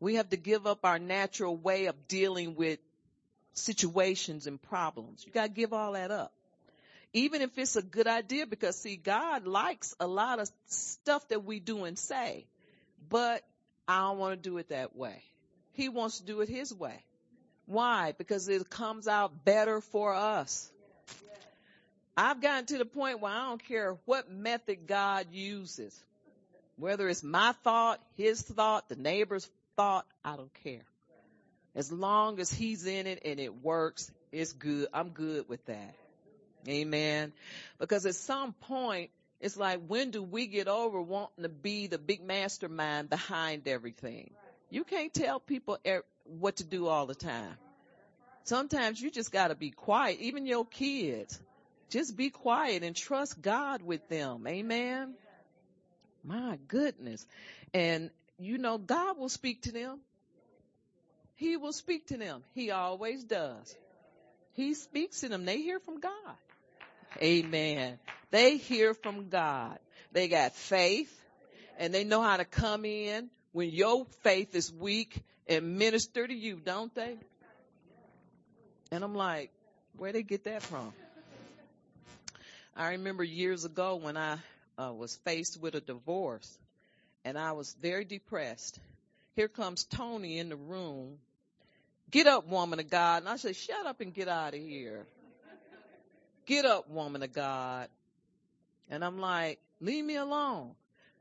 we 0.00 0.14
have 0.14 0.30
to 0.30 0.36
give 0.36 0.66
up 0.66 0.80
our 0.84 0.98
natural 0.98 1.56
way 1.56 1.86
of 1.86 2.08
dealing 2.08 2.56
with 2.56 2.78
situations 3.52 4.46
and 4.46 4.60
problems. 4.60 5.22
You 5.26 5.32
got 5.32 5.46
to 5.46 5.52
give 5.52 5.72
all 5.72 5.92
that 5.92 6.10
up. 6.10 6.32
Even 7.12 7.42
if 7.42 7.56
it's 7.58 7.76
a 7.76 7.82
good 7.82 8.06
idea 8.06 8.46
because 8.46 8.76
see, 8.76 8.96
God 8.96 9.46
likes 9.46 9.94
a 10.00 10.06
lot 10.06 10.38
of 10.38 10.50
stuff 10.68 11.26
that 11.28 11.44
we 11.44 11.60
do 11.60 11.84
and 11.84 11.98
say, 11.98 12.46
but 13.08 13.42
I 13.86 14.00
don't 14.00 14.18
want 14.18 14.42
to 14.42 14.48
do 14.48 14.58
it 14.58 14.68
that 14.68 14.96
way. 14.96 15.22
He 15.72 15.88
wants 15.88 16.20
to 16.20 16.24
do 16.24 16.40
it 16.40 16.48
his 16.48 16.72
way. 16.72 17.04
Why? 17.66 18.14
Because 18.16 18.48
it 18.48 18.70
comes 18.70 19.06
out 19.08 19.44
better 19.44 19.80
for 19.80 20.14
us. 20.14 20.70
I've 22.16 22.40
gotten 22.40 22.66
to 22.66 22.78
the 22.78 22.84
point 22.84 23.20
where 23.20 23.32
I 23.32 23.48
don't 23.48 23.64
care 23.64 23.96
what 24.04 24.30
method 24.30 24.86
God 24.86 25.26
uses. 25.32 25.98
Whether 26.76 27.08
it's 27.08 27.22
my 27.22 27.52
thought, 27.64 28.00
his 28.16 28.42
thought, 28.42 28.88
the 28.88 28.96
neighbor's 28.96 29.48
thought, 29.80 30.04
I 30.22 30.36
don't 30.36 30.52
care. 30.62 30.84
As 31.74 31.90
long 31.90 32.38
as 32.38 32.52
he's 32.52 32.84
in 32.84 33.06
it 33.06 33.22
and 33.24 33.40
it 33.40 33.62
works, 33.62 34.12
it's 34.30 34.52
good. 34.52 34.88
I'm 34.92 35.08
good 35.08 35.48
with 35.48 35.64
that. 35.66 35.94
Amen. 36.68 37.32
Because 37.78 38.04
at 38.04 38.14
some 38.14 38.52
point, 38.52 39.10
it's 39.40 39.56
like, 39.56 39.80
when 39.88 40.10
do 40.10 40.22
we 40.22 40.48
get 40.48 40.68
over 40.68 41.00
wanting 41.00 41.44
to 41.44 41.48
be 41.48 41.86
the 41.86 41.96
big 41.96 42.22
mastermind 42.22 43.08
behind 43.08 43.66
everything? 43.66 44.32
You 44.68 44.84
can't 44.84 45.14
tell 45.14 45.40
people 45.40 45.78
what 46.24 46.56
to 46.56 46.64
do 46.64 46.86
all 46.86 47.06
the 47.06 47.14
time. 47.14 47.56
Sometimes 48.44 49.00
you 49.00 49.10
just 49.10 49.32
gotta 49.32 49.54
be 49.54 49.70
quiet, 49.70 50.18
even 50.20 50.44
your 50.44 50.66
kids. 50.66 51.40
Just 51.88 52.18
be 52.18 52.28
quiet 52.28 52.82
and 52.82 52.94
trust 52.94 53.40
God 53.40 53.80
with 53.80 54.06
them. 54.10 54.46
Amen. 54.46 55.14
My 56.22 56.58
goodness. 56.68 57.26
And 57.72 58.10
you 58.40 58.58
know, 58.58 58.78
God 58.78 59.18
will 59.18 59.28
speak 59.28 59.62
to 59.62 59.72
them. 59.72 60.00
He 61.36 61.56
will 61.56 61.72
speak 61.72 62.08
to 62.08 62.16
them. 62.16 62.42
He 62.54 62.70
always 62.70 63.22
does. 63.24 63.76
He 64.54 64.74
speaks 64.74 65.20
to 65.20 65.28
them. 65.28 65.44
They 65.44 65.58
hear 65.58 65.78
from 65.78 66.00
God. 66.00 66.12
Amen. 67.22 67.98
They 68.30 68.56
hear 68.56 68.94
from 68.94 69.28
God. 69.28 69.78
They 70.12 70.28
got 70.28 70.54
faith 70.54 71.14
and 71.78 71.92
they 71.92 72.04
know 72.04 72.22
how 72.22 72.36
to 72.36 72.44
come 72.44 72.84
in 72.84 73.30
when 73.52 73.70
your 73.70 74.06
faith 74.22 74.54
is 74.54 74.72
weak 74.72 75.22
and 75.46 75.78
minister 75.78 76.26
to 76.26 76.34
you, 76.34 76.60
don't 76.64 76.94
they? 76.94 77.16
And 78.90 79.04
I'm 79.04 79.14
like, 79.14 79.50
where 79.96 80.12
they 80.12 80.22
get 80.22 80.44
that 80.44 80.62
from? 80.62 80.92
I 82.76 82.90
remember 82.90 83.22
years 83.22 83.64
ago 83.64 83.96
when 83.96 84.16
I 84.16 84.38
uh, 84.78 84.92
was 84.92 85.16
faced 85.24 85.60
with 85.60 85.74
a 85.74 85.80
divorce 85.80 86.58
and 87.24 87.38
I 87.38 87.52
was 87.52 87.74
very 87.80 88.04
depressed. 88.04 88.78
Here 89.36 89.48
comes 89.48 89.84
Tony 89.84 90.38
in 90.38 90.48
the 90.48 90.56
room. 90.56 91.18
Get 92.10 92.26
up, 92.26 92.46
woman 92.48 92.80
of 92.80 92.90
God. 92.90 93.22
And 93.22 93.28
I 93.28 93.36
said, 93.36 93.54
shut 93.56 93.86
up 93.86 94.00
and 94.00 94.12
get 94.12 94.28
out 94.28 94.54
of 94.54 94.60
here. 94.60 95.06
Get 96.46 96.64
up, 96.64 96.90
woman 96.90 97.22
of 97.22 97.32
God. 97.32 97.88
And 98.90 99.04
I'm 99.04 99.20
like, 99.20 99.60
leave 99.80 100.04
me 100.04 100.16
alone. 100.16 100.72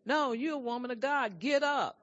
No, 0.05 0.31
you're 0.31 0.55
a 0.55 0.57
woman 0.57 0.89
of 0.89 0.99
God. 0.99 1.39
Get 1.39 1.61
up. 1.61 1.95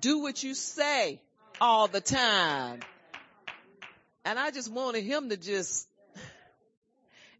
Do 0.00 0.18
what 0.20 0.42
you 0.42 0.54
say 0.54 1.20
all 1.60 1.86
the 1.86 2.00
time. 2.00 2.80
And 4.24 4.38
I 4.38 4.50
just 4.50 4.70
wanted 4.70 5.04
him 5.04 5.28
to 5.28 5.36
just, 5.36 5.86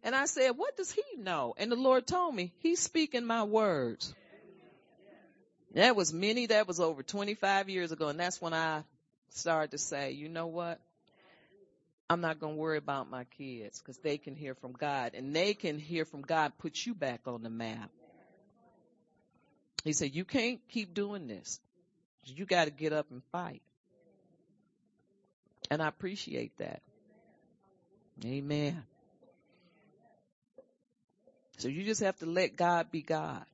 and 0.03 0.15
I 0.15 0.25
said, 0.25 0.51
what 0.51 0.77
does 0.77 0.89
he 0.89 1.03
know? 1.17 1.53
And 1.57 1.69
the 1.69 1.75
Lord 1.75 2.07
told 2.07 2.33
me, 2.33 2.53
he's 2.59 2.79
speaking 2.79 3.25
my 3.25 3.43
words. 3.43 4.13
That 5.77 5.95
was 5.95 6.11
many, 6.11 6.47
that 6.47 6.67
was 6.67 6.79
over 6.79 7.03
25 7.03 7.69
years 7.69 7.91
ago. 7.91 8.07
And 8.07 8.19
that's 8.19 8.41
when 8.41 8.51
I 8.51 8.83
started 9.29 9.69
to 9.71 9.77
say, 9.77 10.13
you 10.13 10.27
know 10.27 10.47
what? 10.47 10.79
I'm 12.09 12.19
not 12.19 12.39
going 12.39 12.55
to 12.55 12.59
worry 12.59 12.79
about 12.79 13.11
my 13.11 13.25
kids 13.37 13.77
because 13.77 13.99
they 13.99 14.17
can 14.17 14.35
hear 14.35 14.55
from 14.55 14.71
God 14.71 15.11
and 15.13 15.35
they 15.35 15.53
can 15.53 15.77
hear 15.77 16.03
from 16.03 16.23
God, 16.23 16.53
put 16.57 16.83
you 16.83 16.95
back 16.95 17.21
on 17.27 17.43
the 17.43 17.51
map. 17.51 17.91
He 19.83 19.93
said, 19.93 20.15
you 20.15 20.25
can't 20.25 20.59
keep 20.67 20.95
doing 20.95 21.27
this. 21.27 21.59
You 22.25 22.47
got 22.47 22.65
to 22.65 22.71
get 22.71 22.91
up 22.91 23.11
and 23.11 23.21
fight. 23.31 23.61
And 25.69 25.79
I 25.79 25.87
appreciate 25.89 26.57
that. 26.57 26.81
Amen. 28.25 28.83
So 31.59 31.67
you 31.67 31.83
just 31.83 32.01
have 32.01 32.17
to 32.17 32.25
let 32.25 32.55
God 32.55 32.89
be 32.89 33.03
God. 33.03 33.45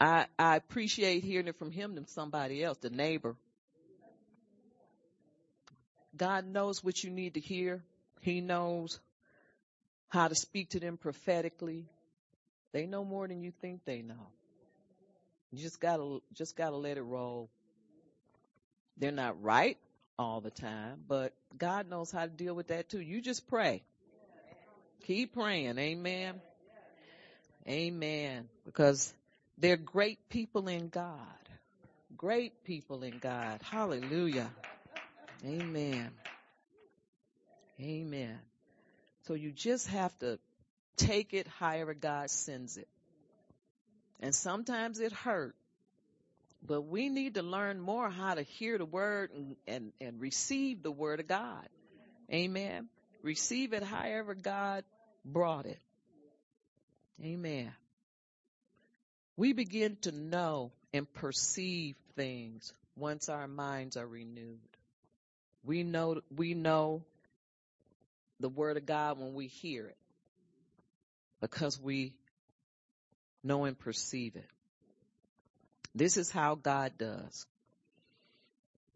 I, 0.00 0.26
I 0.38 0.56
appreciate 0.56 1.24
hearing 1.24 1.48
it 1.48 1.58
from 1.58 1.72
him 1.72 1.94
than 1.94 2.06
somebody 2.06 2.62
else, 2.62 2.78
the 2.78 2.90
neighbor. 2.90 3.34
God 6.16 6.46
knows 6.46 6.82
what 6.82 7.02
you 7.02 7.10
need 7.10 7.34
to 7.34 7.40
hear. 7.40 7.82
He 8.20 8.40
knows 8.40 9.00
how 10.08 10.28
to 10.28 10.34
speak 10.34 10.70
to 10.70 10.80
them 10.80 10.96
prophetically. 10.96 11.86
They 12.72 12.86
know 12.86 13.04
more 13.04 13.26
than 13.26 13.42
you 13.42 13.52
think 13.60 13.84
they 13.84 14.02
know. 14.02 14.28
You 15.50 15.62
just 15.62 15.80
gotta, 15.80 16.18
just 16.34 16.56
gotta 16.56 16.76
let 16.76 16.96
it 16.96 17.02
roll. 17.02 17.48
They're 18.98 19.12
not 19.12 19.42
right 19.42 19.78
all 20.18 20.40
the 20.40 20.50
time, 20.50 21.04
but 21.06 21.32
God 21.56 21.88
knows 21.88 22.10
how 22.10 22.22
to 22.22 22.28
deal 22.30 22.54
with 22.54 22.68
that 22.68 22.88
too. 22.88 23.00
You 23.00 23.20
just 23.20 23.46
pray. 23.48 23.82
Keep 25.06 25.34
praying. 25.34 25.78
Amen. 25.78 26.40
Amen. 27.66 28.48
Because 28.64 29.12
they're 29.58 29.76
great 29.76 30.28
people 30.28 30.68
in 30.68 30.88
God. 30.88 31.18
Great 32.16 32.64
people 32.64 33.02
in 33.02 33.18
God. 33.18 33.60
Hallelujah. 33.62 34.50
Amen. 35.44 36.10
Amen. 37.80 38.38
So 39.26 39.34
you 39.34 39.52
just 39.52 39.88
have 39.88 40.16
to 40.20 40.38
take 40.96 41.34
it 41.34 41.46
however 41.58 41.94
God 41.94 42.30
sends 42.30 42.76
it. 42.76 42.88
And 44.20 44.34
sometimes 44.34 44.98
it 45.00 45.12
hurt. 45.12 45.54
But 46.66 46.82
we 46.82 47.08
need 47.08 47.34
to 47.34 47.42
learn 47.42 47.80
more 47.80 48.10
how 48.10 48.34
to 48.34 48.42
hear 48.42 48.78
the 48.78 48.84
word 48.84 49.30
and, 49.32 49.56
and, 49.66 49.92
and 50.00 50.20
receive 50.20 50.82
the 50.82 50.90
word 50.90 51.20
of 51.20 51.28
God. 51.28 51.68
Amen. 52.32 52.88
Receive 53.22 53.72
it 53.72 53.82
however 53.82 54.34
God 54.34 54.84
brought 55.24 55.66
it. 55.66 55.78
Amen. 57.22 57.72
We 59.38 59.52
begin 59.52 59.96
to 60.02 60.10
know 60.10 60.72
and 60.92 61.10
perceive 61.14 61.94
things 62.16 62.72
once 62.96 63.28
our 63.28 63.46
minds 63.46 63.96
are 63.96 64.04
renewed. 64.04 64.58
We 65.64 65.84
know, 65.84 66.22
we 66.36 66.54
know 66.54 67.04
the 68.40 68.48
word 68.48 68.76
of 68.78 68.84
God 68.84 69.16
when 69.20 69.34
we 69.34 69.46
hear 69.46 69.86
it 69.86 69.96
because 71.40 71.80
we 71.80 72.14
know 73.44 73.64
and 73.64 73.78
perceive 73.78 74.34
it. 74.34 74.50
This 75.94 76.16
is 76.16 76.32
how 76.32 76.56
God 76.56 76.94
does. 76.98 77.46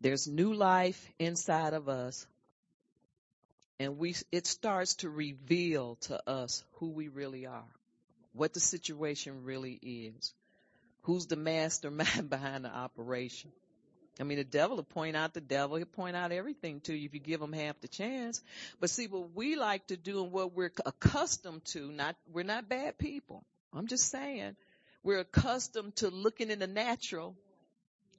There's 0.00 0.26
new 0.26 0.54
life 0.54 1.08
inside 1.20 1.72
of 1.72 1.88
us 1.88 2.26
and 3.78 3.96
we, 3.96 4.16
it 4.32 4.48
starts 4.48 4.96
to 4.96 5.08
reveal 5.08 5.98
to 6.02 6.28
us 6.28 6.64
who 6.80 6.88
we 6.90 7.06
really 7.06 7.46
are, 7.46 7.70
what 8.32 8.54
the 8.54 8.60
situation 8.60 9.44
really 9.44 9.78
is, 9.82 10.34
who's 11.02 11.26
the 11.26 11.36
mastermind 11.36 12.30
behind 12.30 12.64
the 12.64 12.74
operation. 12.74 13.50
I 14.20 14.24
mean, 14.24 14.38
the 14.38 14.44
devil 14.44 14.76
will 14.76 14.84
point 14.84 15.16
out 15.16 15.32
the 15.32 15.40
devil. 15.40 15.76
He'll 15.76 15.86
point 15.86 16.16
out 16.16 16.32
everything 16.32 16.80
to 16.82 16.94
you 16.94 17.06
if 17.06 17.14
you 17.14 17.20
give 17.20 17.40
him 17.40 17.52
half 17.52 17.80
the 17.80 17.88
chance. 17.88 18.42
But 18.78 18.90
see, 18.90 19.06
what 19.06 19.34
we 19.34 19.56
like 19.56 19.86
to 19.86 19.96
do 19.96 20.22
and 20.22 20.32
what 20.32 20.54
we're 20.54 20.72
accustomed 20.84 21.64
to, 21.66 21.90
not, 21.90 22.14
we're 22.30 22.44
not 22.44 22.68
bad 22.68 22.98
people. 22.98 23.42
I'm 23.72 23.86
just 23.86 24.10
saying, 24.10 24.54
we're 25.02 25.20
accustomed 25.20 25.96
to 25.96 26.08
looking 26.08 26.50
in 26.50 26.58
the 26.58 26.66
natural 26.66 27.34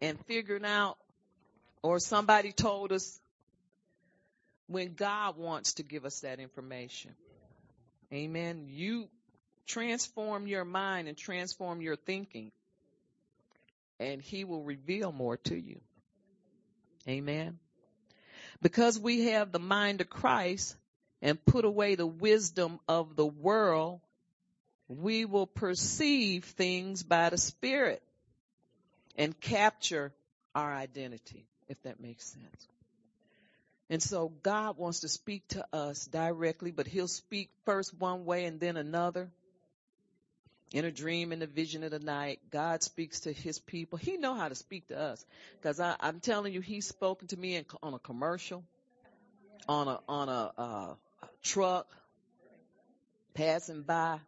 and 0.01 0.19
figuring 0.25 0.65
out, 0.65 0.97
or 1.83 1.99
somebody 1.99 2.51
told 2.51 2.91
us 2.91 3.19
when 4.67 4.95
God 4.95 5.37
wants 5.37 5.73
to 5.73 5.83
give 5.83 6.05
us 6.05 6.21
that 6.21 6.39
information. 6.39 7.11
Amen. 8.11 8.65
You 8.67 9.09
transform 9.67 10.47
your 10.47 10.65
mind 10.65 11.07
and 11.07 11.17
transform 11.17 11.81
your 11.81 11.95
thinking 11.95 12.51
and 13.99 14.21
he 14.21 14.43
will 14.43 14.63
reveal 14.63 15.11
more 15.11 15.37
to 15.37 15.55
you. 15.55 15.79
Amen. 17.07 17.59
Because 18.61 18.97
we 18.99 19.25
have 19.27 19.51
the 19.51 19.59
mind 19.59 20.01
of 20.01 20.09
Christ 20.09 20.75
and 21.21 21.43
put 21.43 21.65
away 21.65 21.95
the 21.95 22.07
wisdom 22.07 22.79
of 22.87 23.15
the 23.15 23.25
world, 23.25 24.01
we 24.87 25.25
will 25.25 25.47
perceive 25.47 26.45
things 26.45 27.03
by 27.03 27.29
the 27.29 27.37
Spirit 27.37 28.01
and 29.17 29.39
capture 29.39 30.13
our 30.55 30.73
identity, 30.73 31.45
if 31.67 31.81
that 31.83 31.99
makes 31.99 32.25
sense. 32.25 32.67
And 33.89 34.01
so 34.01 34.29
God 34.43 34.77
wants 34.77 35.01
to 35.01 35.09
speak 35.09 35.47
to 35.49 35.65
us 35.73 36.05
directly, 36.05 36.71
but 36.71 36.87
he'll 36.87 37.07
speak 37.07 37.49
first 37.65 37.93
one 37.99 38.25
way 38.25 38.45
and 38.45 38.59
then 38.59 38.77
another. 38.77 39.29
In 40.73 40.85
a 40.85 40.91
dream, 40.91 41.31
in 41.31 41.37
the 41.37 41.45
vision 41.45 41.83
of 41.83 41.91
the 41.91 41.99
night, 41.99 42.39
God 42.49 42.81
speaks 42.81 43.21
to 43.21 43.31
his 43.31 43.59
people. 43.59 43.99
He 43.99 44.17
know 44.17 44.33
how 44.33 44.49
to 44.49 44.55
speak 44.55 44.87
to 44.87 44.99
us. 44.99 45.23
Cause 45.61 45.79
I, 45.79 45.95
am 46.01 46.19
telling 46.19 46.51
you, 46.51 46.61
he's 46.61 46.87
spoken 46.87 47.27
to 47.27 47.37
me 47.37 47.57
in, 47.57 47.65
on 47.83 47.93
a 47.93 47.99
commercial, 47.99 48.63
on 49.69 49.87
a, 49.87 49.99
on 50.09 50.29
a, 50.29 50.51
uh, 50.57 50.95
a 51.21 51.27
truck, 51.43 51.87
passing 53.35 53.83
by. 53.83 54.19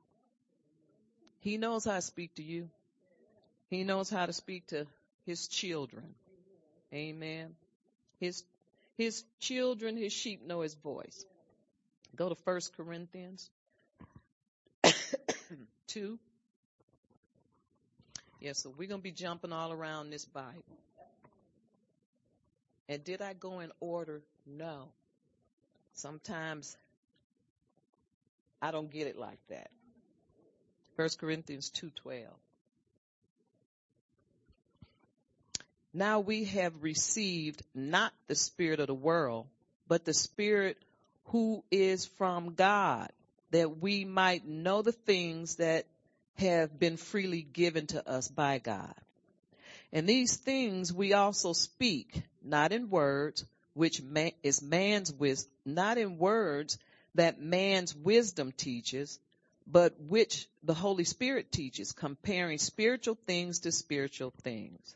He 1.39 1.57
knows 1.57 1.83
how 1.83 1.95
to 1.95 2.01
speak 2.03 2.35
to 2.35 2.43
you. 2.43 2.69
He 3.71 3.83
knows 3.83 4.11
how 4.11 4.27
to 4.27 4.33
speak 4.33 4.67
to 4.67 4.85
his 5.25 5.47
children. 5.47 6.13
Amen. 6.93 7.55
His, 8.19 8.43
his 8.99 9.23
children, 9.39 9.97
his 9.97 10.13
sheep 10.13 10.45
know 10.45 10.61
his 10.61 10.75
voice. 10.75 11.25
Go 12.15 12.29
to 12.29 12.35
First 12.35 12.77
Corinthians 12.77 13.49
2. 15.87 16.19
Yeah, 18.45 18.53
so 18.53 18.71
we're 18.77 18.87
going 18.87 18.99
to 18.99 19.03
be 19.03 19.09
jumping 19.09 19.51
all 19.51 19.71
around 19.71 20.11
this 20.11 20.23
Bible. 20.23 20.77
And 22.87 23.03
did 23.03 23.19
I 23.19 23.33
go 23.33 23.59
in 23.61 23.71
order? 23.79 24.21
No. 24.45 24.89
Sometimes 25.95 26.77
I 28.61 28.69
don't 28.69 28.91
get 28.91 29.07
it 29.07 29.17
like 29.17 29.39
that. 29.49 29.71
1 30.95 31.09
Corinthians 31.19 31.71
2:12. 31.71 32.27
Now 35.91 36.19
we 36.19 36.43
have 36.43 36.83
received 36.83 37.63
not 37.73 38.13
the 38.27 38.35
spirit 38.35 38.79
of 38.79 38.85
the 38.85 38.93
world, 38.93 39.47
but 39.87 40.05
the 40.05 40.13
spirit 40.13 40.77
who 41.29 41.63
is 41.71 42.05
from 42.05 42.53
God, 42.53 43.09
that 43.49 43.81
we 43.81 44.05
might 44.05 44.45
know 44.45 44.83
the 44.83 44.91
things 44.91 45.55
that 45.55 45.87
have 46.37 46.77
been 46.79 46.97
freely 46.97 47.41
given 47.41 47.87
to 47.87 48.07
us 48.07 48.27
by 48.27 48.59
God. 48.59 48.93
And 49.93 50.07
these 50.07 50.35
things 50.35 50.91
we 50.91 51.13
also 51.13 51.53
speak, 51.53 52.21
not 52.43 52.71
in 52.71 52.89
words, 52.89 53.45
which 53.73 54.01
man, 54.01 54.31
is 54.43 54.61
man's 54.61 55.11
wisdom, 55.11 55.51
not 55.65 55.97
in 55.97 56.17
words 56.17 56.77
that 57.15 57.41
man's 57.41 57.95
wisdom 57.95 58.51
teaches, 58.51 59.19
but 59.67 59.93
which 59.99 60.47
the 60.63 60.73
Holy 60.73 61.05
Spirit 61.05 61.51
teaches, 61.51 61.91
comparing 61.91 62.57
spiritual 62.57 63.17
things 63.25 63.59
to 63.59 63.71
spiritual 63.71 64.33
things. 64.43 64.95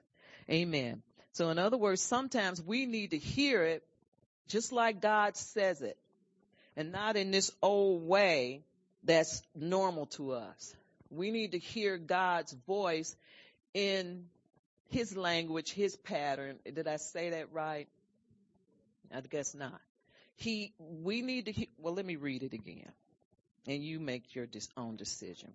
Amen. 0.50 1.02
So 1.34 1.50
in 1.50 1.60
other 1.60 1.78
words, 1.78 2.02
sometimes 2.02 2.62
we 2.62 2.86
need 2.86 3.12
to 3.12 3.18
hear 3.18 3.64
it 3.64 3.84
just 4.48 4.72
like 4.72 5.02
God 5.02 5.38
says 5.38 5.82
it 5.82 5.98
and 6.76 6.92
not 6.92 7.16
in 7.16 7.32
this 7.32 7.52
old 7.62 8.08
way 8.08 8.62
that's 9.04 9.42
normal 9.56 10.08
to 10.08 10.34
us. 10.34 10.76
We 11.10 11.32
need 11.32 11.52
to 11.52 11.60
hear 11.60 11.98
God's 11.98 12.54
voice 12.68 13.16
in 13.74 14.26
his 14.90 15.16
language, 15.16 15.72
his 15.72 15.96
pattern. 15.96 16.58
Did 16.66 16.88
I 16.88 16.98
say 16.98 17.32
that 17.32 17.52
right? 17.54 17.88
I 19.14 19.22
guess 19.22 19.56
not. 19.56 19.80
He, 20.36 20.74
we 20.80 21.22
need 21.22 21.46
to, 21.48 21.68
well, 21.78 21.94
let 21.94 22.06
me 22.06 22.16
read 22.16 22.44
it 22.44 22.54
again 22.54 22.92
and 23.68 23.84
you 23.84 24.00
make 24.00 24.36
your 24.36 24.48
own 24.78 24.96
decision. 24.96 25.54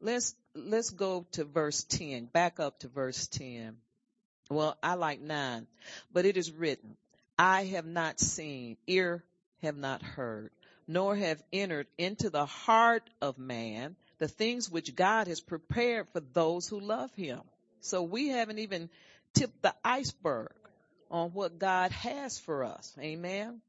Let's, 0.00 0.34
let's 0.54 0.90
go 0.90 1.26
to 1.32 1.44
verse 1.44 1.84
10, 1.84 2.26
back 2.26 2.58
up 2.58 2.80
to 2.80 2.88
verse 2.88 3.28
10. 3.28 3.76
Well, 4.50 4.76
I 4.82 4.94
like 4.94 5.20
nine, 5.20 5.66
but 6.12 6.26
it 6.26 6.36
is 6.36 6.50
written, 6.50 6.96
I 7.38 7.64
have 7.66 7.86
not 7.86 8.20
seen, 8.20 8.76
ear 8.86 9.22
have 9.62 9.76
not 9.76 10.02
heard, 10.02 10.50
nor 10.88 11.14
have 11.14 11.42
entered 11.52 11.86
into 11.96 12.30
the 12.30 12.46
heart 12.46 13.08
of 13.20 13.38
man 13.38 13.96
the 14.22 14.28
things 14.28 14.70
which 14.70 14.94
God 14.94 15.26
has 15.26 15.40
prepared 15.40 16.08
for 16.12 16.20
those 16.20 16.68
who 16.68 16.78
love 16.78 17.12
him. 17.14 17.40
So 17.80 18.04
we 18.04 18.28
haven't 18.28 18.60
even 18.60 18.88
tipped 19.34 19.60
the 19.62 19.74
iceberg 19.84 20.52
on 21.10 21.30
what 21.30 21.58
God 21.58 21.90
has 21.90 22.38
for 22.38 22.62
us. 22.62 22.94
Amen. 23.00 23.60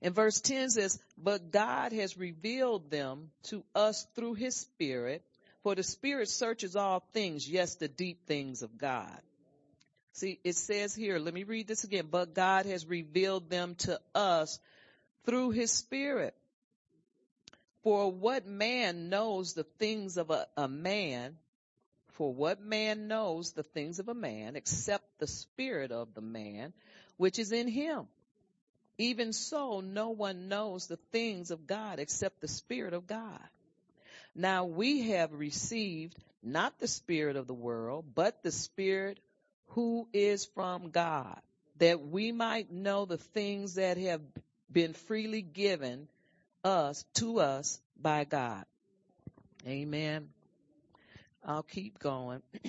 And 0.00 0.14
verse 0.14 0.40
10 0.40 0.70
says, 0.70 0.98
but 1.18 1.50
God 1.50 1.92
has 1.92 2.16
revealed 2.16 2.90
them 2.90 3.28
to 3.50 3.62
us 3.74 4.06
through 4.14 4.32
his 4.32 4.56
spirit, 4.56 5.22
for 5.62 5.74
the 5.74 5.82
spirit 5.82 6.30
searches 6.30 6.74
all 6.74 7.04
things, 7.12 7.46
yes, 7.46 7.74
the 7.74 7.88
deep 7.88 8.26
things 8.26 8.62
of 8.62 8.78
God. 8.78 9.20
See, 10.14 10.40
it 10.42 10.56
says 10.56 10.94
here, 10.94 11.18
let 11.18 11.34
me 11.34 11.44
read 11.44 11.68
this 11.68 11.84
again, 11.84 12.08
but 12.10 12.32
God 12.32 12.64
has 12.64 12.86
revealed 12.86 13.50
them 13.50 13.74
to 13.80 14.00
us 14.14 14.58
through 15.26 15.50
his 15.50 15.70
spirit. 15.70 16.34
For 17.82 18.10
what 18.10 18.46
man 18.46 19.08
knows 19.08 19.54
the 19.54 19.64
things 19.64 20.16
of 20.16 20.30
a, 20.30 20.46
a 20.56 20.68
man 20.68 21.36
for 22.12 22.32
what 22.32 22.60
man 22.60 23.08
knows 23.08 23.52
the 23.52 23.62
things 23.62 23.98
of 23.98 24.08
a 24.08 24.14
man 24.14 24.54
except 24.54 25.18
the 25.18 25.26
spirit 25.26 25.90
of 25.90 26.14
the 26.14 26.20
man 26.20 26.72
which 27.16 27.38
is 27.38 27.52
in 27.52 27.68
him? 27.68 28.06
Even 28.98 29.32
so, 29.32 29.80
no 29.80 30.10
one 30.10 30.48
knows 30.48 30.86
the 30.86 30.98
things 31.10 31.50
of 31.50 31.66
God 31.66 31.98
except 31.98 32.40
the 32.40 32.48
spirit 32.48 32.92
of 32.92 33.06
God. 33.06 33.40
Now 34.34 34.66
we 34.66 35.08
have 35.10 35.32
received 35.32 36.16
not 36.42 36.78
the 36.78 36.88
spirit 36.88 37.36
of 37.36 37.46
the 37.46 37.54
world, 37.54 38.04
but 38.14 38.42
the 38.42 38.52
spirit 38.52 39.18
who 39.68 40.06
is 40.12 40.44
from 40.44 40.90
God, 40.90 41.40
that 41.78 42.00
we 42.00 42.32
might 42.32 42.70
know 42.70 43.06
the 43.06 43.18
things 43.18 43.74
that 43.74 43.96
have 43.96 44.20
been 44.70 44.92
freely 44.92 45.42
given 45.42 46.08
us 46.64 47.04
to 47.14 47.40
us 47.40 47.80
by 48.00 48.24
God. 48.24 48.64
Amen. 49.66 50.28
I'll 51.44 51.62
keep 51.62 51.98
going. 51.98 52.42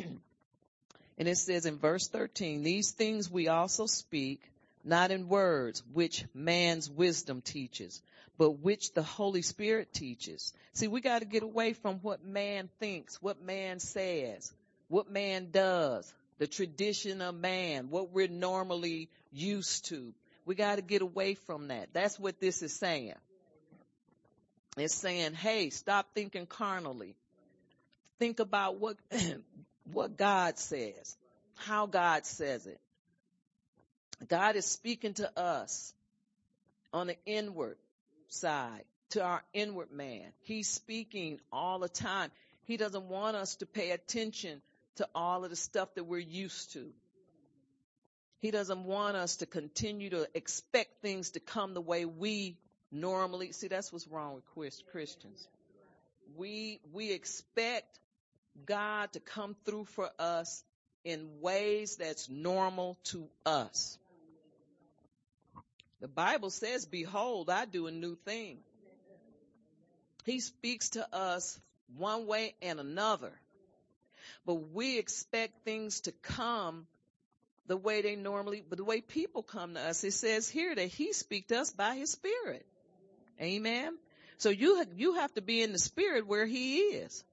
and 1.17 1.27
it 1.27 1.37
says 1.37 1.65
in 1.65 1.77
verse 1.77 2.07
13, 2.07 2.63
these 2.63 2.91
things 2.91 3.29
we 3.29 3.47
also 3.47 3.85
speak, 3.85 4.41
not 4.83 5.11
in 5.11 5.27
words 5.27 5.83
which 5.93 6.25
man's 6.33 6.89
wisdom 6.89 7.41
teaches, 7.41 8.01
but 8.37 8.59
which 8.59 8.93
the 8.93 9.03
Holy 9.03 9.41
Spirit 9.41 9.93
teaches. 9.93 10.53
See, 10.73 10.87
we 10.87 11.01
got 11.01 11.19
to 11.19 11.25
get 11.25 11.43
away 11.43 11.73
from 11.73 11.99
what 12.01 12.25
man 12.25 12.69
thinks, 12.79 13.21
what 13.21 13.41
man 13.41 13.79
says, 13.79 14.51
what 14.87 15.09
man 15.09 15.49
does, 15.51 16.11
the 16.39 16.47
tradition 16.47 17.21
of 17.21 17.35
man, 17.35 17.89
what 17.89 18.11
we're 18.11 18.27
normally 18.27 19.09
used 19.31 19.85
to. 19.85 20.13
We 20.45 20.55
got 20.55 20.75
to 20.75 20.81
get 20.81 21.01
away 21.01 21.35
from 21.35 21.69
that. 21.69 21.89
That's 21.93 22.19
what 22.19 22.39
this 22.39 22.61
is 22.61 22.77
saying. 22.77 23.13
It's 24.77 24.95
saying, 24.95 25.33
hey, 25.33 25.69
stop 25.69 26.07
thinking 26.13 26.45
carnally 26.45 27.15
think 28.23 28.39
about 28.39 28.79
what, 28.79 28.95
what 29.91 30.15
God 30.15 30.57
says, 30.57 31.17
how 31.55 31.87
God 31.87 32.25
says 32.25 32.65
it. 32.65 32.79
God 34.29 34.55
is 34.55 34.65
speaking 34.65 35.13
to 35.15 35.37
us 35.37 35.93
on 36.93 37.07
the 37.07 37.17
inward 37.25 37.75
side, 38.29 38.85
to 39.09 39.21
our 39.21 39.43
inward 39.53 39.91
man. 39.91 40.31
He's 40.43 40.69
speaking 40.69 41.41
all 41.51 41.79
the 41.79 41.89
time. 41.89 42.31
He 42.63 42.77
doesn't 42.77 43.09
want 43.09 43.35
us 43.35 43.57
to 43.57 43.65
pay 43.65 43.91
attention 43.91 44.61
to 44.95 45.07
all 45.13 45.43
of 45.43 45.49
the 45.49 45.57
stuff 45.57 45.93
that 45.95 46.05
we're 46.05 46.19
used 46.19 46.71
to. 46.73 46.85
He 48.39 48.51
doesn't 48.51 48.85
want 48.85 49.17
us 49.17 49.37
to 49.37 49.45
continue 49.45 50.11
to 50.11 50.29
expect 50.33 51.01
things 51.01 51.31
to 51.31 51.41
come 51.41 51.73
the 51.73 51.81
way 51.81 52.05
we 52.05 52.55
normally 52.93 53.51
see 53.51 53.67
that's 53.67 53.91
what's 53.91 54.07
wrong 54.07 54.41
with 54.55 54.81
Christians. 54.91 55.47
We 56.37 56.79
we 56.93 57.11
expect 57.11 57.99
God 58.65 59.11
to 59.13 59.19
come 59.19 59.55
through 59.65 59.85
for 59.85 60.09
us 60.19 60.63
in 61.03 61.41
ways 61.41 61.97
that's 61.97 62.29
normal 62.29 62.97
to 63.05 63.27
us. 63.45 63.97
The 65.99 66.07
Bible 66.07 66.49
says, 66.49 66.85
behold, 66.85 67.49
I 67.49 67.65
do 67.65 67.87
a 67.87 67.91
new 67.91 68.15
thing. 68.25 68.57
He 70.25 70.39
speaks 70.39 70.91
to 70.91 71.15
us 71.15 71.59
one 71.97 72.27
way 72.27 72.55
and 72.61 72.79
another. 72.79 73.31
But 74.45 74.55
we 74.73 74.99
expect 74.99 75.63
things 75.63 76.01
to 76.01 76.11
come 76.11 76.87
the 77.67 77.77
way 77.77 78.01
they 78.01 78.15
normally, 78.15 78.63
but 78.67 78.77
the 78.77 78.83
way 78.83 79.01
people 79.01 79.43
come 79.43 79.75
to 79.75 79.81
us. 79.81 80.03
It 80.03 80.11
says 80.11 80.49
here 80.49 80.75
that 80.75 80.87
he 80.87 81.13
speaks 81.13 81.47
to 81.47 81.59
us 81.59 81.71
by 81.71 81.95
his 81.95 82.11
spirit. 82.11 82.65
Amen. 83.41 83.97
So 84.37 84.49
you, 84.49 84.83
you 84.97 85.15
have 85.15 85.33
to 85.35 85.41
be 85.41 85.61
in 85.61 85.71
the 85.71 85.79
spirit 85.79 86.27
where 86.27 86.45
he 86.45 86.77
is. 86.77 87.23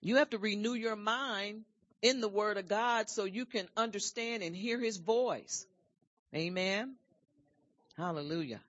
You 0.00 0.16
have 0.16 0.30
to 0.30 0.38
renew 0.38 0.74
your 0.74 0.96
mind 0.96 1.64
in 2.02 2.20
the 2.20 2.28
word 2.28 2.56
of 2.58 2.68
God 2.68 3.08
so 3.08 3.24
you 3.24 3.46
can 3.46 3.68
understand 3.76 4.42
and 4.42 4.54
hear 4.54 4.80
his 4.80 4.96
voice. 4.96 5.64
Amen. 6.34 6.94
Hallelujah. 7.96 8.60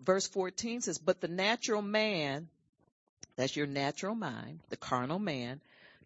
Verse 0.00 0.28
14 0.28 0.82
says, 0.82 0.98
but 0.98 1.20
the 1.20 1.28
natural 1.28 1.82
man, 1.82 2.48
that's 3.36 3.56
your 3.56 3.66
natural 3.66 4.14
mind, 4.14 4.60
the 4.68 4.76
carnal 4.76 5.18
man, 5.18 5.60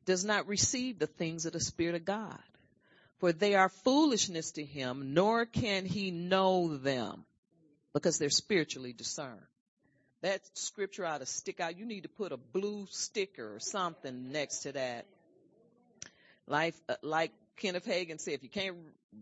does 0.07 0.24
not 0.24 0.49
receive 0.49 0.99
the 0.99 1.07
things 1.07 1.45
of 1.45 1.53
the 1.53 1.61
Spirit 1.61 1.95
of 1.97 2.05
God. 2.05 2.39
For 3.19 3.33
they 3.33 3.55
are 3.55 3.69
foolishness 3.69 4.53
to 4.53 4.64
him, 4.64 5.14
nor 5.14 5.45
can 5.45 5.85
he 5.85 6.11
know 6.11 6.77
them 6.77 7.25
because 7.93 8.19
they're 8.19 8.31
spiritually 8.31 8.93
discerned 8.93 9.41
that 10.23 10.41
scripture 10.55 11.07
ought 11.07 11.19
to 11.19 11.27
stick 11.27 11.61
out. 11.61 11.79
You 11.79 11.87
need 11.87 12.03
to 12.03 12.09
put 12.09 12.33
a 12.33 12.37
blue 12.37 12.87
sticker 12.91 13.55
or 13.55 13.61
something 13.61 14.33
next 14.33 14.61
to 14.61 14.73
that. 14.73 15.07
Like, 16.47 16.75
uh, 16.89 16.95
like 17.03 17.33
Kenneth 17.57 17.87
Hagin 17.87 18.19
said, 18.19 18.35
if 18.35 18.43
you 18.43 18.49
can't 18.49 18.77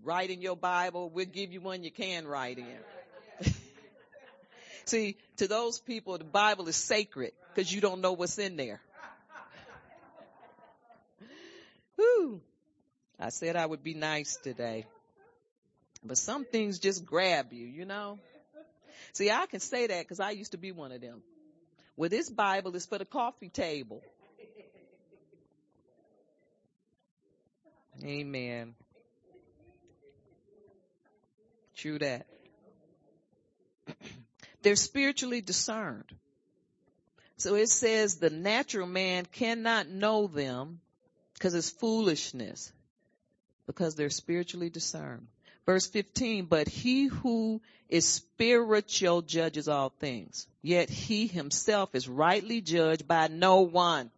write 0.04 0.30
in 0.30 0.40
your 0.40 0.56
Bible, 0.56 1.10
we'll 1.10 1.26
give 1.26 1.52
you 1.52 1.60
one 1.60 1.82
you 1.82 1.90
can 1.90 2.26
write 2.26 2.58
in. 2.58 3.52
See, 4.84 5.16
to 5.38 5.48
those 5.48 5.78
people, 5.80 6.16
the 6.16 6.24
Bible 6.24 6.68
is 6.68 6.76
sacred 6.76 7.32
because 7.54 7.72
you 7.72 7.80
don't 7.80 8.00
know 8.00 8.12
what's 8.12 8.38
in 8.38 8.56
there. 8.56 8.80
Whew. 11.96 12.40
I 13.18 13.30
said 13.30 13.56
I 13.56 13.64
would 13.64 13.82
be 13.82 13.94
nice 13.94 14.36
today. 14.36 14.86
But 16.04 16.18
some 16.18 16.44
things 16.44 16.78
just 16.78 17.04
grab 17.04 17.52
you, 17.52 17.66
you 17.66 17.84
know? 17.84 18.18
See, 19.12 19.30
I 19.30 19.46
can 19.46 19.60
say 19.60 19.86
that 19.86 20.02
because 20.02 20.20
I 20.20 20.30
used 20.30 20.52
to 20.52 20.58
be 20.58 20.72
one 20.72 20.92
of 20.92 21.00
them. 21.00 21.22
Well, 21.96 22.10
this 22.10 22.28
Bible 22.28 22.76
is 22.76 22.84
for 22.84 22.98
the 22.98 23.06
coffee 23.06 23.48
table. 23.48 24.02
Amen. 28.04 28.74
True 31.76 31.98
that. 31.98 32.26
They're 34.62 34.76
spiritually 34.76 35.40
discerned. 35.40 36.12
So 37.38 37.54
it 37.54 37.68
says 37.68 38.16
the 38.16 38.30
natural 38.30 38.86
man 38.86 39.24
cannot 39.24 39.88
know 39.88 40.26
them 40.26 40.80
because 41.34 41.54
it's 41.54 41.70
foolishness 41.70 42.72
because 43.66 43.94
they're 43.94 44.10
spiritually 44.10 44.70
discerned. 44.70 45.26
Verse 45.66 45.86
15, 45.88 46.44
but 46.46 46.68
he 46.68 47.06
who 47.06 47.60
is 47.88 48.06
spiritual 48.06 49.22
judges 49.22 49.68
all 49.68 49.92
things, 49.98 50.46
yet 50.62 50.88
he 50.88 51.26
himself 51.26 51.94
is 51.94 52.08
rightly 52.08 52.60
judged 52.60 53.08
by 53.08 53.26
no 53.26 53.62
one. 53.62 54.10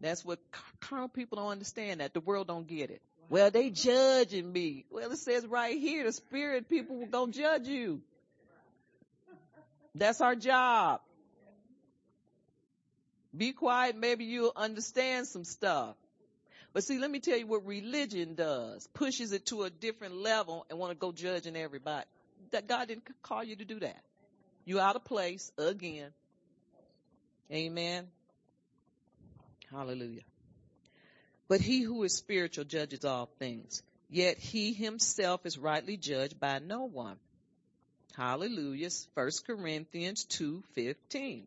That's 0.00 0.24
what 0.24 0.38
carnal 0.80 1.08
people 1.08 1.36
don't 1.36 1.48
understand 1.48 2.00
that. 2.00 2.14
The 2.14 2.20
world 2.20 2.46
don't 2.46 2.66
get 2.66 2.90
it. 2.90 3.02
Well, 3.28 3.50
they 3.50 3.70
judging 3.70 4.50
me. 4.50 4.84
Well, 4.90 5.10
it 5.10 5.18
says 5.18 5.46
right 5.46 5.76
here, 5.78 6.04
the 6.04 6.12
spirit 6.12 6.68
people 6.68 6.96
will 6.96 7.06
go 7.06 7.26
judge 7.26 7.66
you. 7.66 8.00
That's 9.94 10.20
our 10.20 10.36
job. 10.36 11.00
Be 13.36 13.52
quiet, 13.52 13.96
maybe 13.96 14.24
you'll 14.24 14.52
understand 14.54 15.26
some 15.26 15.44
stuff. 15.44 15.96
But 16.76 16.84
see, 16.84 16.98
let 16.98 17.10
me 17.10 17.20
tell 17.20 17.38
you 17.38 17.46
what 17.46 17.64
religion 17.64 18.34
does. 18.34 18.86
Pushes 18.92 19.32
it 19.32 19.46
to 19.46 19.62
a 19.62 19.70
different 19.70 20.14
level 20.16 20.66
and 20.68 20.78
want 20.78 20.90
to 20.90 20.94
go 20.94 21.10
judging 21.10 21.56
everybody. 21.56 22.04
That 22.50 22.66
God 22.66 22.88
didn't 22.88 23.08
call 23.22 23.42
you 23.42 23.56
to 23.56 23.64
do 23.64 23.80
that. 23.80 23.98
You 24.66 24.78
out 24.78 24.94
of 24.94 25.02
place 25.02 25.50
again. 25.56 26.10
Amen. 27.50 28.08
Hallelujah. 29.70 30.20
But 31.48 31.62
he 31.62 31.80
who 31.80 32.02
is 32.02 32.12
spiritual 32.12 32.64
judges 32.64 33.06
all 33.06 33.30
things, 33.38 33.82
yet 34.10 34.36
he 34.36 34.74
himself 34.74 35.46
is 35.46 35.56
rightly 35.56 35.96
judged 35.96 36.38
by 36.38 36.58
no 36.58 36.84
one. 36.84 37.16
Hallelujah. 38.18 38.90
1 39.14 39.30
Corinthians 39.46 40.26
2:15. 40.26 41.46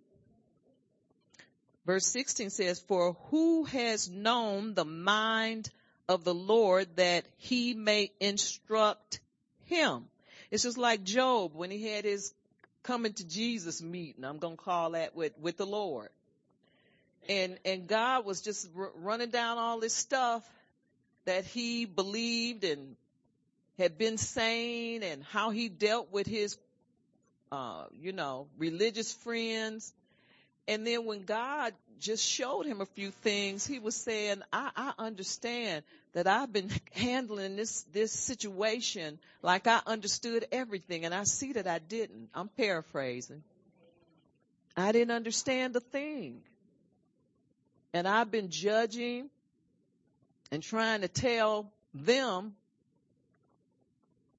Verse 1.86 2.06
16 2.08 2.50
says, 2.50 2.80
"For 2.80 3.14
who 3.30 3.64
has 3.66 4.10
known 4.10 4.74
the 4.74 4.86
mind 4.86 5.70
of 6.08 6.24
the 6.24 6.34
Lord 6.34 6.96
that 6.98 7.26
he 7.38 7.74
may 7.74 8.12
instruct 8.20 9.20
him?" 9.66 10.10
It's 10.52 10.64
just 10.64 10.78
like 10.78 11.04
Job 11.04 11.54
when 11.56 11.72
he 11.72 11.88
had 11.88 12.06
his 12.06 12.34
coming 12.84 13.14
to 13.14 13.28
Jesus 13.28 13.82
meeting. 13.82 14.24
I'm 14.24 14.40
going 14.40 14.58
to 14.58 14.64
call 14.64 14.92
that 14.92 15.16
with 15.16 15.38
with 15.40 15.58
the 15.58 15.66
Lord 15.68 16.10
and 17.30 17.58
and 17.64 17.88
God 17.88 18.26
was 18.26 18.42
just 18.42 18.68
r- 18.76 18.92
running 18.96 19.30
down 19.30 19.58
all 19.58 19.80
this 19.80 19.94
stuff 19.94 20.44
that 21.26 21.46
he 21.46 21.86
believed 21.86 22.64
and 22.64 22.96
had 23.78 23.98
been 23.98 24.18
saying 24.18 25.04
and 25.04 25.24
how 25.24 25.52
he 25.52 25.70
dealt 25.70 26.12
with 26.12 26.28
his 26.28 26.58
uh 27.52 27.86
you 28.02 28.12
know 28.12 28.48
religious 28.58 29.14
friends 29.14 29.94
and 30.70 30.88
then 30.88 31.06
when 31.06 31.24
God 31.24 31.74
just 32.00 32.26
showed 32.26 32.66
him 32.66 32.80
a 32.80 32.86
few 32.86 33.12
things 33.12 33.68
he 33.68 33.80
was 33.80 33.96
saying 33.96 34.42
I 34.54 34.72
I 34.76 34.94
understand 34.98 35.84
that 36.14 36.28
I've 36.28 36.54
been 36.54 36.72
handling 36.94 37.58
this 37.58 37.82
this 37.92 38.14
situation 38.14 39.20
like 39.42 39.68
I 39.68 39.82
understood 39.86 40.46
everything 40.52 41.04
and 41.04 41.14
I 41.14 41.26
see 41.26 41.54
that 41.54 41.68
I 41.68 41.80
didn't 41.80 42.30
I'm 42.34 42.48
paraphrasing 42.48 43.44
I 44.78 44.94
didn't 44.94 45.12
understand 45.12 45.76
a 45.76 45.82
thing 45.82 46.42
and 47.94 48.08
I've 48.08 48.32
been 48.32 48.50
judging 48.50 49.30
and 50.52 50.64
trying 50.64 51.02
to 51.02 51.08
tell 51.08 51.72
them 51.94 52.56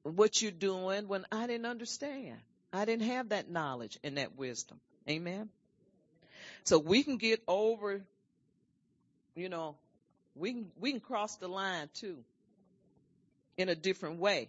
what 0.03 0.41
you're 0.41 0.51
doing 0.51 1.09
when 1.09 1.26
I 1.31 1.47
didn't 1.47 1.66
understand. 1.66 2.39
I 2.72 2.85
didn't 2.85 3.07
have 3.07 3.31
that 3.31 3.51
knowledge 3.51 3.99
and 4.03 4.16
that 4.16 4.37
wisdom. 4.37 4.81
Amen. 5.09 5.51
So 6.65 6.79
we 6.79 7.03
can 7.03 7.17
get 7.17 7.43
over, 7.49 8.03
you 9.35 9.49
know, 9.49 9.77
we 10.35 10.53
can, 10.53 10.71
we 10.79 10.93
can 10.93 11.01
cross 11.01 11.37
the 11.37 11.49
line 11.49 11.89
too 11.95 12.19
in 13.57 13.69
a 13.69 13.75
different 13.75 14.19
way 14.19 14.49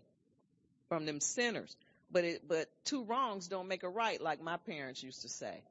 from 0.89 1.05
them 1.05 1.19
sinners. 1.19 1.75
But 2.11 2.25
it, 2.25 2.47
but 2.47 2.69
two 2.83 3.03
wrongs 3.03 3.47
don't 3.47 3.67
make 3.67 3.83
a 3.83 3.89
right 3.89 4.21
like 4.21 4.41
my 4.41 4.57
parents 4.57 5.01
used 5.01 5.21
to 5.21 5.29
say. 5.29 5.61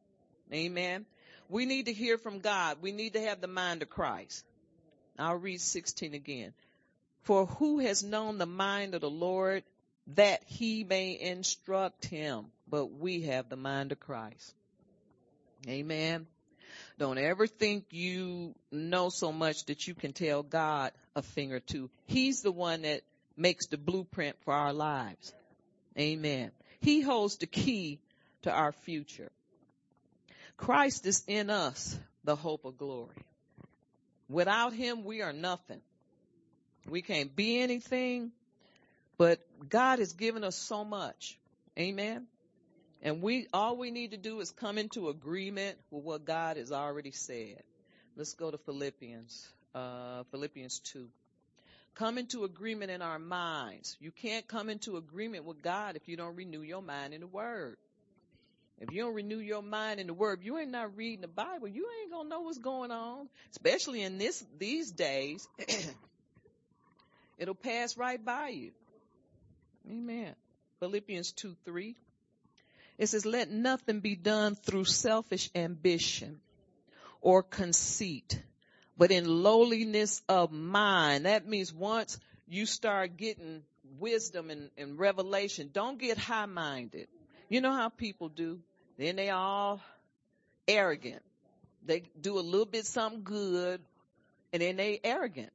Amen. 0.53 1.05
We 1.49 1.67
need 1.67 1.87
to 1.87 1.93
hear 1.93 2.17
from 2.17 2.39
God. 2.39 2.79
We 2.81 2.93
need 2.93 3.15
to 3.15 3.21
have 3.21 3.41
the 3.41 3.49
mind 3.49 3.83
of 3.83 3.91
Christ. 3.91 4.45
I'll 5.19 5.37
read 5.37 5.61
16 5.61 6.15
again. 6.15 6.53
For 7.23 7.47
who 7.47 7.81
has 7.81 8.03
known 8.03 8.39
the 8.39 8.47
mind 8.47 8.95
of 8.95 9.03
the 9.03 9.11
Lord 9.11 9.63
that 10.15 10.43
he 10.47 10.85
may 10.85 11.19
instruct 11.21 12.07
him? 12.07 12.47
But 12.69 12.87
we 12.87 13.23
have 13.23 13.49
the 13.49 13.57
mind 13.57 13.93
of 13.93 14.01
Christ. 14.01 14.55
Amen. 15.69 16.27
Don't 16.99 17.19
ever 17.19 17.47
think 17.47 17.87
you 17.91 18.55
know 18.71 19.09
so 19.09 19.33
much 19.33 19.65
that 19.67 19.87
you 19.87 19.95
can 19.95 20.13
tell 20.13 20.43
God 20.43 20.93
a 21.17 21.23
thing 21.23 21.53
or 21.53 21.61
two. 21.61 21.91
He's 22.07 22.43
the 22.43 22.53
one 22.53 22.83
that 22.83 23.03
makes 23.37 23.67
the 23.67 23.79
blueprint 23.79 24.37
for 24.45 24.53
our 24.53 24.73
lives. 24.73 25.33
Amen. 25.99 26.51
He 26.81 27.01
holds 27.01 27.37
the 27.37 27.47
key 27.47 28.01
to 28.43 28.51
our 28.51 28.73
future. 28.73 29.31
Christ 30.57 31.07
is 31.07 31.25
in 31.27 31.51
us, 31.51 31.99
the 32.25 32.37
hope 32.37 32.65
of 32.65 32.77
glory. 32.77 33.17
Without 34.29 34.73
him, 34.73 35.05
we 35.05 35.23
are 35.23 35.33
nothing. 35.33 35.81
We 36.89 37.03
can't 37.03 37.35
be 37.35 37.61
anything, 37.61 38.31
but 39.19 39.41
God 39.69 39.99
has 39.99 40.13
given 40.13 40.45
us 40.45 40.57
so 40.57 40.85
much. 40.85 41.39
Amen. 41.79 42.27
And 43.03 43.23
we, 43.23 43.47
all 43.53 43.77
we 43.77 43.91
need 43.91 44.11
to 44.11 44.17
do 44.17 44.41
is 44.41 44.51
come 44.51 44.77
into 44.77 45.09
agreement 45.09 45.79
with 45.91 46.05
what 46.05 46.25
God 46.25 46.57
has 46.59 46.71
already 46.71 47.13
said. 47.13 47.63
Let's 48.17 48.35
go 48.35 48.51
to 48.51 48.59
Philippians, 48.59 49.49
uh, 49.75 50.25
Philippians 50.31 50.81
2. 50.81 51.09
Come 51.95 52.19
into 52.19 52.45
agreement 52.45 52.91
in 52.91 53.03
our 53.03 53.19
minds. 53.19 53.97
You 54.01 54.11
can't 54.11 54.47
come 54.47 54.69
into 54.69 54.97
agreement 54.97 55.45
with 55.45 55.63
God 55.63 55.97
if 55.97 56.09
you 56.09 56.17
don't 56.17 56.37
renew 56.37 56.63
your 56.63 56.83
mind 56.83 57.15
in 57.15 57.21
the 57.21 57.27
Word. 57.27 57.77
If 58.81 58.91
you 58.93 59.03
don't 59.03 59.15
renew 59.15 59.39
your 59.39 59.63
mind 59.63 60.01
in 60.01 60.07
the 60.07 60.15
word, 60.15 60.41
you 60.43 60.57
ain't 60.57 60.71
not 60.71 60.97
reading 60.97 61.21
the 61.21 61.29
Bible, 61.29 61.69
you 61.69 61.87
ain't 62.01 62.11
gonna 62.11 62.31
know 62.31 62.41
what's 62.41 62.57
going 62.57 62.91
on. 62.91 63.29
Especially 63.51 64.01
in 64.03 64.17
this 64.17 64.43
these 64.59 64.91
days. 64.91 65.47
It'll 67.39 67.55
pass 67.55 67.99
right 67.99 68.23
by 68.23 68.49
you. 68.49 68.73
Amen. 69.87 70.35
Philippians 70.81 71.33
2 71.33 71.57
3. 71.67 71.95
It 73.01 73.09
says, 73.09 73.25
Let 73.25 73.51
nothing 73.51 74.01
be 74.01 74.15
done 74.15 74.55
through 74.55 74.85
selfish 74.85 75.49
ambition 75.55 76.39
or 77.23 77.43
conceit, 77.43 78.41
but 78.99 79.11
in 79.11 79.25
lowliness 79.43 80.21
of 80.29 80.53
mind. 80.53 81.25
That 81.25 81.49
means 81.49 81.73
once 81.73 82.19
you 82.47 82.67
start 82.67 83.17
getting 83.17 83.63
wisdom 83.99 84.51
and, 84.51 84.71
and 84.77 84.99
revelation, 84.99 85.71
don't 85.73 85.99
get 85.99 86.19
high 86.19 86.45
minded. 86.45 87.09
You 87.49 87.63
know 87.63 87.73
how 87.73 87.89
people 87.89 88.29
do. 88.29 88.61
Then 88.99 89.17
they 89.17 89.31
all 89.31 89.81
arrogant. 90.69 91.23
They 91.87 92.03
do 92.21 92.39
a 92.39 92.41
little 92.41 92.67
bit 92.67 92.85
something 92.85 93.23
good 93.25 93.81
and 94.53 94.61
then 94.61 94.77
they 94.77 95.01
arrogant. 95.03 95.53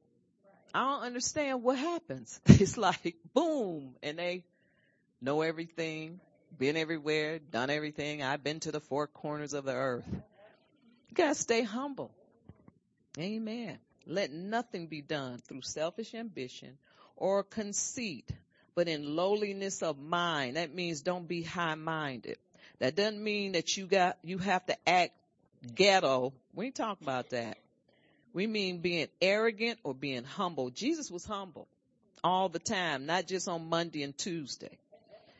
I 0.74 0.80
don't 0.80 1.02
understand 1.04 1.62
what 1.62 1.78
happens. 1.78 2.40
It's 2.48 2.76
like 2.76 3.14
boom 3.32 3.94
and 4.02 4.18
they 4.18 4.42
know 5.20 5.42
everything, 5.42 6.20
been 6.58 6.76
everywhere, 6.76 7.38
done 7.38 7.70
everything. 7.70 8.22
I've 8.22 8.42
been 8.42 8.60
to 8.60 8.72
the 8.72 8.80
four 8.80 9.06
corners 9.06 9.52
of 9.52 9.64
the 9.64 9.74
earth. 9.74 10.06
You 10.10 11.14
gotta 11.14 11.34
stay 11.34 11.62
humble. 11.62 12.10
Amen. 13.18 13.78
Let 14.06 14.32
nothing 14.32 14.86
be 14.86 15.02
done 15.02 15.38
through 15.38 15.62
selfish 15.62 16.14
ambition 16.14 16.78
or 17.16 17.42
conceit, 17.42 18.30
but 18.74 18.88
in 18.88 19.16
lowliness 19.16 19.82
of 19.82 19.98
mind. 19.98 20.56
That 20.56 20.74
means 20.74 21.00
don't 21.00 21.26
be 21.26 21.42
high 21.42 21.74
minded. 21.74 22.38
That 22.78 22.94
doesn't 22.94 23.22
mean 23.22 23.52
that 23.52 23.76
you 23.76 23.86
got, 23.86 24.18
you 24.22 24.38
have 24.38 24.64
to 24.66 24.76
act 24.88 25.14
ghetto. 25.74 26.32
We 26.54 26.66
ain't 26.66 26.74
talk 26.74 27.00
about 27.00 27.30
that. 27.30 27.58
We 28.32 28.46
mean 28.46 28.78
being 28.78 29.08
arrogant 29.22 29.78
or 29.82 29.94
being 29.94 30.24
humble. 30.24 30.70
Jesus 30.70 31.10
was 31.10 31.24
humble 31.24 31.66
all 32.22 32.48
the 32.48 32.58
time, 32.58 33.06
not 33.06 33.26
just 33.26 33.48
on 33.48 33.68
Monday 33.68 34.02
and 34.02 34.16
Tuesday. 34.16 34.78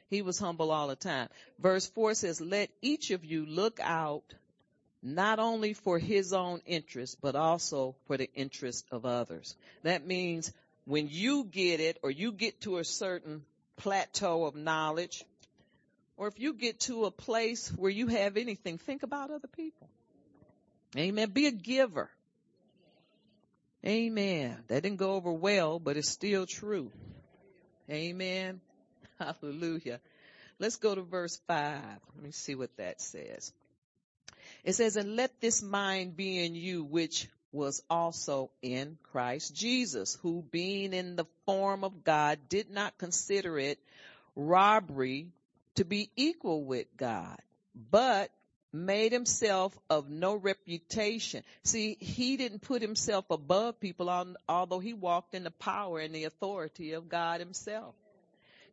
He 0.09 0.23
was 0.23 0.39
humble 0.39 0.71
all 0.71 0.89
the 0.89 0.97
time. 0.97 1.29
Verse 1.59 1.87
four 1.87 2.15
says, 2.15 2.41
let 2.41 2.71
each 2.81 3.11
of 3.11 3.25
you 3.25 3.45
look 3.45 3.81
out 3.83 4.25
not 5.03 5.39
only 5.39 5.73
for 5.73 5.99
his 5.99 6.33
own 6.33 6.61
interest, 6.67 7.19
but 7.21 7.37
also 7.37 7.95
for 8.07 8.17
the 8.17 8.31
interest 8.35 8.87
of 8.91 9.05
others. 9.05 9.55
That 9.83 10.07
means 10.07 10.53
when 10.85 11.09
you 11.11 11.45
get 11.45 11.81
it 11.81 11.99
or 12.03 12.11
you 12.11 12.33
get 12.33 12.61
to 12.63 12.79
a 12.79 12.85
certain 12.85 13.45
plateau 13.77 14.47
of 14.47 14.57
knowledge, 14.57 15.25
or 16.17 16.29
if 16.29 16.41
you 16.41 16.55
get 16.55 16.81
to 16.81 17.05
a 17.05 17.11
place 17.11 17.69
where 17.77 17.91
you 17.91 18.07
have 18.07 18.37
anything, 18.37 18.79
think 18.79 19.03
about 19.03 19.31
other 19.31 19.49
people. 19.49 19.89
Amen. 20.97 21.31
Be 21.31 21.47
a 21.47 21.53
giver. 21.53 22.09
Amen. 23.85 24.57
That 24.69 24.83
didn't 24.83 24.99
go 24.99 25.13
over 25.13 25.33
well, 25.33 25.79
but 25.79 25.97
it's 25.97 26.11
still 26.11 26.47
true. 26.47 26.91
Amen. 27.91 28.61
Hallelujah. 29.43 30.01
Let's 30.59 30.77
go 30.77 30.95
to 30.95 31.03
verse 31.03 31.41
five. 31.47 32.01
Let 32.15 32.25
me 32.25 32.31
see 32.31 32.55
what 32.55 32.77
that 32.77 33.01
says. 33.01 33.53
It 34.65 34.75
says, 34.75 34.97
and 34.97 35.17
let 35.17 35.41
this 35.41 35.63
mind 35.63 36.17
be 36.17 36.45
in 36.45 36.55
you, 36.55 36.85
which 36.85 37.29
was 37.53 37.83
also 37.89 38.51
in 38.63 38.99
Christ 39.13 39.55
Jesus, 39.55 40.19
who 40.23 40.45
being 40.51 40.93
in 40.93 41.17
the 41.17 41.27
form 41.47 41.85
of 41.85 42.05
God 42.05 42.39
did 42.49 42.71
not 42.71 42.99
consider 42.99 43.59
it 43.59 43.79
robbery 44.35 45.29
to 45.77 45.85
be 45.85 46.11
equal 46.17 46.65
with 46.65 46.87
God, 46.97 47.39
but 47.91 48.31
made 48.73 49.13
himself 49.13 49.77
of 49.89 50.11
no 50.11 50.35
reputation. 50.35 51.43
See, 51.65 51.97
he 52.01 52.37
didn't 52.37 52.61
put 52.61 52.83
himself 52.83 53.25
above 53.31 53.81
people, 53.81 54.11
although 54.49 54.81
he 54.81 54.93
walked 54.93 55.35
in 55.35 55.45
the 55.45 55.51
power 55.51 55.99
and 55.99 56.15
the 56.15 56.25
authority 56.25 56.93
of 56.93 57.09
God 57.09 57.41
himself. 57.41 57.95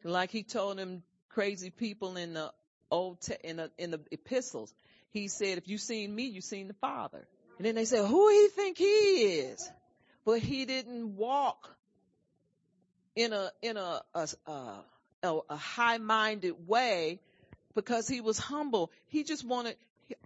Like 0.03 0.31
he 0.31 0.43
told 0.43 0.77
them 0.77 1.03
crazy 1.29 1.69
people 1.69 2.17
in 2.17 2.33
the 2.33 2.51
old, 2.91 3.17
in 3.43 3.57
the, 3.57 3.71
in 3.77 3.91
the 3.91 3.99
epistles, 4.11 4.73
he 5.11 5.27
said, 5.27 5.57
if 5.57 5.67
you 5.67 5.77
seen 5.77 6.13
me, 6.13 6.25
you 6.25 6.41
seen 6.41 6.67
the 6.67 6.73
Father. 6.75 7.25
And 7.57 7.65
then 7.65 7.75
they 7.75 7.85
said, 7.85 8.05
who 8.05 8.29
he 8.29 8.47
think 8.49 8.77
he 8.77 8.85
is? 8.85 9.69
But 10.25 10.39
he 10.39 10.65
didn't 10.65 11.15
walk 11.15 11.69
in 13.15 13.33
a, 13.33 13.51
in 13.61 13.77
a, 13.77 14.01
a, 14.13 14.27
a, 14.47 15.39
a 15.49 15.55
high-minded 15.55 16.67
way 16.67 17.19
because 17.75 18.07
he 18.07 18.21
was 18.21 18.37
humble. 18.37 18.91
He 19.07 19.23
just 19.23 19.45
wanted, 19.45 19.75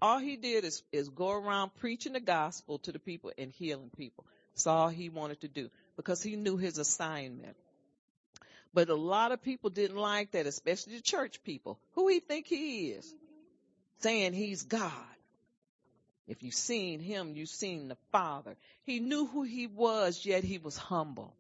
all 0.01 0.19
he 0.19 0.38
did 0.38 0.63
is, 0.63 0.84
is 0.91 1.09
go 1.09 1.32
around 1.32 1.71
preaching 1.80 2.13
the 2.13 2.19
gospel 2.19 2.80
to 2.80 2.91
the 2.91 2.99
people 2.99 3.32
and 3.38 3.51
healing 3.51 3.91
people. 3.97 4.25
That's 4.53 4.67
all 4.67 4.89
he 4.89 5.09
wanted 5.09 5.41
to 5.41 5.47
do 5.47 5.69
because 5.95 6.23
he 6.23 6.36
knew 6.36 6.57
his 6.57 6.78
assignment. 6.78 7.55
But 8.74 8.89
a 8.89 8.95
lot 8.95 9.32
of 9.32 9.41
people 9.41 9.70
didn't 9.70 9.97
like 9.97 10.32
that, 10.32 10.45
especially 10.45 10.95
the 10.95 11.01
church 11.01 11.43
people. 11.43 11.80
Who 11.93 12.07
he 12.07 12.20
think 12.20 12.47
he 12.47 12.89
is? 12.89 13.13
Saying 13.99 14.34
he's 14.34 14.63
God. 14.63 14.91
If 16.28 16.43
you've 16.43 16.53
seen 16.53 16.99
him, 16.99 17.34
you've 17.36 17.49
seen 17.49 17.88
the 17.88 17.97
Father. 18.11 18.55
He 18.84 18.99
knew 18.99 19.26
who 19.26 19.43
he 19.43 19.68
was, 19.68 20.26
yet 20.26 20.43
he 20.43 20.57
was 20.57 20.78
humble. 20.78 21.34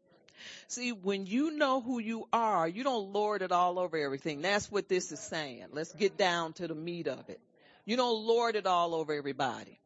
See, 0.67 0.91
when 0.91 1.25
you 1.25 1.51
know 1.51 1.81
who 1.81 1.99
you 1.99 2.27
are, 2.31 2.67
you 2.67 2.83
don't 2.83 3.11
lord 3.11 3.41
it 3.41 3.51
all 3.51 3.79
over 3.79 3.97
everything. 3.97 4.41
That's 4.41 4.71
what 4.71 4.87
this 4.87 5.11
is 5.11 5.19
saying. 5.19 5.65
Let's 5.71 5.91
get 5.93 6.17
down 6.17 6.53
to 6.53 6.67
the 6.67 6.75
meat 6.75 7.07
of 7.07 7.29
it. 7.29 7.39
You 7.85 7.97
don't 7.97 8.25
lord 8.25 8.55
it 8.55 8.65
all 8.65 8.95
over 8.95 9.13
everybody. 9.13 9.79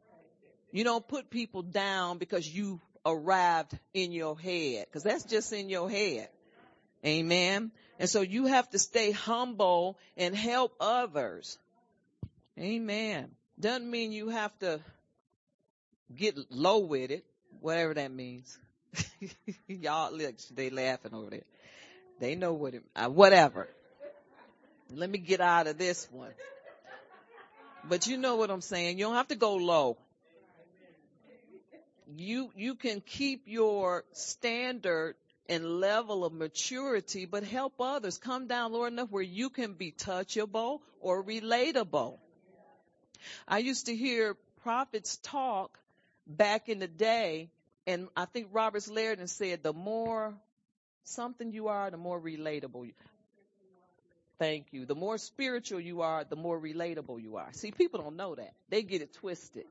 You 0.72 0.84
don't 0.84 1.08
put 1.08 1.30
people 1.30 1.64
down 1.64 2.18
because 2.18 2.48
you 2.48 2.80
arrived 3.06 3.78
in 3.94 4.12
your 4.12 4.38
head, 4.40 4.86
because 4.86 5.04
that's 5.04 5.24
just 5.24 5.52
in 5.54 5.70
your 5.70 5.90
head. 5.90 6.30
Amen. 7.06 7.72
And 8.00 8.10
so 8.10 8.22
you 8.22 8.46
have 8.46 8.70
to 8.72 8.80
stay 8.80 9.12
humble 9.12 9.98
and 10.18 10.36
help 10.36 10.76
others. 10.80 11.58
Amen. 12.60 13.30
Doesn't 13.60 13.90
mean 13.90 14.12
you 14.12 14.30
have 14.30 14.58
to 14.60 14.80
get 16.16 16.36
low 16.52 16.80
with 16.80 17.12
it, 17.12 17.24
whatever 17.60 17.94
that 17.94 18.12
means. 18.12 18.58
Y'all, 19.68 20.12
look, 20.12 20.36
they 20.54 20.70
laughing 20.70 21.14
over 21.14 21.30
there. 21.30 21.44
They 22.20 22.36
know 22.36 22.54
what 22.54 22.76
it, 22.76 22.84
uh, 22.96 23.08
whatever. 23.08 23.68
Let 24.94 25.10
me 25.10 25.18
get 25.18 25.42
out 25.42 25.68
of 25.68 25.78
this 25.78 26.08
one. 26.12 26.32
But 27.88 28.08
you 28.08 28.18
know 28.18 28.36
what 28.36 28.52
I'm 28.52 28.62
saying. 28.62 29.00
You 29.00 29.06
don't 29.06 29.16
have 29.16 29.30
to 29.30 29.36
go 29.36 29.56
low. 29.56 29.98
You, 32.16 32.52
you 32.56 32.76
can 32.76 33.02
keep 33.02 33.44
your 33.46 34.04
standard 34.12 35.16
and 35.52 35.82
level 35.82 36.24
of 36.24 36.32
maturity, 36.32 37.26
but 37.26 37.44
help 37.44 37.74
others 37.82 38.18
come 38.18 38.48
down 38.48 38.72
low 38.72 38.86
enough 38.86 39.10
where 39.12 39.22
you 39.22 39.50
can 39.50 39.74
be 39.74 39.92
touchable 39.92 40.80
or 41.02 41.22
relatable. 41.22 42.18
I 43.46 43.58
used 43.58 43.88
to 43.88 43.96
hear 43.96 44.38
prophets 44.64 45.20
talk 45.24 45.78
back 46.26 46.70
in 46.70 46.80
the 46.80 46.88
day 46.88 47.50
and 47.86 48.08
I 48.16 48.26
think 48.26 48.48
Roberts 48.54 48.88
Liardon 48.88 49.28
said 49.28 49.62
the 49.62 49.74
more 49.74 50.34
something 51.04 51.52
you 51.52 51.68
are, 51.68 51.92
the 51.92 51.98
more 51.98 52.20
relatable 52.20 52.86
you 52.86 52.94
Thank 54.40 54.68
you. 54.72 54.88
The 54.88 54.96
more 54.96 55.20
spiritual 55.20 55.80
you 55.80 56.02
are, 56.02 56.24
the 56.24 56.36
more 56.36 56.60
relatable 56.60 57.22
you 57.22 57.36
are. 57.36 57.50
See, 57.52 57.70
people 57.70 58.02
don't 58.02 58.16
know 58.16 58.34
that. 58.34 58.54
They 58.70 58.82
get 58.82 59.04
it 59.04 59.14
twisted. 59.14 59.66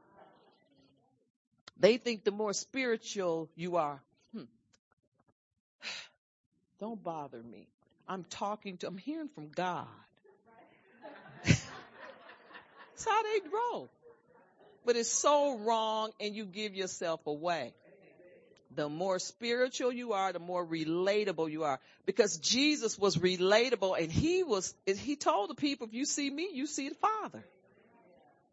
They 1.80 1.96
think 1.96 2.22
the 2.22 2.30
more 2.30 2.52
spiritual 2.52 3.48
you 3.56 3.78
are, 3.78 4.00
don't 6.80 7.02
bother 7.02 7.42
me. 7.42 7.66
I'm 8.08 8.24
talking 8.24 8.76
to, 8.78 8.88
I'm 8.88 8.98
hearing 8.98 9.28
from 9.28 9.48
God. 9.48 9.86
That's 11.44 11.66
how 13.04 13.22
they 13.22 13.48
grow. 13.48 13.88
But 14.84 14.96
it's 14.96 15.10
so 15.10 15.58
wrong 15.58 16.10
and 16.20 16.34
you 16.34 16.44
give 16.44 16.74
yourself 16.74 17.26
away. 17.26 17.72
The 18.74 18.88
more 18.88 19.18
spiritual 19.18 19.92
you 19.92 20.12
are, 20.12 20.32
the 20.32 20.38
more 20.38 20.64
relatable 20.64 21.50
you 21.50 21.64
are. 21.64 21.80
Because 22.06 22.38
Jesus 22.38 22.98
was 22.98 23.16
relatable 23.16 24.00
and 24.00 24.10
he 24.12 24.42
was, 24.42 24.74
he 24.86 25.16
told 25.16 25.50
the 25.50 25.54
people, 25.54 25.88
if 25.88 25.94
you 25.94 26.04
see 26.04 26.30
me, 26.30 26.50
you 26.52 26.66
see 26.66 26.88
the 26.88 26.94
Father. 26.94 27.44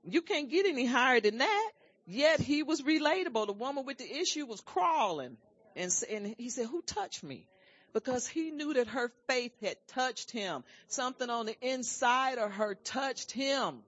You 0.04 0.22
can't 0.22 0.50
get 0.50 0.66
any 0.66 0.86
higher 0.86 1.20
than 1.20 1.40
that. 1.40 1.72
Yet 2.08 2.40
he 2.40 2.64
was 2.64 2.82
relatable. 2.82 3.48
The 3.48 3.54
woman 3.54 3.86
with 3.86 3.98
the 3.98 4.10
issue 4.10 4.46
was 4.46 4.62
crawling 4.62 5.38
and, 5.78 6.04
and 6.10 6.36
he 6.38 6.50
said, 6.50 6.68
who 6.68 6.82
touched 6.82 7.24
me? 7.24 7.48
Because 7.94 8.28
he 8.28 8.52
knew 8.52 8.74
that 8.74 8.88
her 8.88 9.12
faith 9.28 9.54
had 9.62 9.78
touched 9.88 10.32
him. 10.32 10.64
Something 10.88 11.30
on 11.30 11.46
the 11.46 11.56
inside 11.62 12.38
of 12.38 12.52
her 12.52 12.76
touched 12.76 13.32
him. 13.32 13.80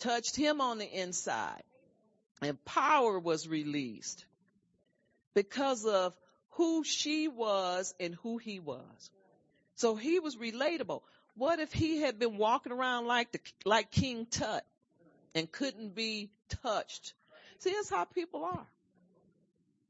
Touched 0.00 0.36
him 0.36 0.60
on 0.60 0.78
the 0.78 0.90
inside. 0.90 1.62
And 2.42 2.62
power 2.64 3.18
was 3.18 3.48
released 3.48 4.24
because 5.34 5.86
of 5.86 6.14
who 6.50 6.84
she 6.84 7.28
was 7.28 7.94
and 8.00 8.14
who 8.16 8.38
he 8.38 8.60
was. 8.60 9.10
So 9.76 9.94
he 9.94 10.20
was 10.20 10.36
relatable. 10.36 11.02
What 11.36 11.60
if 11.60 11.72
he 11.72 12.00
had 12.00 12.18
been 12.18 12.38
walking 12.38 12.72
around 12.72 13.06
like 13.06 13.32
the, 13.32 13.40
like 13.64 13.90
King 13.90 14.26
Tut 14.26 14.64
and 15.34 15.50
couldn't 15.50 15.94
be 15.94 16.30
touched? 16.62 17.14
See, 17.58 17.72
that's 17.72 17.90
how 17.90 18.04
people 18.04 18.44
are. 18.44 18.66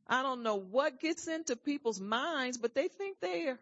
I 0.08 0.22
don't 0.22 0.42
know 0.42 0.56
what 0.56 1.00
gets 1.00 1.26
into 1.26 1.56
people's 1.56 2.00
minds, 2.00 2.58
but 2.58 2.74
they 2.74 2.88
think 2.88 3.18
they're 3.20 3.58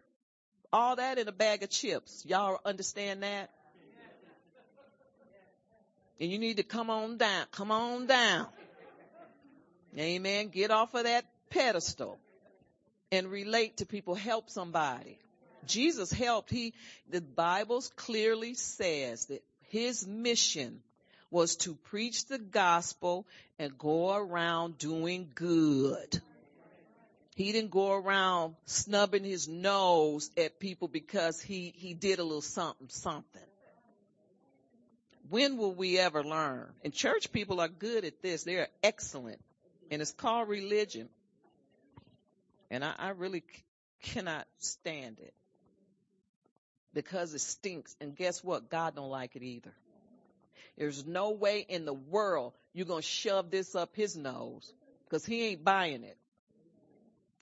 all 0.71 0.97
that 0.97 1.17
in 1.17 1.27
a 1.27 1.31
bag 1.31 1.63
of 1.63 1.69
chips. 1.69 2.23
Y'all 2.27 2.59
understand 2.63 3.23
that? 3.23 3.49
And 6.19 6.31
you 6.31 6.39
need 6.39 6.57
to 6.57 6.63
come 6.63 6.89
on 6.89 7.17
down, 7.17 7.45
come 7.51 7.71
on 7.71 8.05
down. 8.05 8.47
Amen. 9.97 10.49
Get 10.49 10.71
off 10.71 10.93
of 10.93 11.03
that 11.03 11.25
pedestal 11.49 12.19
and 13.11 13.27
relate 13.27 13.77
to 13.77 13.85
people, 13.85 14.15
help 14.15 14.49
somebody. 14.49 15.17
Jesus 15.65 16.11
helped. 16.11 16.49
He, 16.49 16.73
the 17.09 17.21
Bible 17.21 17.83
clearly 17.95 18.53
says 18.53 19.25
that 19.27 19.43
his 19.69 20.05
mission 20.05 20.81
was 21.31 21.55
to 21.57 21.75
preach 21.75 22.27
the 22.27 22.37
gospel 22.37 23.25
and 23.57 23.77
go 23.77 24.15
around 24.15 24.77
doing 24.77 25.29
good. 25.33 26.21
He 27.35 27.51
didn't 27.51 27.71
go 27.71 27.91
around 27.91 28.55
snubbing 28.65 29.25
his 29.25 29.49
nose 29.49 30.31
at 30.37 30.57
people 30.57 30.87
because 30.87 31.41
he, 31.41 31.73
he 31.75 31.93
did 31.93 32.19
a 32.19 32.23
little 32.23 32.41
something, 32.41 32.87
something. 32.89 33.41
When 35.29 35.57
will 35.57 35.73
we 35.73 35.99
ever 35.99 36.23
learn? 36.23 36.69
And 36.85 36.93
church 36.93 37.33
people 37.33 37.59
are 37.59 37.67
good 37.67 38.05
at 38.05 38.21
this. 38.21 38.43
They're 38.43 38.69
excellent. 38.81 39.41
And 39.91 40.01
it's 40.01 40.13
called 40.13 40.47
religion. 40.47 41.09
And 42.71 42.85
I, 42.85 42.93
I 42.97 43.09
really 43.09 43.41
c- 43.41 43.63
cannot 44.13 44.47
stand 44.59 45.19
it 45.19 45.33
because 46.93 47.33
it 47.33 47.41
stinks. 47.41 47.95
And 47.99 48.15
guess 48.15 48.43
what? 48.45 48.69
God 48.69 48.95
don't 48.95 49.09
like 49.09 49.35
it 49.35 49.43
either. 49.43 49.73
There's 50.77 51.05
no 51.05 51.31
way 51.31 51.65
in 51.67 51.83
the 51.83 51.93
world 51.93 52.53
you're 52.73 52.85
going 52.85 53.01
to 53.01 53.07
shove 53.07 53.51
this 53.51 53.75
up 53.75 53.93
his 53.93 54.15
nose 54.15 54.71
because 55.03 55.25
he 55.25 55.47
ain't 55.47 55.63
buying 55.65 56.03
it. 56.03 56.17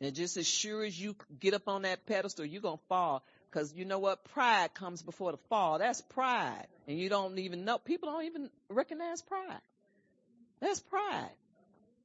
And 0.04 0.14
just 0.14 0.36
as 0.36 0.46
sure 0.46 0.84
as 0.84 1.00
you 1.00 1.16
get 1.40 1.54
up 1.54 1.70
on 1.70 1.84
that 1.84 2.06
pedestal, 2.06 2.44
you're 2.44 2.62
going 2.62 2.78
to 2.78 2.84
fall. 2.90 3.24
Cause 3.52 3.74
you 3.74 3.86
know 3.86 4.00
what? 4.00 4.26
Pride 4.26 4.74
comes 4.74 5.02
before 5.02 5.32
the 5.32 5.38
fall. 5.48 5.80
That's 5.80 6.02
pride. 6.02 6.68
And 6.90 7.00
you 7.00 7.08
don't 7.08 7.40
even 7.40 7.64
know, 7.64 7.78
people 7.78 8.12
don't 8.12 8.26
even 8.26 8.50
recognize 8.68 9.22
pride. 9.22 9.62
That's 10.60 10.82
pride. 10.82 11.30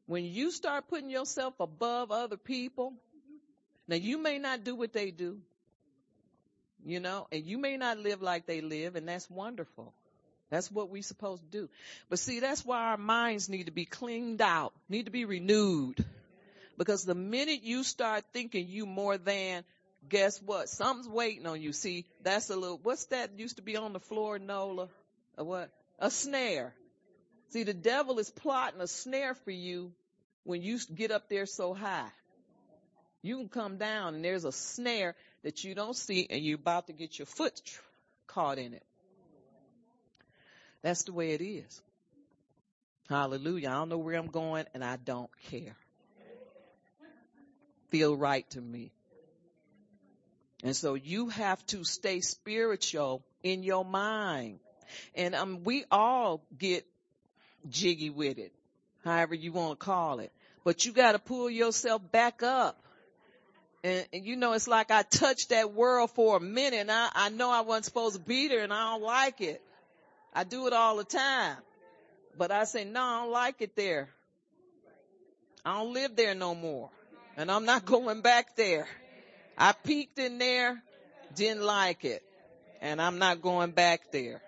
When 0.06 0.24
you 0.24 0.52
start 0.52 0.86
putting 0.88 1.10
yourself 1.10 1.54
above 1.58 2.12
other 2.12 2.36
people, 2.36 2.92
now 3.88 3.96
you 3.96 4.18
may 4.18 4.38
not 4.38 4.62
do 4.62 4.76
what 4.76 4.92
they 4.92 5.10
do, 5.10 5.38
you 6.84 7.00
know, 7.00 7.26
and 7.32 7.44
you 7.44 7.58
may 7.58 7.76
not 7.76 7.98
live 7.98 8.22
like 8.22 8.46
they 8.46 8.60
live, 8.60 8.94
and 8.94 9.08
that's 9.08 9.28
wonderful. 9.28 9.92
That's 10.50 10.70
what 10.70 10.88
we're 10.88 11.02
supposed 11.02 11.42
to 11.42 11.48
do. 11.48 11.68
But 12.08 12.20
see, 12.20 12.38
that's 12.38 12.64
why 12.64 12.90
our 12.90 12.96
minds 12.96 13.48
need 13.48 13.66
to 13.66 13.72
be 13.72 13.86
cleaned 13.86 14.40
out, 14.40 14.72
need 14.88 15.06
to 15.06 15.10
be 15.10 15.24
renewed. 15.24 16.04
Because 16.78 17.04
the 17.04 17.16
minute 17.16 17.64
you 17.64 17.82
start 17.82 18.24
thinking 18.32 18.68
you 18.68 18.86
more 18.86 19.18
than, 19.18 19.64
guess 20.08 20.40
what? 20.40 20.68
Something's 20.68 21.08
waiting 21.08 21.44
on 21.46 21.60
you. 21.60 21.72
See, 21.72 22.06
that's 22.22 22.48
a 22.50 22.56
little, 22.56 22.78
what's 22.82 23.06
that 23.06 23.36
used 23.36 23.56
to 23.56 23.62
be 23.62 23.76
on 23.76 23.92
the 23.92 24.00
floor, 24.00 24.38
Nola? 24.38 24.88
A 25.36 25.42
what? 25.44 25.70
A 25.98 26.08
snare. 26.08 26.72
See, 27.50 27.64
the 27.64 27.74
devil 27.74 28.20
is 28.20 28.30
plotting 28.30 28.80
a 28.80 28.86
snare 28.86 29.34
for 29.34 29.50
you 29.50 29.92
when 30.44 30.62
you 30.62 30.78
get 30.94 31.10
up 31.10 31.28
there 31.28 31.46
so 31.46 31.74
high. 31.74 32.10
You 33.22 33.38
can 33.38 33.48
come 33.48 33.76
down 33.78 34.14
and 34.14 34.24
there's 34.24 34.44
a 34.44 34.52
snare 34.52 35.16
that 35.42 35.64
you 35.64 35.74
don't 35.74 35.96
see 35.96 36.28
and 36.30 36.40
you're 36.40 36.54
about 36.54 36.86
to 36.86 36.92
get 36.92 37.18
your 37.18 37.26
foot 37.26 37.60
caught 38.28 38.58
in 38.58 38.72
it. 38.72 38.84
That's 40.82 41.02
the 41.02 41.12
way 41.12 41.32
it 41.32 41.42
is. 41.42 41.82
Hallelujah. 43.08 43.70
I 43.70 43.72
don't 43.72 43.88
know 43.88 43.98
where 43.98 44.16
I'm 44.16 44.28
going 44.28 44.66
and 44.74 44.84
I 44.84 44.96
don't 44.96 45.30
care. 45.50 45.74
Feel 47.90 48.16
right 48.16 48.48
to 48.50 48.60
me. 48.60 48.92
And 50.62 50.74
so 50.74 50.94
you 50.94 51.28
have 51.28 51.64
to 51.66 51.84
stay 51.84 52.20
spiritual 52.20 53.22
in 53.42 53.62
your 53.62 53.84
mind. 53.84 54.58
And 55.14 55.34
um, 55.34 55.64
we 55.64 55.84
all 55.90 56.42
get 56.56 56.84
jiggy 57.68 58.10
with 58.10 58.38
it, 58.38 58.52
however 59.04 59.34
you 59.34 59.52
want 59.52 59.78
to 59.78 59.84
call 59.84 60.20
it. 60.20 60.32
But 60.64 60.84
you 60.84 60.92
got 60.92 61.12
to 61.12 61.18
pull 61.18 61.48
yourself 61.48 62.02
back 62.10 62.42
up. 62.42 62.82
And, 63.84 64.06
and, 64.12 64.24
you 64.24 64.36
know, 64.36 64.54
it's 64.54 64.66
like 64.66 64.90
I 64.90 65.02
touched 65.02 65.50
that 65.50 65.72
world 65.72 66.10
for 66.10 66.38
a 66.38 66.40
minute 66.40 66.80
and 66.80 66.90
I, 66.90 67.08
I 67.14 67.28
know 67.28 67.50
I 67.50 67.60
wasn't 67.60 67.84
supposed 67.84 68.16
to 68.16 68.20
be 68.20 68.48
there 68.48 68.64
and 68.64 68.72
I 68.72 68.90
don't 68.90 69.02
like 69.02 69.40
it. 69.40 69.62
I 70.34 70.42
do 70.44 70.66
it 70.66 70.72
all 70.72 70.96
the 70.96 71.04
time. 71.04 71.56
But 72.36 72.50
I 72.50 72.64
say, 72.64 72.84
no, 72.84 73.00
I 73.00 73.20
don't 73.22 73.32
like 73.32 73.56
it 73.60 73.76
there. 73.76 74.08
I 75.64 75.74
don't 75.74 75.92
live 75.92 76.16
there 76.16 76.34
no 76.34 76.54
more. 76.54 76.90
And 77.38 77.52
I'm 77.52 77.64
not 77.64 77.84
going 77.84 78.20
back 78.20 78.56
there. 78.56 78.88
I 79.56 79.70
peeked 79.72 80.18
in 80.18 80.38
there, 80.38 80.82
didn't 81.36 81.62
like 81.62 82.04
it. 82.04 82.24
And 82.80 83.00
I'm 83.00 83.20
not 83.20 83.42
going 83.42 83.70
back 83.70 84.10
there. 84.10 84.42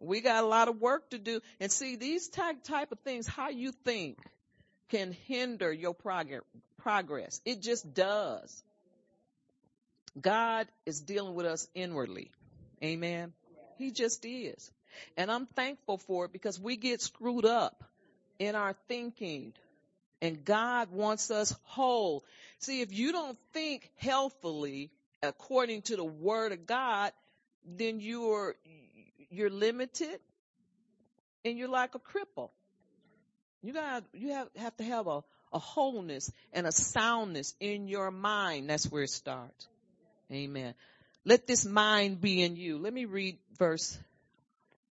We 0.00 0.20
got 0.20 0.44
a 0.44 0.46
lot 0.46 0.68
of 0.68 0.82
work 0.82 1.08
to 1.10 1.18
do. 1.18 1.40
And 1.60 1.72
see, 1.72 1.96
these 1.96 2.28
type, 2.28 2.92
of 2.92 2.98
things, 3.00 3.26
how 3.26 3.48
you 3.48 3.72
think 3.72 4.18
can 4.90 5.16
hinder 5.28 5.72
your 5.72 5.94
progress. 5.94 7.40
It 7.46 7.62
just 7.62 7.94
does. 7.94 8.62
God 10.20 10.66
is 10.84 11.00
dealing 11.00 11.34
with 11.34 11.46
us 11.46 11.68
inwardly. 11.74 12.30
Amen. 12.84 13.32
He 13.78 13.92
just 13.92 14.26
is. 14.26 14.70
And 15.16 15.30
I'm 15.30 15.46
thankful 15.46 15.96
for 15.96 16.26
it 16.26 16.32
because 16.34 16.60
we 16.60 16.76
get 16.76 17.00
screwed 17.00 17.46
up 17.46 17.82
in 18.38 18.56
our 18.56 18.74
thinking 18.88 19.54
and 20.22 20.44
God 20.44 20.90
wants 20.90 21.30
us 21.30 21.54
whole. 21.62 22.24
See, 22.58 22.80
if 22.82 22.92
you 22.92 23.12
don't 23.12 23.38
think 23.52 23.90
healthily 23.96 24.90
according 25.22 25.82
to 25.82 25.96
the 25.96 26.04
word 26.04 26.52
of 26.52 26.66
God, 26.66 27.12
then 27.64 28.00
you're, 28.00 28.56
you're 29.30 29.50
limited 29.50 30.20
and 31.44 31.58
you're 31.58 31.68
like 31.68 31.94
a 31.94 31.98
cripple. 31.98 32.50
You 33.62 33.72
got, 33.72 34.04
you 34.12 34.32
have, 34.32 34.48
have 34.56 34.76
to 34.78 34.84
have 34.84 35.06
a, 35.06 35.22
a 35.52 35.58
wholeness 35.58 36.30
and 36.52 36.66
a 36.66 36.72
soundness 36.72 37.54
in 37.60 37.88
your 37.88 38.10
mind. 38.10 38.70
That's 38.70 38.90
where 38.90 39.02
it 39.02 39.10
starts. 39.10 39.68
Amen. 40.32 40.74
Let 41.24 41.46
this 41.46 41.66
mind 41.66 42.20
be 42.20 42.42
in 42.42 42.56
you. 42.56 42.78
Let 42.78 42.94
me 42.94 43.04
read 43.04 43.38
verse 43.58 43.98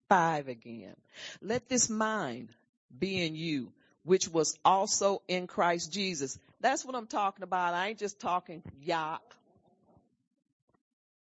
five 0.08 0.48
again. 0.48 0.96
Let 1.42 1.68
this 1.68 1.90
mind 1.90 2.50
be 2.98 3.26
in 3.26 3.36
you, 3.36 3.74
which 4.04 4.28
was 4.30 4.58
also 4.64 5.22
in 5.28 5.48
Christ 5.48 5.92
Jesus. 5.92 6.38
That's 6.62 6.86
what 6.86 6.96
I'm 6.96 7.08
talking 7.08 7.44
about. 7.44 7.74
I 7.74 7.90
ain't 7.90 8.00
just 8.00 8.20
talking 8.20 8.62
yuck. 8.86 9.20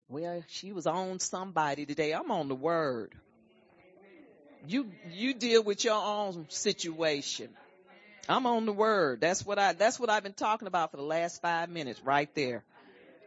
Well, 0.09 0.43
she 0.47 0.73
was 0.73 0.87
on 0.87 1.19
somebody 1.19 1.85
today. 1.85 2.11
I'm 2.11 2.31
on 2.31 2.47
the 2.49 2.55
word. 2.55 3.13
You, 4.67 4.91
you 5.11 5.33
deal 5.33 5.63
with 5.63 5.83
your 5.83 6.01
own 6.01 6.47
situation. 6.49 7.49
I'm 8.29 8.45
on 8.45 8.65
the 8.65 8.73
word. 8.73 9.21
That's 9.21 9.45
what 9.45 9.57
I, 9.57 9.73
that's 9.73 9.99
what 9.99 10.09
I've 10.09 10.23
been 10.23 10.33
talking 10.33 10.67
about 10.67 10.91
for 10.91 10.97
the 10.97 11.03
last 11.03 11.41
five 11.41 11.69
minutes 11.69 12.01
right 12.03 12.29
there. 12.35 12.63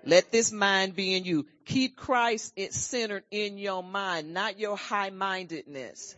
Let 0.04 0.30
this 0.30 0.52
mind 0.52 0.94
be 0.94 1.14
in 1.14 1.24
you. 1.24 1.46
Keep 1.64 1.96
Christ 1.96 2.52
it 2.56 2.74
centered 2.74 3.24
in 3.30 3.56
your 3.56 3.82
mind, 3.82 4.34
not 4.34 4.58
your 4.58 4.76
high 4.76 5.10
mindedness. 5.10 6.14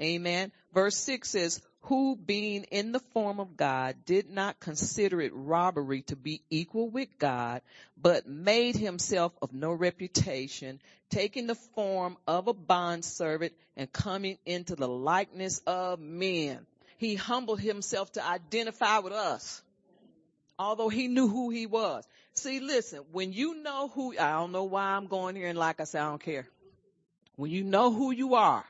Amen. 0.00 0.52
Verse 0.72 0.96
six 0.96 1.30
says, 1.30 1.60
who 1.86 2.16
being 2.16 2.64
in 2.64 2.90
the 2.90 2.98
form 2.98 3.38
of 3.38 3.56
God 3.56 3.94
did 4.04 4.28
not 4.28 4.58
consider 4.58 5.20
it 5.20 5.32
robbery 5.32 6.02
to 6.02 6.16
be 6.16 6.42
equal 6.50 6.88
with 6.88 7.08
God, 7.18 7.62
but 7.96 8.26
made 8.26 8.74
himself 8.74 9.32
of 9.40 9.52
no 9.52 9.70
reputation, 9.72 10.80
taking 11.10 11.46
the 11.46 11.54
form 11.54 12.16
of 12.26 12.48
a 12.48 12.52
bondservant 12.52 13.52
and 13.76 13.92
coming 13.92 14.36
into 14.44 14.74
the 14.74 14.88
likeness 14.88 15.62
of 15.64 16.00
men. 16.00 16.66
He 16.98 17.14
humbled 17.14 17.60
himself 17.60 18.10
to 18.12 18.26
identify 18.26 18.98
with 18.98 19.12
us, 19.12 19.62
although 20.58 20.88
he 20.88 21.06
knew 21.06 21.28
who 21.28 21.50
he 21.50 21.66
was. 21.66 22.04
See, 22.32 22.58
listen, 22.58 23.02
when 23.12 23.32
you 23.32 23.62
know 23.62 23.88
who, 23.88 24.18
I 24.18 24.32
don't 24.32 24.50
know 24.50 24.64
why 24.64 24.86
I'm 24.86 25.06
going 25.06 25.36
here 25.36 25.46
and 25.46 25.58
like 25.58 25.80
I 25.80 25.84
said, 25.84 26.02
I 26.02 26.08
don't 26.08 26.20
care. 26.20 26.48
When 27.36 27.52
you 27.52 27.62
know 27.62 27.92
who 27.92 28.10
you 28.10 28.34
are, 28.34 28.64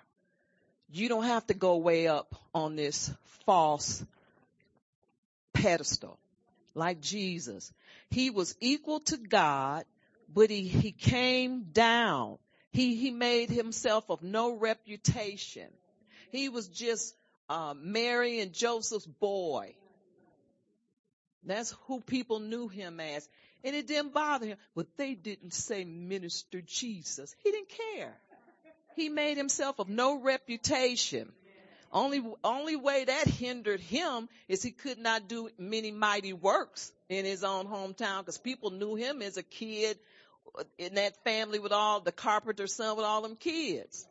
you 0.91 1.09
don't 1.09 1.25
have 1.25 1.47
to 1.47 1.55
go 1.55 1.77
way 1.77 2.07
up 2.07 2.35
on 2.55 2.77
this 2.77 3.11
false 3.45 4.05
pedestal 5.53 6.19
like 6.75 7.01
Jesus. 7.01 7.73
He 8.11 8.31
was 8.31 8.55
equal 8.61 9.01
to 9.01 9.17
God, 9.17 9.85
but 10.33 10.51
he, 10.51 10.63
he 10.63 10.93
came 10.93 11.65
down. 11.73 12.39
He, 12.73 12.95
he 12.97 13.11
made 13.11 13.51
himself 13.51 14.05
of 14.11 14.23
no 14.23 14.57
reputation. 14.57 15.69
He 16.31 16.49
was 16.49 16.69
just 16.69 17.15
uh, 17.49 17.75
Mary 17.77 18.41
and 18.41 18.53
Joseph's 18.53 19.07
boy. 19.07 19.75
That's 21.45 21.75
who 21.87 22.01
people 22.01 22.41
knew 22.41 22.69
him 22.69 23.01
as. 23.01 23.29
And 23.65 23.75
it 23.75 23.87
didn't 23.87 24.13
bother 24.13 24.47
him. 24.47 24.59
But 24.75 24.89
they 24.97 25.15
didn't 25.15 25.55
say 25.55 25.85
minister 25.85 26.61
Jesus. 26.61 27.35
He 27.43 27.51
didn't 27.51 27.73
care. 27.95 28.15
He 28.97 29.11
made 29.11 29.37
himself 29.37 29.79
of 29.79 29.91
no 29.91 30.19
reputation. 30.19 31.31
Only, 31.93 32.23
only 32.43 32.77
way 32.77 33.05
that 33.05 33.27
hindered 33.29 33.81
him 33.81 34.29
is 34.49 34.63
he 34.63 34.71
could 34.71 34.99
not 34.99 35.29
do 35.29 35.51
many 35.59 35.93
mighty 35.93 36.33
works 36.33 36.93
in 37.09 37.25
his 37.27 37.45
own 37.45 37.67
hometown 37.67 38.21
because 38.21 38.39
people 38.39 38.71
knew 38.71 38.95
him 38.97 39.21
as 39.23 39.37
a 39.37 39.43
kid 39.43 39.99
in 40.79 40.95
that 40.95 41.23
family 41.25 41.59
with 41.59 41.73
all 41.73 42.01
the 42.01 42.11
carpenter's 42.11 42.75
son 42.75 42.97
with 42.97 43.05
all 43.05 43.21
them 43.21 43.37
kids. 43.37 44.07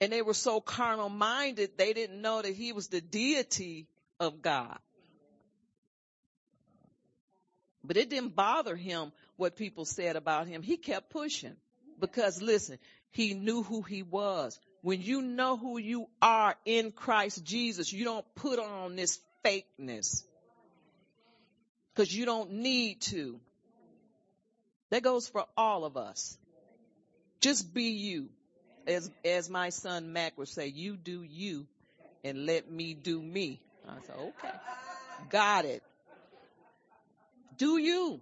And 0.00 0.12
they 0.12 0.22
were 0.22 0.34
so 0.34 0.60
carnal 0.60 1.08
minded, 1.08 1.76
they 1.76 1.92
didn't 1.92 2.22
know 2.22 2.42
that 2.42 2.54
he 2.54 2.72
was 2.72 2.88
the 2.88 3.00
deity 3.00 3.88
of 4.20 4.40
God. 4.40 4.78
But 7.82 7.96
it 7.96 8.08
didn't 8.08 8.36
bother 8.36 8.76
him 8.76 9.12
what 9.36 9.56
people 9.56 9.84
said 9.84 10.16
about 10.16 10.46
him. 10.46 10.62
He 10.62 10.76
kept 10.76 11.10
pushing 11.10 11.56
because 12.00 12.40
listen, 12.40 12.78
he 13.14 13.32
knew 13.32 13.62
who 13.62 13.82
he 13.82 14.02
was. 14.02 14.58
When 14.82 15.00
you 15.00 15.22
know 15.22 15.56
who 15.56 15.78
you 15.78 16.08
are 16.20 16.56
in 16.64 16.90
Christ 16.90 17.44
Jesus, 17.44 17.92
you 17.92 18.04
don't 18.04 18.26
put 18.34 18.58
on 18.58 18.96
this 18.96 19.20
fakeness 19.44 20.24
because 21.94 22.14
you 22.14 22.26
don't 22.26 22.52
need 22.54 23.00
to. 23.02 23.38
That 24.90 25.02
goes 25.02 25.28
for 25.28 25.44
all 25.56 25.84
of 25.84 25.96
us. 25.96 26.36
Just 27.40 27.72
be 27.72 27.90
you. 27.90 28.28
As, 28.86 29.10
as 29.24 29.48
my 29.48 29.70
son 29.70 30.12
Mac 30.12 30.36
would 30.36 30.48
say, 30.48 30.66
you 30.66 30.96
do 30.96 31.22
you 31.22 31.66
and 32.24 32.44
let 32.46 32.68
me 32.70 32.94
do 32.94 33.22
me. 33.22 33.60
I 33.88 33.94
said, 34.06 34.16
okay. 34.16 34.54
Got 35.30 35.66
it. 35.66 35.82
Do 37.58 37.78
you. 37.78 38.20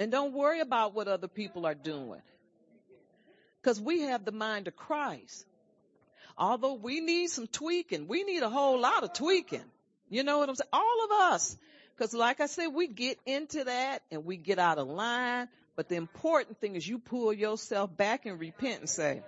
And 0.00 0.10
don't 0.10 0.32
worry 0.32 0.60
about 0.60 0.92
what 0.92 1.06
other 1.08 1.28
people 1.28 1.66
are 1.66 1.74
doing. 1.74 2.20
Because 3.66 3.80
we 3.80 4.02
have 4.02 4.24
the 4.24 4.30
mind 4.30 4.68
of 4.68 4.76
Christ. 4.76 5.44
Although 6.38 6.74
we 6.74 7.00
need 7.00 7.30
some 7.30 7.48
tweaking, 7.48 8.06
we 8.06 8.22
need 8.22 8.44
a 8.44 8.48
whole 8.48 8.78
lot 8.78 9.02
of 9.02 9.12
tweaking. 9.12 9.64
You 10.08 10.22
know 10.22 10.38
what 10.38 10.48
I'm 10.48 10.54
saying? 10.54 10.68
All 10.72 11.04
of 11.04 11.32
us. 11.32 11.56
Because 11.90 12.14
like 12.14 12.38
I 12.38 12.46
said, 12.46 12.68
we 12.68 12.86
get 12.86 13.18
into 13.26 13.64
that 13.64 14.04
and 14.12 14.24
we 14.24 14.36
get 14.36 14.60
out 14.60 14.78
of 14.78 14.86
line. 14.86 15.48
But 15.74 15.88
the 15.88 15.96
important 15.96 16.60
thing 16.60 16.76
is 16.76 16.86
you 16.86 17.00
pull 17.00 17.32
yourself 17.32 17.96
back 17.96 18.24
and 18.24 18.38
repent 18.38 18.82
and 18.82 18.88
say, 18.88 19.24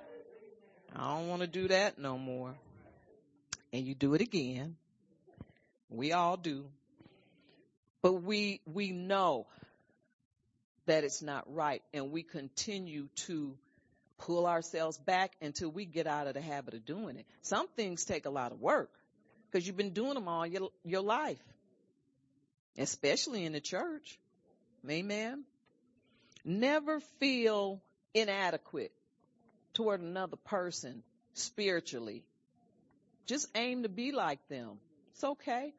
I 0.95 1.17
don't 1.17 1.27
want 1.27 1.41
to 1.41 1.49
do 1.49 1.67
that 1.67 1.99
no 1.99 2.17
more. 2.17 2.55
And 3.73 3.85
you 3.85 3.97
do 3.97 4.15
it 4.15 4.21
again. 4.21 4.77
We 5.91 6.13
all 6.13 6.37
do. 6.37 6.65
But 8.03 8.23
we, 8.23 8.61
we 8.73 8.93
know 8.93 9.49
that 10.87 11.03
it's 11.03 11.23
not 11.23 11.53
right 11.53 11.83
and 11.93 12.13
we 12.13 12.23
continue 12.23 13.09
to 13.27 13.57
pull 14.19 14.47
ourselves 14.47 14.99
back 14.99 15.33
until 15.41 15.71
we 15.71 15.85
get 15.85 16.07
out 16.07 16.27
of 16.27 16.35
the 16.35 16.41
habit 16.41 16.75
of 16.75 16.85
doing 16.85 17.17
it. 17.17 17.27
Some 17.43 17.69
things 17.69 18.05
take 18.05 18.27
a 18.27 18.31
lot 18.31 18.53
of 18.53 18.61
work 18.61 18.91
because 19.51 19.67
you've 19.67 19.77
been 19.77 19.95
doing 19.95 20.15
them 20.15 20.29
all 20.29 20.47
your, 20.47 20.71
your 20.85 21.03
life, 21.03 21.43
especially 22.77 23.45
in 23.45 23.53
the 23.53 23.61
church. 23.61 24.19
Amen. 24.89 25.45
Never 26.45 27.01
feel 27.21 27.81
inadequate 28.15 28.93
toward 29.75 30.01
another 30.01 30.37
person 30.37 31.03
spiritually. 31.35 32.25
Just 33.27 33.47
aim 33.55 33.83
to 33.83 33.89
be 33.89 34.13
like 34.13 34.41
them. 34.49 34.79
It's 35.13 35.25
okay. 35.25 35.73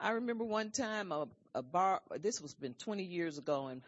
I 0.00 0.10
remember 0.12 0.44
one 0.44 0.70
time 0.70 1.12
a, 1.12 1.28
a 1.54 1.62
bar, 1.62 2.00
this 2.20 2.40
was 2.40 2.54
been 2.54 2.74
20 2.74 3.04
years 3.04 3.38
ago 3.38 3.68
and 3.68 3.82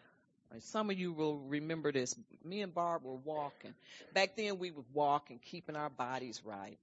some 0.58 0.90
of 0.90 0.98
you 0.98 1.12
will 1.12 1.38
remember 1.38 1.92
this. 1.92 2.16
Me 2.44 2.60
and 2.60 2.74
Barb 2.74 3.04
were 3.04 3.14
walking. 3.14 3.72
Back 4.14 4.36
then 4.36 4.58
we 4.58 4.70
would 4.70 4.84
walk 4.92 5.30
and 5.30 5.40
keeping 5.40 5.76
our 5.76 5.90
bodies 5.90 6.42
right. 6.44 6.78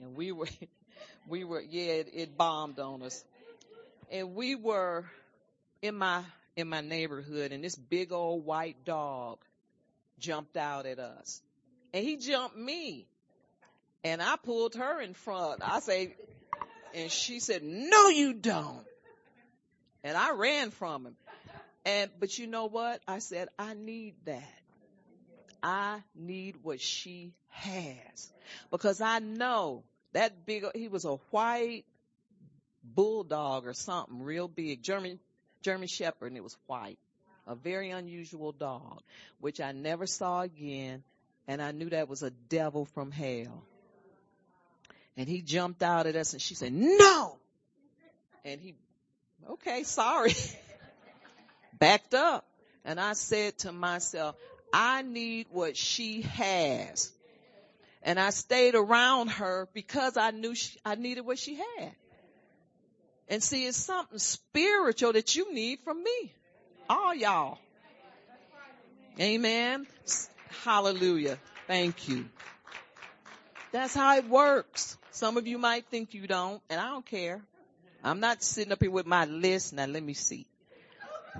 And 0.00 0.16
we 0.16 0.32
were, 0.32 0.48
we 1.28 1.44
were, 1.44 1.60
yeah, 1.60 1.92
it, 1.92 2.10
it 2.12 2.36
bombed 2.36 2.80
on 2.80 3.02
us. 3.02 3.24
And 4.10 4.34
we 4.34 4.54
were 4.54 5.04
in 5.82 5.94
my, 5.94 6.22
in 6.56 6.68
my 6.68 6.80
neighborhood 6.80 7.52
and 7.52 7.62
this 7.62 7.76
big 7.76 8.12
old 8.12 8.44
white 8.44 8.84
dog 8.84 9.38
jumped 10.18 10.56
out 10.56 10.86
at 10.86 10.98
us. 10.98 11.40
And 11.92 12.04
he 12.04 12.16
jumped 12.16 12.56
me. 12.56 13.06
And 14.02 14.20
I 14.20 14.36
pulled 14.36 14.74
her 14.74 15.00
in 15.00 15.14
front. 15.14 15.62
I 15.62 15.80
say, 15.80 16.14
and 16.92 17.10
she 17.10 17.40
said, 17.40 17.62
no 17.62 18.08
you 18.08 18.34
don't. 18.34 18.84
And 20.02 20.16
I 20.16 20.32
ran 20.32 20.70
from 20.70 21.06
him. 21.06 21.16
And, 21.84 22.10
but 22.18 22.38
you 22.38 22.46
know 22.46 22.66
what? 22.66 23.00
I 23.06 23.18
said, 23.18 23.48
I 23.58 23.74
need 23.74 24.14
that. 24.24 24.42
I 25.62 26.02
need 26.14 26.56
what 26.62 26.80
she 26.80 27.32
has 27.48 28.32
because 28.70 29.00
I 29.00 29.18
know 29.18 29.82
that 30.12 30.44
big, 30.44 30.64
he 30.74 30.88
was 30.88 31.04
a 31.04 31.14
white 31.30 31.84
bulldog 32.82 33.66
or 33.66 33.72
something 33.72 34.22
real 34.22 34.46
big, 34.46 34.82
German, 34.82 35.18
German 35.62 35.88
shepherd 35.88 36.28
and 36.28 36.36
it 36.36 36.42
was 36.42 36.56
white. 36.66 36.98
A 37.46 37.54
very 37.54 37.90
unusual 37.90 38.52
dog, 38.52 39.02
which 39.40 39.60
I 39.60 39.72
never 39.72 40.06
saw 40.06 40.42
again. 40.42 41.02
And 41.46 41.60
I 41.60 41.72
knew 41.72 41.90
that 41.90 42.08
was 42.08 42.22
a 42.22 42.30
devil 42.30 42.86
from 42.86 43.10
hell. 43.10 43.64
And 45.16 45.28
he 45.28 45.42
jumped 45.42 45.82
out 45.82 46.06
at 46.06 46.16
us 46.16 46.32
and 46.32 46.40
she 46.40 46.54
said, 46.54 46.72
no! 46.72 47.36
And 48.44 48.60
he, 48.60 48.74
okay, 49.48 49.82
sorry. 49.82 50.34
Backed 51.78 52.14
up. 52.14 52.44
And 52.84 53.00
I 53.00 53.14
said 53.14 53.58
to 53.58 53.72
myself, 53.72 54.36
I 54.72 55.02
need 55.02 55.46
what 55.50 55.76
she 55.76 56.22
has. 56.22 57.10
And 58.02 58.20
I 58.20 58.30
stayed 58.30 58.74
around 58.74 59.28
her 59.28 59.68
because 59.72 60.16
I 60.16 60.30
knew 60.30 60.54
she, 60.54 60.78
I 60.84 60.94
needed 60.94 61.22
what 61.22 61.38
she 61.38 61.54
had. 61.54 61.92
And 63.28 63.42
see, 63.42 63.66
it's 63.66 63.78
something 63.78 64.18
spiritual 64.18 65.14
that 65.14 65.34
you 65.34 65.54
need 65.54 65.78
from 65.84 66.02
me. 66.02 66.32
All 66.90 67.14
y'all. 67.14 67.58
Amen. 69.18 69.86
Hallelujah. 70.64 71.38
Thank 71.66 72.08
you. 72.08 72.26
That's 73.72 73.94
how 73.94 74.16
it 74.16 74.28
works. 74.28 74.98
Some 75.12 75.36
of 75.36 75.46
you 75.46 75.58
might 75.58 75.86
think 75.86 76.12
you 76.12 76.26
don't, 76.26 76.60
and 76.68 76.80
I 76.80 76.88
don't 76.88 77.06
care. 77.06 77.40
I'm 78.02 78.20
not 78.20 78.42
sitting 78.42 78.72
up 78.72 78.82
here 78.82 78.90
with 78.90 79.06
my 79.06 79.24
list. 79.24 79.72
Now 79.72 79.86
let 79.86 80.02
me 80.02 80.12
see. 80.14 80.46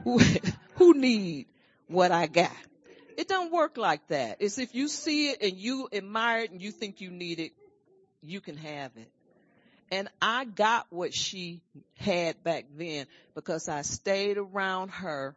Who, 0.03 0.19
who 0.75 0.95
need 0.95 1.47
what 1.87 2.11
I 2.11 2.27
got? 2.27 2.51
It 3.17 3.29
don't 3.29 3.53
work 3.53 3.77
like 3.77 4.07
that. 4.09 4.39
It's 4.41 4.59
if 4.59 4.75
you 4.75 4.89
see 4.89 5.31
it 5.31 5.43
and 5.43 5.57
you 5.57 5.89
admire 5.93 6.43
it 6.43 6.51
and 6.51 6.61
you 6.61 6.73
think 6.73 7.01
you 7.01 7.11
need 7.11 7.39
it, 7.39 7.53
you 8.23 8.41
can 8.41 8.57
have 8.57 8.91
it. 8.97 9.09
And 9.91 10.09
I 10.21 10.45
got 10.45 10.87
what 10.91 11.15
she 11.15 11.61
had 11.99 12.43
back 12.43 12.65
then 12.77 13.07
because 13.35 13.69
I 13.69 13.83
stayed 13.83 14.39
around 14.39 14.89
her 14.89 15.37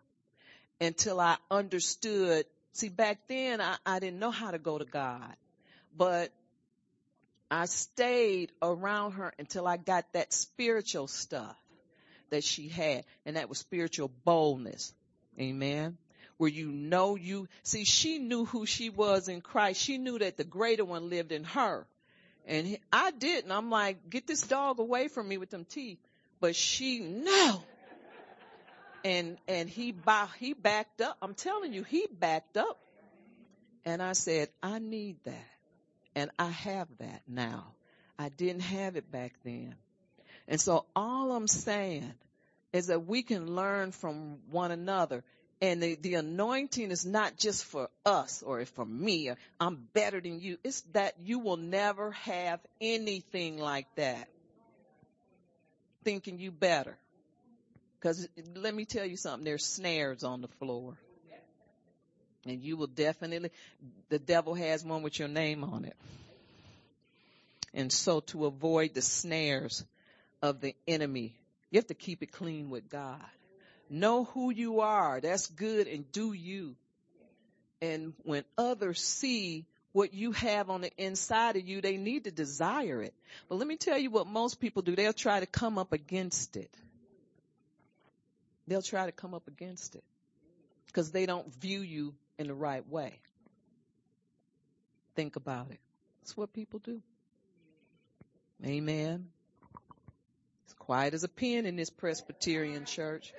until 0.82 1.20
I 1.20 1.38
understood. 1.52 2.46
See, 2.74 2.90
back 2.90 3.20
then 3.28 3.62
I, 3.62 3.78
I 3.86 4.00
didn't 4.00 4.20
know 4.20 4.32
how 4.32 4.52
to 4.52 4.58
go 4.58 4.78
to 4.78 4.86
God, 4.86 5.36
but 5.96 6.32
I 7.52 7.66
stayed 7.66 8.52
around 8.62 9.14
her 9.14 9.34
until 9.38 9.68
I 9.68 9.78
got 9.78 10.12
that 10.14 10.34
spiritual 10.34 11.08
stuff 11.08 11.56
that 12.30 12.44
she 12.44 12.68
had, 12.68 13.06
and 13.26 13.36
that 13.36 13.50
was 13.50 13.58
spiritual 13.58 14.12
boldness. 14.24 14.94
Amen. 15.40 15.98
Where 16.38 16.50
you 16.50 16.72
know 16.72 17.16
you, 17.16 17.48
see, 17.64 17.84
she 17.84 18.20
knew 18.20 18.46
who 18.46 18.66
she 18.66 18.90
was 18.90 19.28
in 19.28 19.42
Christ. 19.42 19.82
She 19.82 19.98
knew 19.98 20.20
that 20.20 20.38
the 20.38 20.44
greater 20.44 20.86
one 20.86 21.10
lived 21.10 21.32
in 21.32 21.44
her. 21.44 21.88
And 22.46 22.78
I 22.94 23.12
didn't. 23.12 23.52
I'm 23.52 23.70
like, 23.70 24.10
get 24.10 24.28
this 24.28 24.42
dog 24.42 24.80
away 24.80 25.08
from 25.08 25.28
me 25.28 25.38
with 25.38 25.50
them 25.50 25.66
teeth. 25.66 26.00
But 26.40 26.56
she, 26.56 27.00
no. 27.00 27.64
And, 29.04 29.38
and 29.48 29.68
he, 29.70 29.94
he 30.40 30.54
backed 30.54 31.02
up. 31.02 31.18
I'm 31.22 31.34
telling 31.34 31.74
you, 31.74 31.84
he 31.84 32.08
backed 32.12 32.58
up. 32.58 32.80
And 33.86 34.02
I 34.02 34.14
said, 34.14 34.50
I 34.62 34.80
need 34.80 35.18
that. 35.26 35.48
And 36.16 36.30
I 36.38 36.50
have 36.50 36.88
that 37.00 37.22
now. 37.28 37.74
I 38.20 38.30
didn't 38.30 38.62
have 38.62 38.96
it 38.96 39.12
back 39.12 39.34
then. 39.44 39.76
And 40.48 40.62
so 40.62 40.86
all 40.96 41.32
I'm 41.34 41.48
saying 41.48 42.14
is 42.74 42.88
that 42.88 43.06
we 43.06 43.24
can 43.24 43.56
learn 43.56 43.92
from 43.92 44.38
one 44.50 44.72
another. 44.72 45.24
And 45.62 45.82
the, 45.82 45.96
the 45.96 46.14
anointing 46.16 46.92
is 46.92 47.06
not 47.06 47.38
just 47.38 47.66
for 47.66 47.90
us 48.06 48.44
or 48.44 48.64
for 48.66 48.86
me 48.86 49.30
or 49.30 49.38
I'm 49.60 49.88
better 49.94 50.22
than 50.22 50.40
you. 50.40 50.58
It's 50.64 50.82
that 50.94 51.16
you 51.20 51.40
will 51.40 51.58
never 51.58 52.12
have 52.12 52.60
anything 52.80 53.58
like 53.58 53.88
that. 53.96 54.28
Thinking 56.04 56.40
you 56.40 56.52
better. 56.52 56.96
Cause 58.02 58.28
let 58.56 58.76
me 58.76 58.86
tell 58.86 59.06
you 59.06 59.18
something, 59.18 59.44
there's 59.44 59.66
snares 59.66 60.24
on 60.24 60.42
the 60.42 60.48
floor. 60.60 60.96
And 62.46 62.62
you 62.62 62.78
will 62.78 62.88
definitely, 62.88 63.50
the 64.08 64.20
devil 64.20 64.54
has 64.54 64.86
one 64.86 65.02
with 65.02 65.20
your 65.20 65.28
name 65.28 65.64
on 65.64 65.84
it. 65.84 65.98
And 67.74 67.92
so 67.92 68.22
to 68.22 68.46
avoid 68.46 68.94
the 68.94 69.02
snares 69.02 69.84
of 70.42 70.62
the 70.62 70.76
enemy, 70.88 71.36
you 71.72 71.78
have 71.78 71.88
to 71.88 71.94
keep 71.94 72.24
it 72.24 72.32
clean 72.32 72.70
with 72.70 72.90
God. 72.90 73.22
Know 73.90 74.26
who 74.26 74.52
you 74.52 74.82
are. 74.82 75.20
That's 75.22 75.48
good 75.48 75.88
and 75.88 76.12
do 76.12 76.34
you. 76.34 76.76
And 77.82 78.14
when 78.24 78.44
others 78.58 79.02
see 79.02 79.66
what 79.94 80.14
you 80.14 80.32
have 80.34 80.70
on 80.70 80.82
the 80.82 80.92
inside 80.98 81.56
of 81.56 81.68
you, 81.68 81.82
they 81.82 81.98
need 81.98 82.26
to 82.26 82.32
desire 82.32 83.02
it. 83.02 83.14
But 83.50 83.56
let 83.56 83.68
me 83.68 83.78
tell 83.78 83.98
you 83.98 84.10
what 84.10 84.28
most 84.28 84.60
people 84.60 84.82
do. 84.82 84.96
They'll 84.96 85.14
try 85.14 85.40
to 85.40 85.46
come 85.46 85.78
up 85.78 85.94
against 85.94 86.58
it. 86.58 86.70
They'll 88.68 88.82
try 88.82 89.06
to 89.06 89.12
come 89.12 89.34
up 89.34 89.48
against 89.48 89.96
it 89.96 90.04
because 90.88 91.12
they 91.12 91.26
don't 91.26 91.54
view 91.56 91.80
you 91.80 92.14
in 92.38 92.48
the 92.48 92.54
right 92.54 92.88
way. 92.90 93.20
Think 95.16 95.36
about 95.36 95.72
it. 95.72 95.80
That's 96.22 96.36
what 96.36 96.54
people 96.54 96.80
do. 96.80 97.02
Amen. 98.66 99.30
Quiet 100.88 101.14
as 101.14 101.26
a 101.26 101.28
pin 101.28 101.66
in 101.66 101.76
this 101.76 101.90
Presbyterian 101.90 102.86
church, 102.86 103.34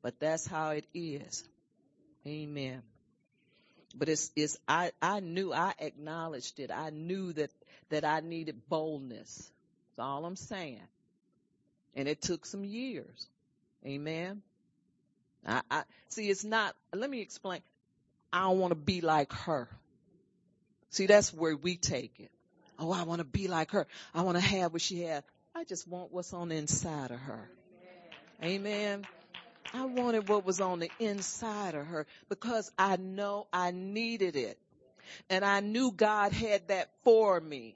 but 0.00 0.20
that's 0.20 0.46
how 0.46 0.70
it 0.70 0.84
is. 0.94 1.42
Amen. 2.24 2.82
But 3.96 4.08
it's, 4.08 4.30
it's, 4.36 4.56
I, 4.68 4.92
I 5.02 5.18
knew, 5.18 5.52
I 5.52 5.74
acknowledged 5.80 6.60
it. 6.60 6.70
I 6.70 6.90
knew 6.90 7.32
that, 7.32 7.50
that 7.88 8.04
I 8.04 8.20
needed 8.20 8.68
boldness. 8.68 9.50
That's 9.96 10.06
all 10.06 10.24
I'm 10.24 10.36
saying. 10.36 10.86
And 11.96 12.06
it 12.06 12.22
took 12.22 12.46
some 12.46 12.64
years. 12.64 13.26
Amen. 13.84 14.42
I, 15.44 15.62
I, 15.68 15.82
see, 16.10 16.30
it's 16.30 16.44
not, 16.44 16.76
let 16.94 17.10
me 17.10 17.20
explain. 17.20 17.60
I 18.32 18.42
don't 18.42 18.60
want 18.60 18.70
to 18.70 18.76
be 18.76 19.00
like 19.00 19.32
her. 19.32 19.68
See, 20.90 21.06
that's 21.06 21.34
where 21.34 21.56
we 21.56 21.76
take 21.76 22.20
it. 22.20 22.30
Oh, 22.78 22.92
I 22.92 23.02
want 23.02 23.18
to 23.18 23.24
be 23.24 23.48
like 23.48 23.72
her. 23.72 23.88
I 24.14 24.22
want 24.22 24.36
to 24.36 24.44
have 24.44 24.72
what 24.72 24.80
she 24.80 25.00
had. 25.00 25.24
I 25.58 25.64
just 25.64 25.88
want 25.88 26.12
what's 26.12 26.32
on 26.32 26.50
the 26.50 26.54
inside 26.54 27.10
of 27.10 27.18
her. 27.18 27.50
Amen. 28.44 29.04
I 29.74 29.86
wanted 29.86 30.28
what 30.28 30.46
was 30.46 30.60
on 30.60 30.78
the 30.78 30.90
inside 31.00 31.74
of 31.74 31.84
her 31.84 32.06
because 32.28 32.70
I 32.78 32.96
know 32.96 33.48
I 33.52 33.72
needed 33.72 34.36
it. 34.36 34.56
And 35.28 35.44
I 35.44 35.58
knew 35.58 35.90
God 35.90 36.32
had 36.32 36.68
that 36.68 36.90
for 37.02 37.40
me. 37.40 37.74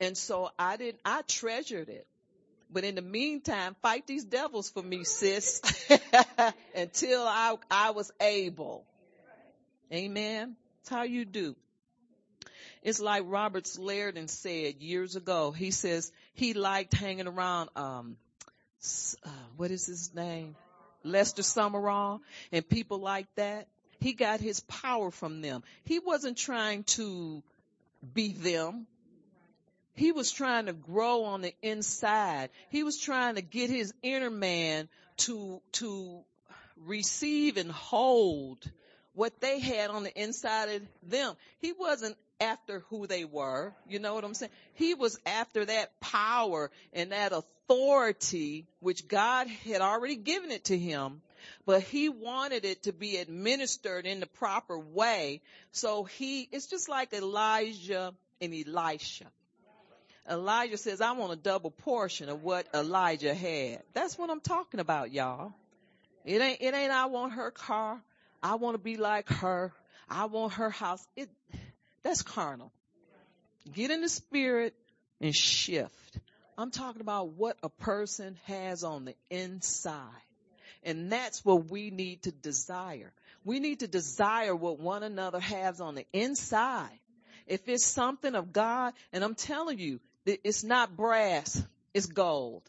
And 0.00 0.18
so 0.18 0.50
I 0.58 0.76
didn't, 0.76 0.98
I 1.04 1.22
treasured 1.22 1.88
it. 1.88 2.04
But 2.68 2.82
in 2.82 2.96
the 2.96 3.02
meantime, 3.02 3.76
fight 3.80 4.08
these 4.08 4.24
devils 4.24 4.68
for 4.68 4.82
me, 4.82 5.04
sis, 5.04 5.62
until 6.74 7.22
I, 7.22 7.54
I 7.70 7.90
was 7.90 8.10
able. 8.20 8.84
Amen. 9.92 10.56
That's 10.80 10.88
how 10.88 11.04
you 11.04 11.24
do. 11.24 11.54
It's 12.86 13.00
like 13.00 13.24
Robert 13.26 13.64
Liardon 13.64 14.30
said 14.30 14.76
years 14.80 15.16
ago. 15.16 15.50
He 15.50 15.72
says 15.72 16.12
he 16.34 16.54
liked 16.54 16.94
hanging 16.94 17.26
around, 17.26 17.68
um, 17.74 18.16
uh, 19.24 19.30
what 19.56 19.72
is 19.72 19.86
his 19.86 20.14
name? 20.14 20.54
Lester 21.02 21.42
Sumrall 21.42 22.20
and 22.52 22.68
people 22.68 22.98
like 22.98 23.26
that. 23.34 23.66
He 23.98 24.12
got 24.12 24.38
his 24.38 24.60
power 24.60 25.10
from 25.10 25.40
them. 25.40 25.64
He 25.82 25.98
wasn't 25.98 26.38
trying 26.38 26.84
to 26.84 27.42
be 28.14 28.30
them. 28.30 28.86
He 29.96 30.12
was 30.12 30.30
trying 30.30 30.66
to 30.66 30.72
grow 30.72 31.24
on 31.24 31.40
the 31.40 31.54
inside. 31.62 32.50
He 32.70 32.84
was 32.84 33.00
trying 33.00 33.34
to 33.34 33.42
get 33.42 33.68
his 33.68 33.92
inner 34.00 34.30
man 34.30 34.88
to, 35.16 35.60
to 35.72 36.20
receive 36.84 37.56
and 37.56 37.72
hold 37.72 38.58
what 39.12 39.40
they 39.40 39.58
had 39.58 39.90
on 39.90 40.04
the 40.04 40.22
inside 40.22 40.68
of 40.68 40.82
them. 41.02 41.34
He 41.58 41.72
wasn't 41.72 42.16
after 42.40 42.80
who 42.90 43.06
they 43.06 43.24
were. 43.24 43.72
You 43.88 43.98
know 43.98 44.14
what 44.14 44.24
I'm 44.24 44.34
saying? 44.34 44.52
He 44.74 44.94
was 44.94 45.18
after 45.26 45.64
that 45.64 45.98
power 46.00 46.70
and 46.92 47.12
that 47.12 47.32
authority, 47.32 48.66
which 48.80 49.08
God 49.08 49.48
had 49.48 49.80
already 49.80 50.16
given 50.16 50.50
it 50.50 50.64
to 50.64 50.78
him, 50.78 51.22
but 51.64 51.82
he 51.82 52.08
wanted 52.08 52.64
it 52.64 52.84
to 52.84 52.92
be 52.92 53.16
administered 53.16 54.06
in 54.06 54.20
the 54.20 54.26
proper 54.26 54.78
way. 54.78 55.40
So 55.72 56.04
he, 56.04 56.48
it's 56.52 56.66
just 56.66 56.88
like 56.88 57.12
Elijah 57.12 58.14
and 58.40 58.54
Elisha. 58.54 59.26
Elijah 60.28 60.76
says, 60.76 61.00
I 61.00 61.12
want 61.12 61.32
a 61.32 61.36
double 61.36 61.70
portion 61.70 62.28
of 62.28 62.42
what 62.42 62.66
Elijah 62.74 63.34
had. 63.34 63.82
That's 63.94 64.18
what 64.18 64.28
I'm 64.28 64.40
talking 64.40 64.80
about, 64.80 65.12
y'all. 65.12 65.52
It 66.24 66.40
ain't, 66.40 66.60
it 66.60 66.74
ain't, 66.74 66.92
I 66.92 67.06
want 67.06 67.34
her 67.34 67.52
car. 67.52 68.02
I 68.42 68.56
want 68.56 68.74
to 68.74 68.78
be 68.78 68.96
like 68.96 69.28
her. 69.28 69.72
I 70.08 70.26
want 70.26 70.54
her 70.54 70.70
house. 70.70 71.06
It, 71.16 71.28
that's 72.06 72.22
carnal. 72.22 72.70
Get 73.72 73.90
in 73.90 74.00
the 74.00 74.08
spirit 74.08 74.74
and 75.20 75.34
shift. 75.34 76.20
I'm 76.56 76.70
talking 76.70 77.00
about 77.00 77.30
what 77.30 77.56
a 77.64 77.68
person 77.68 78.38
has 78.44 78.84
on 78.84 79.06
the 79.06 79.14
inside. 79.28 80.22
And 80.84 81.10
that's 81.10 81.44
what 81.44 81.68
we 81.68 81.90
need 81.90 82.22
to 82.22 82.30
desire. 82.30 83.12
We 83.44 83.58
need 83.58 83.80
to 83.80 83.88
desire 83.88 84.54
what 84.54 84.78
one 84.78 85.02
another 85.02 85.40
has 85.40 85.80
on 85.80 85.96
the 85.96 86.06
inside. 86.12 86.96
If 87.48 87.68
it's 87.68 87.84
something 87.84 88.36
of 88.36 88.52
God, 88.52 88.94
and 89.12 89.24
I'm 89.24 89.34
telling 89.34 89.80
you, 89.80 89.98
it's 90.24 90.62
not 90.62 90.96
brass, 90.96 91.60
it's 91.92 92.06
gold. 92.06 92.62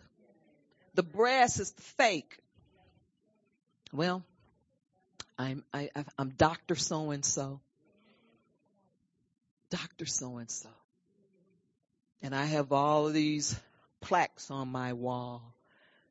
The 0.95 1.03
brass 1.03 1.59
is 1.59 1.71
fake. 1.95 2.39
Well, 3.93 4.23
I'm, 5.37 5.63
I, 5.71 5.91
I'm 6.17 6.29
Dr. 6.29 6.73
So 6.73 7.11
and 7.11 7.23
so. 7.23 7.59
Dr. 9.69 10.05
So 10.05 10.37
and 10.37 10.49
so. 10.49 10.69
And 12.21 12.35
I 12.35 12.45
have 12.45 12.71
all 12.71 13.09
these 13.09 13.59
plaques 14.01 14.49
on 14.51 14.69
my 14.69 14.93
wall. 14.93 15.53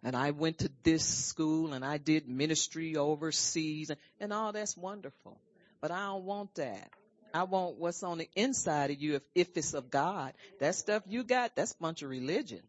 And 0.02 0.14
I 0.14 0.30
went 0.30 0.58
to 0.58 0.70
this 0.84 1.04
school 1.04 1.72
and 1.72 1.84
I 1.84 1.98
did 1.98 2.28
ministry 2.28 2.96
overseas 2.96 3.90
and, 3.90 3.98
and 4.20 4.32
all 4.32 4.52
that's 4.52 4.76
wonderful. 4.76 5.40
But 5.80 5.90
I 5.90 6.06
don't 6.06 6.24
want 6.24 6.54
that. 6.56 6.90
I 7.34 7.42
want 7.42 7.76
what's 7.76 8.02
on 8.02 8.18
the 8.18 8.28
inside 8.36 8.90
of 8.90 9.00
you 9.00 9.16
if, 9.16 9.22
if 9.34 9.56
it's 9.56 9.74
of 9.74 9.90
God. 9.90 10.32
That 10.60 10.74
stuff 10.74 11.02
you 11.06 11.24
got, 11.24 11.56
that's 11.56 11.72
a 11.72 11.82
bunch 11.82 12.02
of 12.02 12.10
religion. 12.10 12.62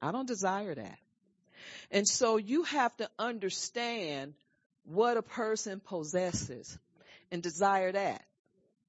I 0.00 0.12
don't 0.12 0.26
desire 0.26 0.74
that. 0.74 0.98
And 1.90 2.06
so 2.06 2.36
you 2.36 2.62
have 2.64 2.96
to 2.98 3.10
understand 3.18 4.34
what 4.84 5.16
a 5.16 5.22
person 5.22 5.80
possesses 5.80 6.78
and 7.30 7.42
desire 7.42 7.92
that. 7.92 8.17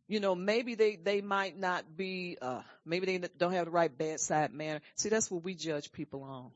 You 0.10 0.19
know, 0.19 0.34
maybe 0.34 0.73
they, 0.73 0.95
they 0.95 1.22
might 1.22 1.56
not 1.56 1.95
be, 1.95 2.36
uh, 2.41 2.64
maybe 2.84 3.06
they 3.06 3.27
don't 3.38 3.53
have 3.53 3.65
the 3.65 3.72
right 3.72 3.95
bedside 3.95 4.52
manner. 4.52 4.81
See, 4.95 5.07
that's 5.07 5.30
what 5.30 5.44
we 5.44 5.53
judge 5.53 5.91
people 5.91 6.23
on. 6.23 6.49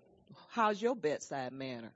How's 0.50 0.82
your 0.82 0.96
bedside 0.96 1.54
manner? 1.54 1.92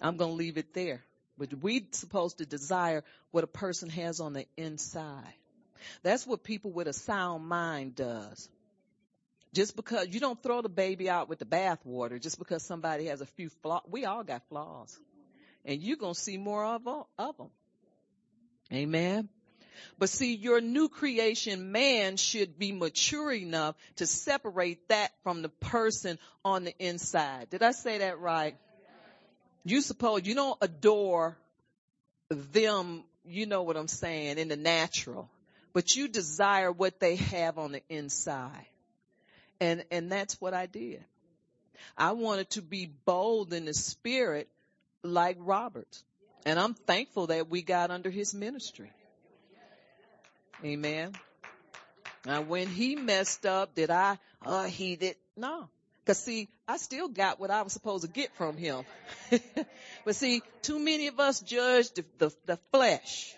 I'm 0.00 0.16
going 0.16 0.32
to 0.32 0.36
leave 0.36 0.58
it 0.58 0.74
there. 0.74 1.04
But 1.38 1.54
we 1.62 1.86
supposed 1.92 2.38
to 2.38 2.44
desire 2.44 3.04
what 3.30 3.44
a 3.44 3.46
person 3.46 3.88
has 3.90 4.18
on 4.18 4.32
the 4.32 4.46
inside. 4.56 5.32
That's 6.02 6.26
what 6.26 6.42
people 6.42 6.72
with 6.72 6.88
a 6.88 6.92
sound 6.92 7.46
mind 7.46 7.94
does. 7.94 8.48
Just 9.54 9.76
because 9.76 10.08
you 10.10 10.18
don't 10.18 10.42
throw 10.42 10.60
the 10.60 10.68
baby 10.68 11.08
out 11.08 11.28
with 11.28 11.38
the 11.38 11.44
bathwater 11.44 12.20
just 12.20 12.40
because 12.40 12.64
somebody 12.64 13.06
has 13.06 13.20
a 13.20 13.26
few 13.26 13.48
flaws. 13.62 13.82
We 13.88 14.04
all 14.06 14.24
got 14.24 14.42
flaws. 14.48 14.98
And 15.64 15.80
you're 15.80 15.98
to 16.14 16.20
see 16.20 16.36
more 16.36 16.64
of 16.64 16.84
of 17.16 17.36
them. 17.36 17.50
Amen. 18.72 19.28
But 19.98 20.08
see, 20.08 20.34
your 20.34 20.60
new 20.60 20.88
creation 20.88 21.72
man 21.72 22.16
should 22.16 22.58
be 22.58 22.72
mature 22.72 23.32
enough 23.32 23.74
to 23.96 24.06
separate 24.06 24.88
that 24.88 25.12
from 25.22 25.42
the 25.42 25.48
person 25.48 26.18
on 26.44 26.64
the 26.64 26.74
inside. 26.78 27.50
Did 27.50 27.62
I 27.62 27.72
say 27.72 27.98
that 27.98 28.18
right? 28.18 28.56
You 29.64 29.80
suppose 29.80 30.22
you 30.24 30.34
don't 30.34 30.58
adore 30.60 31.36
them, 32.28 33.04
you 33.24 33.46
know 33.46 33.62
what 33.62 33.76
I'm 33.76 33.88
saying, 33.88 34.38
in 34.38 34.48
the 34.48 34.56
natural, 34.56 35.28
but 35.72 35.96
you 35.96 36.08
desire 36.08 36.70
what 36.70 37.00
they 37.00 37.16
have 37.16 37.58
on 37.58 37.72
the 37.72 37.82
inside. 37.88 38.66
And, 39.60 39.84
and 39.90 40.10
that's 40.10 40.40
what 40.40 40.54
I 40.54 40.66
did. 40.66 41.04
I 41.96 42.12
wanted 42.12 42.50
to 42.50 42.62
be 42.62 42.90
bold 43.04 43.52
in 43.52 43.64
the 43.64 43.74
spirit 43.74 44.48
like 45.02 45.36
Robert. 45.40 46.02
And 46.44 46.60
I'm 46.60 46.74
thankful 46.74 47.28
that 47.28 47.48
we 47.48 47.62
got 47.62 47.90
under 47.90 48.10
his 48.10 48.34
ministry. 48.34 48.92
Amen. 50.64 51.12
Now 52.24 52.42
when 52.42 52.68
he 52.68 52.96
messed 52.96 53.46
up, 53.46 53.74
did 53.74 53.90
I, 53.90 54.18
uh, 54.44 54.64
he 54.64 54.96
did, 54.96 55.16
no. 55.36 55.68
Cause 56.06 56.18
see, 56.18 56.48
I 56.68 56.76
still 56.76 57.08
got 57.08 57.40
what 57.40 57.50
I 57.50 57.62
was 57.62 57.72
supposed 57.72 58.04
to 58.04 58.10
get 58.10 58.34
from 58.36 58.56
him. 58.56 58.84
but 60.04 60.14
see, 60.14 60.42
too 60.62 60.78
many 60.78 61.08
of 61.08 61.18
us 61.20 61.40
judge 61.40 61.90
the, 61.92 62.04
the, 62.18 62.32
the 62.46 62.58
flesh. 62.72 63.34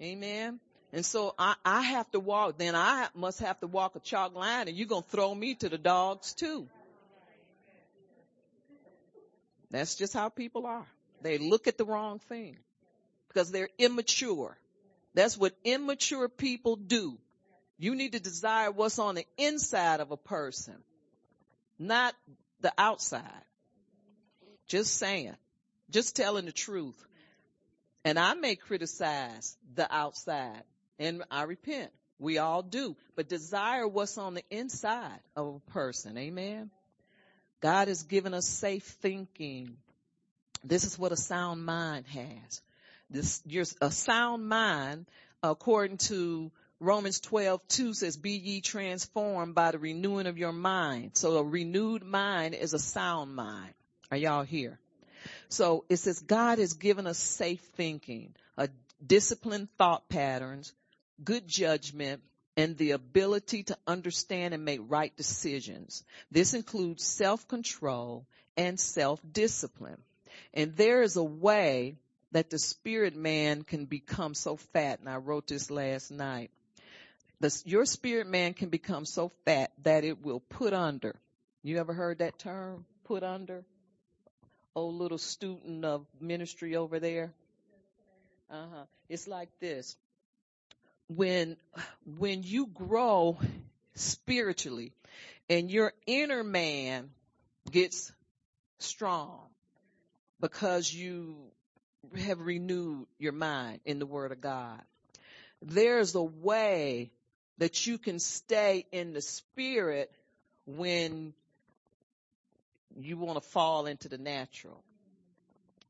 Amen. 0.00 0.60
And 0.92 1.04
so 1.04 1.34
I, 1.38 1.54
I 1.64 1.82
have 1.82 2.10
to 2.12 2.20
walk, 2.20 2.58
then 2.58 2.76
I 2.76 3.08
must 3.14 3.40
have 3.40 3.58
to 3.60 3.66
walk 3.66 3.96
a 3.96 4.00
chalk 4.00 4.34
line 4.34 4.68
and 4.68 4.76
you're 4.76 4.86
going 4.86 5.02
to 5.02 5.08
throw 5.08 5.34
me 5.34 5.54
to 5.56 5.68
the 5.68 5.78
dogs 5.78 6.34
too. 6.34 6.68
That's 9.70 9.96
just 9.96 10.12
how 10.14 10.28
people 10.28 10.66
are. 10.66 10.86
They 11.20 11.38
look 11.38 11.66
at 11.66 11.78
the 11.78 11.84
wrong 11.84 12.20
thing 12.20 12.56
because 13.28 13.50
they're 13.50 13.70
immature. 13.78 14.56
That's 15.14 15.36
what 15.36 15.54
immature 15.64 16.28
people 16.28 16.76
do. 16.76 17.18
You 17.78 17.94
need 17.94 18.12
to 18.12 18.20
desire 18.20 18.70
what's 18.70 18.98
on 18.98 19.14
the 19.14 19.26
inside 19.38 20.00
of 20.00 20.10
a 20.10 20.16
person 20.16 20.76
not 21.78 22.14
the 22.60 22.72
outside. 22.78 23.44
Just 24.66 24.96
saying, 24.96 25.36
just 25.90 26.16
telling 26.16 26.46
the 26.46 26.52
truth. 26.52 26.96
And 28.04 28.18
I 28.18 28.34
may 28.34 28.56
criticize 28.56 29.56
the 29.74 29.92
outside 29.94 30.62
and 30.98 31.22
I 31.30 31.42
repent. 31.42 31.90
We 32.18 32.38
all 32.38 32.62
do, 32.62 32.96
but 33.16 33.28
desire 33.28 33.86
what's 33.86 34.18
on 34.18 34.34
the 34.34 34.44
inside 34.50 35.20
of 35.36 35.46
a 35.56 35.70
person. 35.72 36.16
Amen. 36.16 36.70
God 37.60 37.88
has 37.88 38.02
given 38.04 38.34
us 38.34 38.46
safe 38.46 38.84
thinking. 39.02 39.76
This 40.62 40.84
is 40.84 40.98
what 40.98 41.12
a 41.12 41.16
sound 41.16 41.64
mind 41.64 42.06
has. 42.06 42.62
This, 43.10 43.42
a 43.80 43.90
sound 43.90 44.48
mind, 44.48 45.06
according 45.42 45.98
to 45.98 46.50
Romans 46.80 47.20
12, 47.20 47.60
2 47.68 47.94
says, 47.94 48.16
be 48.16 48.32
ye 48.32 48.60
transformed 48.60 49.54
by 49.54 49.70
the 49.70 49.78
renewing 49.78 50.26
of 50.26 50.38
your 50.38 50.52
mind. 50.52 51.12
So 51.14 51.36
a 51.36 51.44
renewed 51.44 52.02
mind 52.04 52.54
is 52.54 52.74
a 52.74 52.78
sound 52.78 53.34
mind. 53.34 53.74
Are 54.10 54.16
y'all 54.16 54.42
here? 54.42 54.78
So 55.48 55.84
it 55.88 55.96
says 55.96 56.20
God 56.20 56.58
has 56.58 56.74
given 56.74 57.06
us 57.06 57.18
safe 57.18 57.60
thinking, 57.76 58.34
a 58.56 58.68
disciplined 59.04 59.68
thought 59.78 60.08
patterns, 60.08 60.72
good 61.22 61.46
judgment, 61.46 62.22
and 62.56 62.76
the 62.76 62.92
ability 62.92 63.64
to 63.64 63.78
understand 63.86 64.54
and 64.54 64.64
make 64.64 64.80
right 64.86 65.16
decisions. 65.16 66.04
This 66.30 66.54
includes 66.54 67.04
self-control 67.04 68.26
and 68.56 68.78
self-discipline. 68.78 70.00
And 70.52 70.76
there 70.76 71.02
is 71.02 71.16
a 71.16 71.24
way 71.24 71.96
that 72.34 72.50
the 72.50 72.58
spirit 72.58 73.16
man 73.16 73.62
can 73.62 73.86
become 73.86 74.34
so 74.34 74.56
fat, 74.56 75.00
and 75.00 75.08
I 75.08 75.16
wrote 75.16 75.46
this 75.46 75.70
last 75.70 76.10
night 76.10 76.50
the, 77.40 77.62
your 77.66 77.84
spirit 77.84 78.26
man 78.26 78.54
can 78.54 78.68
become 78.68 79.04
so 79.04 79.30
fat 79.44 79.70
that 79.82 80.04
it 80.04 80.22
will 80.22 80.40
put 80.40 80.72
under. 80.72 81.14
You 81.62 81.78
ever 81.78 81.92
heard 81.92 82.18
that 82.18 82.38
term? 82.38 82.86
Put 83.04 83.22
under? 83.22 83.64
Oh, 84.74 84.86
little 84.86 85.18
student 85.18 85.84
of 85.84 86.06
ministry 86.20 86.76
over 86.76 86.98
there. 86.98 87.32
Uh 88.50 88.66
huh. 88.74 88.84
It's 89.08 89.28
like 89.28 89.50
this. 89.60 89.96
When, 91.08 91.56
when 92.18 92.42
you 92.42 92.66
grow 92.66 93.38
spiritually 93.94 94.92
and 95.50 95.70
your 95.70 95.92
inner 96.06 96.42
man 96.42 97.10
gets 97.70 98.10
strong 98.78 99.40
because 100.40 100.92
you 100.92 101.36
have 102.18 102.40
renewed 102.40 103.06
your 103.18 103.32
mind 103.32 103.80
in 103.84 103.98
the 103.98 104.06
word 104.06 104.32
of 104.32 104.40
God. 104.40 104.80
There's 105.62 106.14
a 106.14 106.22
way 106.22 107.10
that 107.58 107.86
you 107.86 107.98
can 107.98 108.18
stay 108.18 108.86
in 108.92 109.12
the 109.12 109.20
spirit 109.20 110.10
when 110.66 111.34
you 112.96 113.16
want 113.16 113.42
to 113.42 113.48
fall 113.48 113.86
into 113.86 114.08
the 114.08 114.18
natural. 114.18 114.82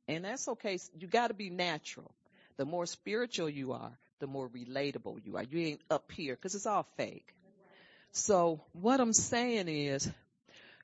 And 0.08 0.24
that's 0.24 0.48
okay. 0.48 0.78
You 0.98 1.06
got 1.08 1.28
to 1.28 1.34
be 1.34 1.50
natural. 1.50 2.10
The 2.56 2.64
more 2.64 2.86
spiritual 2.86 3.48
you 3.48 3.72
are, 3.72 3.92
the 4.20 4.26
more 4.26 4.48
relatable 4.48 5.24
you 5.24 5.36
are. 5.36 5.42
You 5.42 5.66
ain't 5.66 5.80
up 5.90 6.12
here 6.12 6.34
because 6.34 6.54
it's 6.54 6.66
all 6.66 6.86
fake. 6.96 7.34
So 8.12 8.60
what 8.72 9.00
I'm 9.00 9.12
saying 9.12 9.68
is 9.68 10.08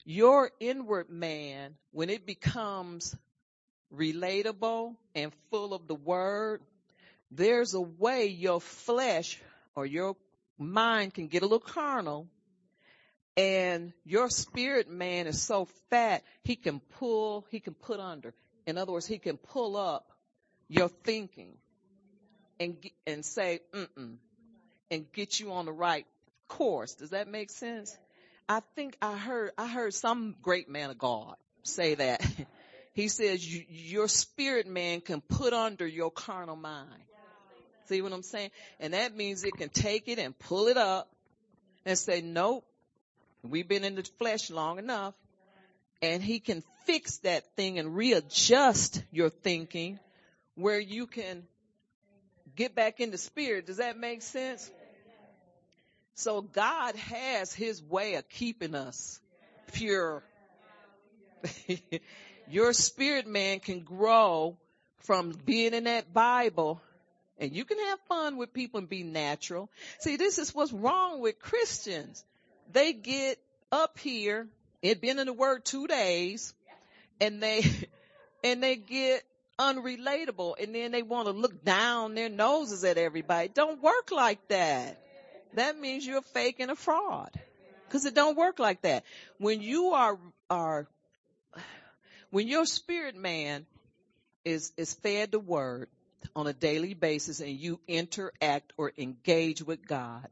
your 0.04 0.50
inward 0.58 1.10
man, 1.10 1.74
when 1.92 2.10
it 2.10 2.26
becomes 2.26 3.14
relatable 3.94 4.94
and 5.14 5.32
full 5.50 5.74
of 5.74 5.86
the 5.86 5.94
word, 5.94 6.60
there's 7.30 7.74
a 7.74 7.80
way 7.80 8.26
your 8.26 8.60
flesh 8.60 9.40
or 9.74 9.86
your 9.86 10.16
mind 10.58 11.14
can 11.14 11.28
get 11.28 11.42
a 11.42 11.46
little 11.46 11.60
carnal 11.60 12.28
and 13.36 13.92
your 14.04 14.28
spirit 14.28 14.90
man 14.90 15.26
is 15.26 15.40
so 15.40 15.66
fat 15.88 16.22
he 16.42 16.56
can 16.56 16.80
pull 16.98 17.46
he 17.50 17.60
can 17.60 17.74
put 17.74 18.00
under. 18.00 18.34
In 18.66 18.76
other 18.76 18.92
words 18.92 19.06
he 19.06 19.18
can 19.18 19.36
pull 19.36 19.76
up 19.76 20.10
your 20.68 20.88
thinking 20.88 21.56
and 22.58 22.76
and 23.06 23.24
say 23.24 23.60
mm 23.72 24.16
and 24.92 25.12
get 25.12 25.38
you 25.38 25.52
on 25.52 25.66
the 25.66 25.72
right 25.72 26.04
course. 26.48 26.94
Does 26.94 27.10
that 27.10 27.28
make 27.28 27.50
sense? 27.50 27.96
I 28.48 28.60
think 28.74 28.96
i 29.00 29.16
heard 29.16 29.52
i 29.56 29.68
heard 29.68 29.94
some 29.94 30.34
great 30.42 30.68
man 30.68 30.90
of 30.90 30.98
god 30.98 31.36
say 31.62 31.94
that 31.94 32.20
he 32.92 33.08
says 33.08 33.46
your 33.68 34.08
spirit 34.08 34.66
man 34.66 35.00
can 35.00 35.20
put 35.20 35.52
under 35.52 35.86
your 35.86 36.10
carnal 36.10 36.56
mind 36.56 36.88
see 37.86 38.02
what 38.02 38.12
i'm 38.12 38.22
saying 38.22 38.50
and 38.78 38.94
that 38.94 39.16
means 39.16 39.44
it 39.44 39.56
can 39.56 39.68
take 39.68 40.08
it 40.08 40.18
and 40.18 40.38
pull 40.38 40.68
it 40.68 40.76
up 40.76 41.10
and 41.84 41.98
say 41.98 42.20
nope 42.20 42.64
We've 43.42 43.66
been 43.66 43.84
in 43.84 43.94
the 43.94 44.02
flesh 44.18 44.50
long 44.50 44.78
enough 44.78 45.14
and 46.02 46.22
he 46.22 46.40
can 46.40 46.62
fix 46.84 47.18
that 47.18 47.44
thing 47.56 47.78
and 47.78 47.96
readjust 47.96 49.02
your 49.10 49.30
thinking 49.30 49.98
where 50.56 50.78
you 50.78 51.06
can 51.06 51.44
get 52.54 52.74
back 52.74 53.00
in 53.00 53.10
the 53.10 53.18
spirit. 53.18 53.66
Does 53.66 53.78
that 53.78 53.96
make 53.96 54.22
sense? 54.22 54.70
So 56.14 56.42
God 56.42 56.96
has 56.96 57.54
his 57.54 57.82
way 57.82 58.14
of 58.14 58.28
keeping 58.28 58.74
us 58.74 59.20
pure. 59.72 60.22
your 62.50 62.72
spirit 62.72 63.26
man 63.26 63.60
can 63.60 63.80
grow 63.80 64.56
from 64.98 65.32
being 65.44 65.74
in 65.74 65.84
that 65.84 66.12
Bible 66.12 66.80
and 67.38 67.52
you 67.54 67.64
can 67.64 67.78
have 67.78 67.98
fun 68.08 68.36
with 68.36 68.52
people 68.52 68.78
and 68.78 68.88
be 68.88 69.02
natural. 69.02 69.70
See, 70.00 70.16
this 70.16 70.38
is 70.38 70.54
what's 70.54 70.72
wrong 70.72 71.20
with 71.20 71.38
Christians 71.38 72.22
they 72.72 72.92
get 72.92 73.38
up 73.72 73.98
here, 73.98 74.46
it 74.82 75.00
been 75.00 75.18
in 75.18 75.26
the 75.26 75.32
word 75.32 75.64
two 75.64 75.86
days, 75.86 76.54
and 77.20 77.42
they, 77.42 77.64
and 78.44 78.62
they 78.62 78.76
get 78.76 79.22
unrelatable 79.58 80.54
and 80.58 80.74
then 80.74 80.90
they 80.90 81.02
want 81.02 81.26
to 81.26 81.32
look 81.32 81.62
down 81.62 82.14
their 82.14 82.30
noses 82.30 82.82
at 82.82 82.96
everybody. 82.96 83.48
don't 83.48 83.82
work 83.82 84.10
like 84.10 84.48
that. 84.48 84.98
That 85.52 85.78
means 85.78 86.06
you're 86.06 86.22
fake 86.22 86.60
and 86.60 86.70
a 86.70 86.76
fraud. 86.76 87.30
Cause 87.90 88.06
it 88.06 88.14
don't 88.14 88.38
work 88.38 88.58
like 88.58 88.82
that. 88.82 89.04
When 89.38 89.60
you 89.60 89.90
are, 89.90 90.16
are, 90.48 90.88
when 92.30 92.48
your 92.48 92.66
spirit 92.66 93.16
man 93.16 93.66
is, 94.44 94.72
is 94.76 94.94
fed 94.94 95.32
the 95.32 95.38
word 95.38 95.88
on 96.34 96.46
a 96.46 96.52
daily 96.52 96.94
basis 96.94 97.40
and 97.40 97.50
you 97.50 97.80
interact 97.88 98.72
or 98.76 98.92
engage 98.96 99.62
with 99.62 99.86
God, 99.86 100.26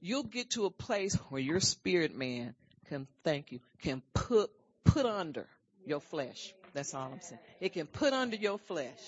you'll 0.00 0.24
get 0.24 0.50
to 0.50 0.66
a 0.66 0.70
place 0.70 1.14
where 1.28 1.40
your 1.40 1.60
spirit 1.60 2.14
man 2.14 2.54
can, 2.88 3.06
thank 3.24 3.52
you, 3.52 3.60
can 3.80 4.02
put, 4.14 4.50
put 4.84 5.06
under 5.06 5.46
your 5.86 6.00
flesh. 6.00 6.54
That's 6.74 6.94
all 6.94 7.10
I'm 7.12 7.20
saying. 7.20 7.40
It 7.60 7.72
can 7.74 7.86
put 7.86 8.12
under 8.12 8.36
your 8.36 8.58
flesh. 8.58 8.98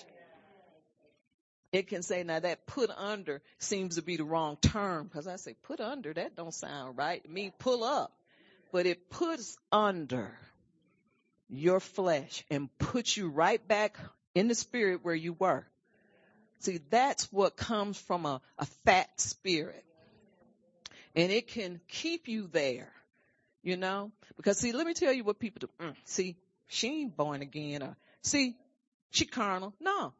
It 1.71 1.87
can 1.87 2.03
say, 2.03 2.23
now 2.23 2.39
that 2.39 2.67
put 2.67 2.89
under 2.89 3.41
seems 3.57 3.95
to 3.95 4.01
be 4.01 4.17
the 4.17 4.23
wrong 4.23 4.57
term 4.61 5.07
because 5.07 5.27
I 5.27 5.35
say 5.35 5.55
put 5.63 5.81
under, 5.81 6.13
that 6.13 6.35
don't 6.35 6.53
sound 6.53 6.97
right. 6.97 7.21
It 7.25 7.59
pull 7.59 7.83
up. 7.83 8.13
But 8.71 8.85
it 8.85 9.09
puts 9.09 9.57
under 9.71 10.37
your 11.49 11.79
flesh 11.79 12.43
and 12.49 12.69
puts 12.77 13.15
you 13.15 13.29
right 13.29 13.65
back 13.67 13.97
in 14.33 14.47
the 14.47 14.55
spirit 14.55 14.99
where 15.03 15.15
you 15.15 15.33
were. 15.33 15.65
See, 16.59 16.79
that's 16.89 17.31
what 17.31 17.55
comes 17.55 17.97
from 17.97 18.25
a, 18.25 18.41
a 18.57 18.65
fat 18.85 19.19
spirit 19.19 19.85
and 21.15 21.31
it 21.31 21.47
can 21.47 21.79
keep 21.87 22.27
you 22.27 22.47
there, 22.51 22.91
you 23.63 23.77
know? 23.77 24.11
Because 24.35 24.59
see, 24.59 24.73
let 24.73 24.85
me 24.85 24.93
tell 24.93 25.13
you 25.13 25.23
what 25.23 25.39
people 25.39 25.59
do. 25.59 25.85
Mm, 25.85 25.95
see, 26.03 26.35
she 26.67 27.01
ain't 27.01 27.15
born 27.15 27.41
again 27.41 27.81
or 27.83 27.95
see, 28.21 28.55
she 29.11 29.25
carnal. 29.25 29.73
No. 29.79 30.13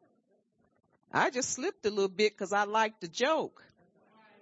I 1.12 1.30
just 1.30 1.50
slipped 1.50 1.84
a 1.86 1.90
little 1.90 2.08
bit 2.08 2.36
cause 2.36 2.52
I 2.52 2.64
liked 2.64 3.02
the 3.02 3.08
joke. 3.08 3.62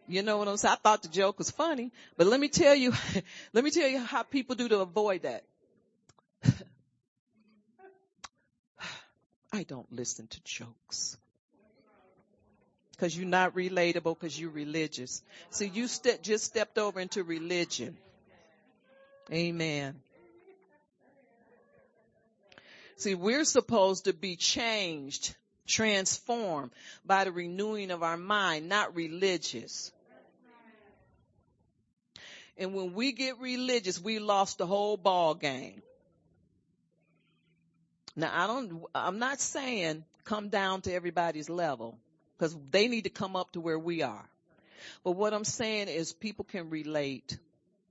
You 0.06 0.22
know 0.22 0.36
what 0.36 0.48
I'm 0.48 0.56
saying? 0.56 0.74
I 0.74 0.76
thought 0.76 1.02
the 1.02 1.08
joke 1.08 1.38
was 1.38 1.50
funny, 1.50 1.90
but 2.16 2.26
let 2.26 2.38
me 2.38 2.48
tell 2.48 2.74
you, 2.74 2.92
let 3.52 3.64
me 3.64 3.70
tell 3.70 3.88
you 3.88 3.98
how 3.98 4.22
people 4.22 4.54
do 4.54 4.68
to 4.68 4.80
avoid 4.80 5.22
that. 5.22 5.44
I 9.54 9.62
don't 9.62 9.86
listen 9.92 10.26
to 10.26 10.40
jokes 10.42 11.16
because 12.90 13.16
you're 13.16 13.24
not 13.24 13.54
relatable 13.54 14.18
because 14.18 14.38
you're 14.38 14.50
religious. 14.50 15.22
See, 15.50 15.70
you 15.72 15.86
ste- 15.86 16.22
just 16.22 16.44
stepped 16.44 16.76
over 16.76 16.98
into 16.98 17.22
religion. 17.22 17.96
Amen. 19.32 19.94
See, 22.96 23.14
we're 23.14 23.44
supposed 23.44 24.06
to 24.06 24.12
be 24.12 24.34
changed, 24.34 25.36
transformed 25.68 26.72
by 27.06 27.22
the 27.22 27.30
renewing 27.30 27.92
of 27.92 28.02
our 28.02 28.16
mind, 28.16 28.68
not 28.68 28.96
religious. 28.96 29.92
And 32.58 32.74
when 32.74 32.92
we 32.92 33.12
get 33.12 33.38
religious, 33.38 34.00
we 34.00 34.18
lost 34.18 34.58
the 34.58 34.66
whole 34.66 34.96
ball 34.96 35.36
game. 35.36 35.80
Now 38.16 38.30
I 38.32 38.46
don't, 38.46 38.84
I'm 38.94 39.18
not 39.18 39.40
saying 39.40 40.04
come 40.24 40.48
down 40.48 40.82
to 40.82 40.92
everybody's 40.92 41.50
level 41.50 41.98
because 42.36 42.56
they 42.70 42.88
need 42.88 43.04
to 43.04 43.10
come 43.10 43.36
up 43.36 43.52
to 43.52 43.60
where 43.60 43.78
we 43.78 44.02
are. 44.02 44.28
But 45.02 45.12
what 45.12 45.34
I'm 45.34 45.44
saying 45.44 45.88
is 45.88 46.12
people 46.12 46.44
can 46.44 46.70
relate. 46.70 47.38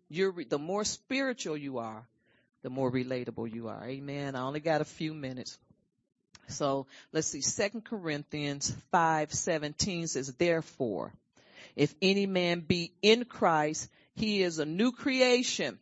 You're, 0.10 0.34
the 0.48 0.60
more 0.60 0.84
spiritual 0.84 1.58
you 1.58 1.80
are, 1.80 2.06
the 2.62 2.70
more 2.70 2.92
relatable 2.92 3.54
you 3.54 3.68
are. 3.68 3.84
Amen. 3.84 4.36
I 4.36 4.42
only 4.42 4.60
got 4.60 4.82
a 4.82 4.86
few 4.86 5.14
minutes. 5.14 5.58
So 6.48 6.88
let's 7.12 7.28
see. 7.28 7.42
Second 7.42 7.86
Corinthians 7.86 8.74
5:17 8.94 10.08
says, 10.08 10.34
"Therefore, 10.34 11.14
if 11.76 11.94
any 12.02 12.26
man 12.26 12.60
be 12.60 12.94
in 13.02 13.26
Christ, 13.26 13.90
he 14.16 14.44
is 14.44 14.60
a 14.60 14.66
new 14.66 14.92
creation. 14.92 15.80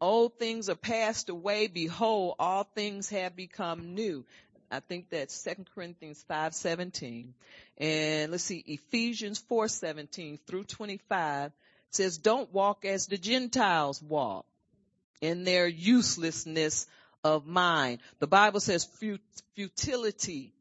Old 0.00 0.38
things 0.38 0.68
are 0.68 0.76
passed 0.76 1.28
away. 1.28 1.66
Behold, 1.66 2.36
all 2.38 2.64
things 2.64 3.08
have 3.10 3.36
become 3.36 3.94
new." 3.94 4.24
I 4.70 4.80
think 4.80 5.10
that's 5.10 5.34
Second 5.34 5.68
Corinthians 5.74 6.24
5:17. 6.28 7.34
And 7.78 8.30
let's 8.30 8.44
see 8.44 8.62
Ephesians 8.66 9.40
4:17 9.40 10.38
through 10.46 10.64
25 10.64 11.52
says 11.90 12.18
don't 12.18 12.52
walk 12.52 12.84
as 12.84 13.06
the 13.06 13.18
Gentiles 13.18 14.00
walk 14.00 14.46
in 15.20 15.44
their 15.44 15.66
uselessness 15.66 16.86
of 17.24 17.46
mind. 17.46 18.00
The 18.20 18.28
Bible 18.28 18.60
says 18.60 18.88
futility 19.54 20.54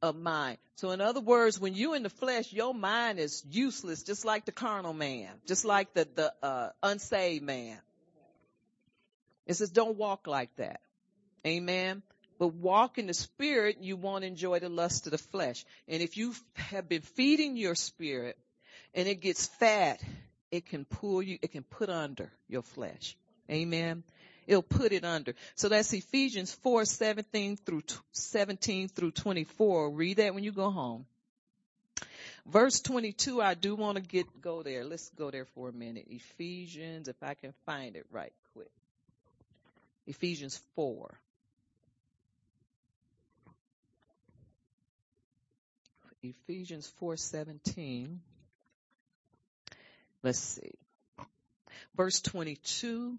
of 0.00 0.16
mind. 0.16 0.58
So 0.76 0.90
in 0.90 1.00
other 1.00 1.20
words, 1.20 1.60
when 1.60 1.74
you 1.74 1.94
in 1.94 2.02
the 2.02 2.10
flesh, 2.10 2.52
your 2.52 2.74
mind 2.74 3.18
is 3.18 3.44
useless, 3.50 4.02
just 4.02 4.24
like 4.24 4.46
the 4.46 4.52
carnal 4.52 4.94
man, 4.94 5.30
just 5.46 5.64
like 5.64 5.92
the, 5.94 6.08
the, 6.12 6.34
uh, 6.42 6.70
unsaved 6.82 7.44
man. 7.44 7.78
It 9.46 9.54
says 9.54 9.70
don't 9.70 9.96
walk 9.96 10.26
like 10.26 10.54
that. 10.56 10.80
Amen. 11.46 12.02
But 12.38 12.54
walk 12.54 12.98
in 12.98 13.06
the 13.06 13.14
spirit, 13.14 13.78
you 13.80 13.96
won't 13.96 14.24
enjoy 14.24 14.58
the 14.58 14.68
lust 14.68 15.06
of 15.06 15.12
the 15.12 15.18
flesh. 15.18 15.64
And 15.86 16.02
if 16.02 16.16
you 16.16 16.34
have 16.54 16.88
been 16.88 17.02
feeding 17.02 17.56
your 17.56 17.74
spirit 17.74 18.36
and 18.94 19.06
it 19.06 19.20
gets 19.20 19.46
fat, 19.46 20.00
it 20.50 20.66
can 20.66 20.84
pull 20.84 21.22
you, 21.22 21.38
it 21.40 21.52
can 21.52 21.62
put 21.62 21.88
under 21.88 22.32
your 22.48 22.62
flesh. 22.62 23.16
Amen. 23.50 24.02
It'll 24.46 24.62
put 24.62 24.92
it 24.92 25.04
under. 25.04 25.34
So 25.54 25.68
that's 25.68 25.92
Ephesians 25.92 26.52
4, 26.52 26.84
17 26.84 27.56
through 27.58 27.82
17 28.12 28.88
through 28.88 29.12
24. 29.12 29.90
Read 29.90 30.16
that 30.16 30.34
when 30.34 30.42
you 30.42 30.52
go 30.52 30.70
home. 30.70 31.06
Verse 32.44 32.80
22, 32.80 33.40
I 33.40 33.54
do 33.54 33.76
want 33.76 33.96
to 33.96 34.02
get, 34.02 34.40
go 34.40 34.64
there. 34.64 34.84
Let's 34.84 35.08
go 35.10 35.30
there 35.30 35.44
for 35.54 35.68
a 35.68 35.72
minute. 35.72 36.06
Ephesians, 36.08 37.06
if 37.06 37.22
I 37.22 37.34
can 37.34 37.54
find 37.66 37.94
it 37.94 38.06
right. 38.10 38.32
Ephesians 40.06 40.60
4. 40.74 41.18
Ephesians 46.22 46.92
4:17. 47.00 48.20
Let's 50.22 50.38
see. 50.38 50.74
Verse 51.96 52.20
22. 52.20 53.18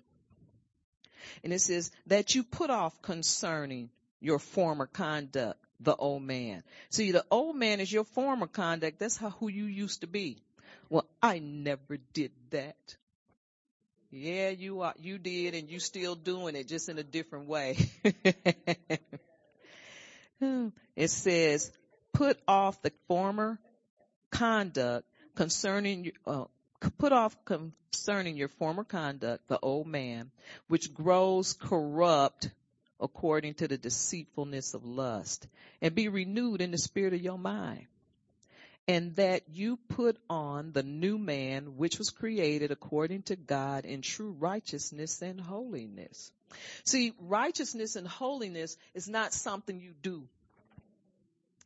And 1.44 1.54
it 1.54 1.60
says 1.60 1.92
that 2.08 2.36
you 2.36 2.44
put 2.44 2.70
off 2.70 3.02
concerning 3.02 3.90
your 4.20 4.40
former 4.40 4.88
conduct 4.88 5.60
the 5.80 5.96
old 5.96 6.24
man. 6.24 6.64
See, 6.90 7.12
the 7.12 7.26
old 7.30 7.56
man 7.56 7.80
is 7.80 7.92
your 7.92 8.06
former 8.06 8.48
conduct. 8.48 9.00
That's 9.00 9.18
how 9.18 9.32
who 9.32 9.50
you 9.50 9.66
used 9.66 10.02
to 10.02 10.08
be. 10.08 10.42
Well, 10.90 11.06
I 11.22 11.40
never 11.40 11.98
did 12.14 12.32
that. 12.52 12.98
Yeah, 14.16 14.50
you 14.50 14.82
are, 14.82 14.94
you 15.02 15.18
did 15.18 15.56
and 15.56 15.72
you 15.72 15.80
still 15.80 16.14
doing 16.14 16.56
it 16.56 16.68
just 16.68 16.88
in 16.88 17.00
a 17.00 17.04
different 17.04 17.48
way. 17.48 17.78
it 20.96 21.08
says 21.08 21.72
put 22.14 22.38
off 22.48 22.80
the 22.84 22.92
former 23.08 23.58
conduct 24.30 25.08
concerning, 25.34 26.12
uh, 26.28 26.44
put 27.00 27.12
off 27.12 27.36
concerning 27.44 28.38
your 28.38 28.50
former 28.50 28.84
conduct, 28.84 29.48
the 29.48 29.58
old 29.60 29.88
man, 29.88 30.30
which 30.68 30.94
grows 30.94 31.54
corrupt 31.54 32.52
according 33.00 33.56
to 33.56 33.68
the 33.68 33.80
deceitfulness 33.80 34.76
of 34.76 34.86
lust, 34.86 35.48
and 35.82 35.96
be 35.96 36.08
renewed 36.08 36.62
in 36.62 36.70
the 36.70 36.78
spirit 36.78 37.16
of 37.16 37.22
your 37.22 37.40
mind. 37.40 37.88
And 38.88 39.16
that 39.16 39.44
you 39.54 39.78
put 39.88 40.18
on 40.30 40.74
the 40.74 40.84
new 40.84 41.18
man, 41.18 41.78
which 41.78 41.98
was 41.98 42.10
created 42.10 42.72
according 42.72 43.24
to 43.24 43.38
God 43.38 43.86
in 43.86 44.02
true 44.02 44.36
righteousness 44.38 45.22
and 45.22 45.40
holiness. 45.40 46.32
See, 46.84 47.14
righteousness 47.20 47.96
and 47.96 48.08
holiness 48.08 48.76
is 48.94 49.08
not 49.08 49.34
something 49.34 49.80
you 49.80 49.94
do. 50.02 50.28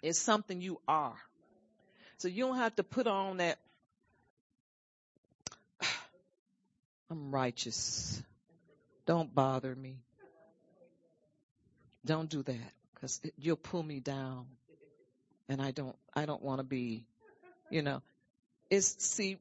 It's 0.02 0.20
something 0.20 0.62
you 0.62 0.80
are. 0.88 1.18
So 2.20 2.28
you 2.28 2.46
don't 2.46 2.58
have 2.58 2.76
to 2.76 2.84
put 2.84 3.08
on 3.08 3.38
that, 3.38 3.58
I'm 7.10 7.32
righteous. 7.34 8.22
Don't 9.06 9.34
bother 9.34 9.76
me. 9.76 9.98
Don't 12.06 12.30
do 12.30 12.44
that 12.44 12.74
because 12.94 13.20
you'll 13.38 13.58
pull 13.58 13.84
me 13.84 14.00
down 14.00 14.46
and 15.50 15.62
I 15.62 15.72
don't, 15.72 15.96
I 16.14 16.26
don't 16.26 16.42
want 16.42 16.60
to 16.60 16.64
be, 16.64 17.06
you 17.70 17.82
know, 17.82 18.02
it's, 18.70 18.96
see, 19.04 19.38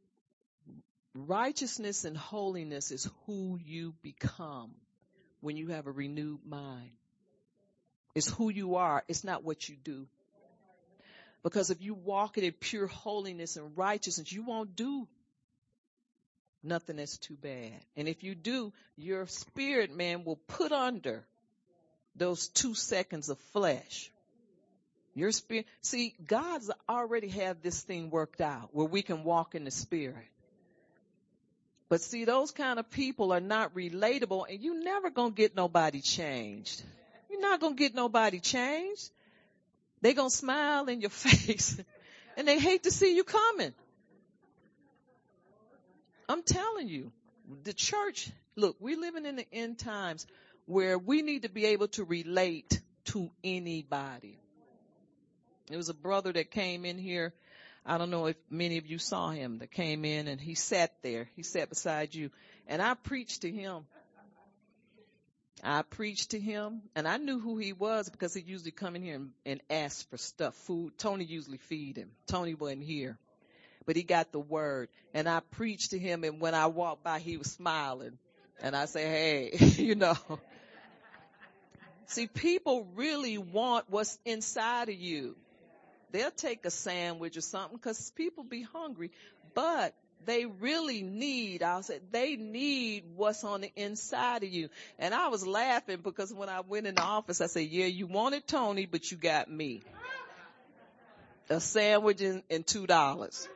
righteousness 1.15 2.05
and 2.05 2.17
holiness 2.17 2.91
is 2.91 3.09
who 3.27 3.59
you 3.65 3.95
become 4.03 4.71
when 5.41 5.57
you 5.57 5.69
have 5.69 5.87
a 5.87 5.93
renewed 5.93 6.41
mind. 6.47 6.91
It's 8.15 8.29
who 8.29 8.49
you 8.49 8.77
are. 8.77 9.05
It's 9.09 9.25
not 9.25 9.45
what 9.45 9.69
you 9.69 9.77
do. 9.77 10.07
Because 11.43 11.71
if 11.71 11.81
you 11.81 11.95
walk 11.95 12.39
in 12.39 12.51
pure 12.53 12.87
holiness 12.87 13.57
and 13.57 13.77
righteousness, 13.77 14.33
you 14.33 14.43
won't 14.43 14.75
do 14.75 15.07
nothing 16.63 16.97
that's 16.97 17.19
too 17.19 17.37
bad. 17.41 17.73
And 17.97 18.09
if 18.09 18.25
you 18.25 18.35
do, 18.35 18.73
your 18.97 19.27
spirit 19.27 19.95
man 19.95 20.25
will 20.25 20.41
put 20.49 20.73
under 20.73 21.25
those 22.17 22.49
two 22.49 22.75
seconds 22.75 23.29
of 23.29 23.39
flesh. 23.53 24.11
Your 25.17 25.33
spirit, 25.33 25.65
see, 25.81 26.15
God's 26.27 26.71
already 26.87 27.29
have 27.29 27.63
this 27.63 27.81
thing 27.81 28.11
worked 28.11 28.43
out 28.43 28.69
where 28.73 28.87
we 28.87 29.01
can 29.01 29.25
walk 29.25 29.55
in 29.55 29.65
the 29.65 29.71
spirit. 29.71 30.29
But 31.89 32.03
see, 32.03 32.27
those 32.27 32.51
kind 32.51 32.79
of 32.79 32.91
people 32.91 33.33
are 33.33 33.41
not 33.41 33.75
relatable 33.75 34.45
and 34.47 34.63
you 34.63 34.85
never 34.85 35.09
gonna 35.09 35.31
get 35.31 35.57
nobody 35.57 36.03
changed. 36.03 36.83
You're 37.31 37.41
not 37.41 37.61
gonna 37.61 37.77
get 37.77 37.95
nobody 37.95 38.41
changed. 38.41 39.11
They 40.03 40.13
gonna 40.13 40.29
smile 40.29 40.87
in 40.89 41.01
your 41.01 41.11
face 41.25 41.81
and 42.37 42.47
they 42.47 42.59
hate 42.59 42.83
to 42.83 42.91
see 42.91 43.17
you 43.17 43.25
coming. 43.25 43.73
I'm 46.29 46.43
telling 46.43 46.89
you, 46.89 47.11
the 47.63 47.73
church, 47.73 48.31
look, 48.55 48.77
we're 48.81 49.01
living 49.01 49.25
in 49.25 49.37
the 49.37 49.47
end 49.51 49.79
times 49.79 50.27
where 50.67 50.99
we 50.99 51.23
need 51.23 51.45
to 51.45 51.49
be 51.49 51.65
able 51.67 51.89
to 51.89 52.05
relate 52.05 52.83
to 53.07 53.31
anybody. 53.43 54.39
There 55.69 55.79
was 55.79 55.89
a 55.89 55.95
brother 55.95 56.33
that 56.33 56.51
came 56.51 56.85
in 56.85 56.99
here. 56.99 57.33
I 57.85 57.99
don't 57.99 58.11
know 58.11 58.27
if 58.27 58.37
many 58.51 58.79
of 58.79 58.87
you 58.87 58.99
saw 58.99 59.31
him 59.31 59.59
that 59.59 59.71
came 59.71 60.05
in 60.05 60.29
and 60.29 60.41
he 60.41 60.55
sat 60.55 60.93
there. 61.03 61.29
He 61.35 61.43
sat 61.43 61.69
beside 61.69 62.15
you. 62.15 62.31
And 62.67 62.81
I 62.81 62.95
preached 62.95 63.43
to 63.43 63.51
him. 63.51 63.85
I 65.63 65.83
preached 65.83 66.31
to 66.31 66.41
him. 66.41 66.83
And 66.95 67.09
I 67.09 67.17
knew 67.17 67.41
who 67.41 67.59
he 67.59 67.73
was 67.73 68.09
because 68.09 68.35
he 68.35 68.43
usually 68.43 68.71
come 68.71 68.97
in 68.97 69.03
here 69.03 69.17
and, 69.17 69.31
and 69.45 69.61
ask 69.71 70.09
for 70.11 70.17
stuff, 70.17 70.55
food. 70.55 70.99
Tony 70.99 71.25
usually 71.25 71.59
feed 71.59 71.97
him. 71.97 72.11
Tony 72.27 72.55
wasn't 72.55 72.85
here, 72.85 73.19
but 73.87 73.97
he 73.97 74.03
got 74.03 74.33
the 74.33 74.41
word. 74.41 74.89
And 75.15 75.29
I 75.29 75.41
preached 75.41 75.91
to 75.91 75.99
him. 75.99 76.23
And 76.25 76.41
when 76.41 76.55
I 76.55 76.67
walked 76.67 77.03
by 77.03 77.19
he 77.19 77.37
was 77.37 77.51
smiling. 77.51 78.19
And 78.61 78.77
I 78.77 78.87
say, 78.87 79.05
Hey, 79.05 79.67
you 79.83 79.97
know, 79.97 80.17
see 82.07 82.27
people 82.27 82.87
really 82.95 83.39
want 83.39 83.87
what's 83.89 84.19
inside 84.25 84.89
of 84.89 84.95
you 84.95 85.37
they'll 86.11 86.31
take 86.31 86.65
a 86.65 86.71
sandwich 86.71 87.37
or 87.37 87.41
something 87.41 87.77
because 87.77 88.11
people 88.13 88.45
be 88.45 88.63
hungry, 88.63 89.11
but 89.55 89.95
they 90.25 90.47
really 90.47 91.03
need, 91.03 91.63
I'll 91.63 91.83
say, 91.83 92.01
they 92.11 92.37
need 92.37 93.05
what's 93.15 93.45
on 93.45 93.61
the 93.61 93.73
inside 93.77 94.43
of 94.43 94.49
you. 94.49 94.69
And 94.99 95.15
I 95.15 95.29
was 95.29 95.47
laughing 95.47 96.01
because 96.03 96.33
when 96.33 96.49
I 96.49 96.61
went 96.61 96.87
in 96.87 96.95
the 96.95 97.03
office, 97.03 97.41
I 97.41 97.47
said, 97.47 97.69
yeah, 97.69 97.87
you 97.87 98.07
wanted 98.07 98.47
Tony, 98.47 98.87
but 98.87 99.11
you 99.11 99.17
got 99.17 99.51
me. 99.51 99.83
A 101.49 101.61
sandwich 101.61 102.21
and, 102.23 102.43
and 102.51 102.67
two 102.67 102.87
dollars. 102.87 103.49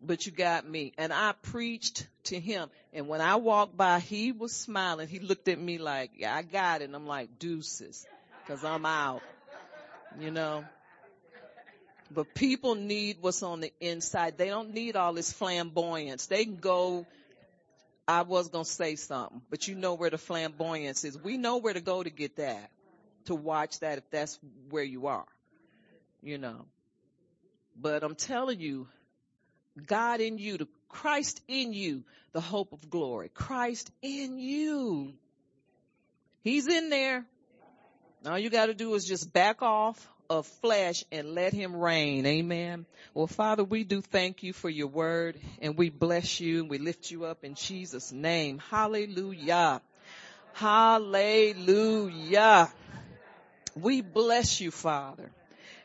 But 0.00 0.26
you 0.26 0.32
got 0.32 0.66
me. 0.66 0.92
And 0.96 1.12
I 1.12 1.34
preached 1.42 2.06
to 2.24 2.40
him. 2.40 2.70
And 2.92 3.08
when 3.08 3.20
I 3.20 3.36
walked 3.36 3.76
by, 3.76 4.00
he 4.00 4.32
was 4.32 4.52
smiling. 4.52 5.06
He 5.06 5.20
looked 5.20 5.48
at 5.48 5.60
me 5.60 5.78
like, 5.78 6.12
yeah, 6.16 6.34
I 6.34 6.42
got 6.42 6.80
it. 6.80 6.86
And 6.86 6.96
I'm 6.96 7.06
like, 7.06 7.38
deuces. 7.38 8.06
Cause 8.48 8.64
I'm 8.64 8.84
out 8.84 9.22
you 10.20 10.30
know. 10.30 10.64
But 12.10 12.34
people 12.34 12.74
need 12.74 13.18
what's 13.20 13.42
on 13.42 13.60
the 13.60 13.72
inside. 13.80 14.36
They 14.36 14.48
don't 14.48 14.74
need 14.74 14.96
all 14.96 15.14
this 15.14 15.32
flamboyance. 15.32 16.26
They 16.26 16.44
can 16.44 16.56
go, 16.56 17.06
I 18.06 18.22
was 18.22 18.48
going 18.48 18.64
to 18.64 18.70
say 18.70 18.96
something, 18.96 19.40
but 19.48 19.66
you 19.66 19.74
know 19.74 19.94
where 19.94 20.10
the 20.10 20.18
flamboyance 20.18 21.04
is. 21.04 21.18
We 21.18 21.38
know 21.38 21.58
where 21.58 21.72
to 21.72 21.80
go 21.80 22.02
to 22.02 22.10
get 22.10 22.36
that, 22.36 22.70
to 23.26 23.34
watch 23.34 23.80
that 23.80 23.98
if 23.98 24.10
that's 24.10 24.38
where 24.68 24.84
you 24.84 25.06
are, 25.06 25.24
you 26.22 26.36
know. 26.36 26.66
But 27.80 28.02
I'm 28.02 28.14
telling 28.14 28.60
you, 28.60 28.88
God 29.86 30.20
in 30.20 30.36
you, 30.36 30.58
the 30.58 30.68
Christ 30.88 31.40
in 31.48 31.72
you, 31.72 32.04
the 32.32 32.40
hope 32.42 32.72
of 32.72 32.90
glory. 32.90 33.30
Christ 33.32 33.90
in 34.02 34.38
you. 34.38 35.14
He's 36.42 36.68
in 36.68 36.90
there. 36.90 37.24
All 38.24 38.38
you 38.38 38.50
got 38.50 38.66
to 38.66 38.74
do 38.74 38.94
is 38.94 39.04
just 39.04 39.32
back 39.32 39.62
off 39.62 40.08
of 40.30 40.46
flesh 40.46 41.04
and 41.10 41.34
let 41.34 41.52
him 41.52 41.74
reign. 41.74 42.24
Amen. 42.24 42.86
Well, 43.14 43.26
Father, 43.26 43.64
we 43.64 43.82
do 43.82 44.00
thank 44.00 44.44
you 44.44 44.52
for 44.52 44.70
your 44.70 44.86
word 44.86 45.36
and 45.60 45.76
we 45.76 45.90
bless 45.90 46.38
you 46.38 46.60
and 46.60 46.70
we 46.70 46.78
lift 46.78 47.10
you 47.10 47.24
up 47.24 47.42
in 47.42 47.54
Jesus 47.54 48.12
name. 48.12 48.62
Hallelujah. 48.70 49.82
Hallelujah. 50.52 51.92
We 53.74 54.02
bless 54.02 54.60
you, 54.60 54.70
Father. 54.70 55.32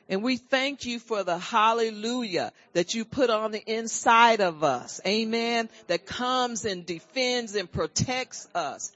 And 0.09 0.23
we 0.23 0.37
thank 0.37 0.85
you 0.85 0.99
for 0.99 1.23
the 1.23 1.37
hallelujah 1.37 2.53
that 2.73 2.93
you 2.93 3.03
put 3.03 3.29
on 3.29 3.51
the 3.51 3.59
inside 3.59 4.39
of 4.39 4.63
us. 4.63 5.01
Amen. 5.05 5.69
That 5.87 6.05
comes 6.05 6.63
and 6.63 6.85
defends 6.85 7.55
and 7.55 7.69
protects 7.69 8.47
us 8.55 8.93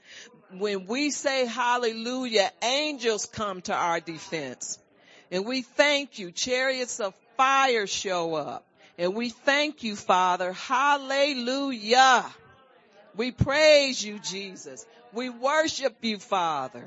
when 0.58 0.86
we 0.86 1.10
say 1.10 1.46
hallelujah, 1.46 2.50
angels 2.62 3.26
come 3.26 3.60
to 3.62 3.74
our 3.74 4.00
defense. 4.00 4.78
And 5.30 5.46
we 5.46 5.62
thank 5.62 6.18
you. 6.18 6.30
Chariots 6.30 7.00
of 7.00 7.14
fire 7.36 7.86
show 7.86 8.34
up. 8.34 8.64
And 8.98 9.14
we 9.14 9.30
thank 9.30 9.82
you, 9.82 9.96
Father. 9.96 10.52
Hallelujah. 10.52 12.26
We 13.16 13.30
praise 13.30 14.02
you, 14.04 14.18
Jesus. 14.18 14.86
We 15.12 15.30
worship 15.30 15.96
you, 16.02 16.18
Father. 16.18 16.84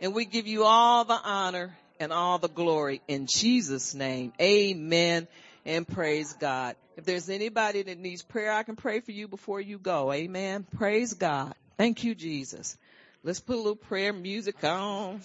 And 0.00 0.14
we 0.14 0.24
give 0.24 0.46
you 0.46 0.64
all 0.64 1.04
the 1.04 1.20
honor 1.22 1.76
and 1.98 2.12
all 2.12 2.38
the 2.38 2.48
glory 2.48 3.02
in 3.08 3.26
Jesus 3.26 3.94
name. 3.94 4.32
Amen 4.40 5.28
and 5.66 5.86
praise 5.86 6.32
God. 6.34 6.76
If 6.96 7.04
there's 7.04 7.28
anybody 7.28 7.82
that 7.82 7.98
needs 7.98 8.22
prayer, 8.22 8.52
I 8.52 8.62
can 8.62 8.76
pray 8.76 9.00
for 9.00 9.12
you 9.12 9.28
before 9.28 9.60
you 9.60 9.78
go. 9.78 10.12
Amen. 10.12 10.66
Praise 10.76 11.14
God. 11.14 11.54
Thank 11.76 12.04
you, 12.04 12.14
Jesus. 12.14 12.76
Let's 13.22 13.40
put 13.40 13.54
a 13.54 13.58
little 13.58 13.76
prayer 13.76 14.12
music 14.14 14.64
on. 14.64 15.20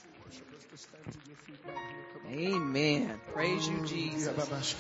Amen. 2.30 3.22
Praise 3.34 3.68
you, 3.68 3.78
mm, 3.78 3.88
Jesus. 3.88 4.76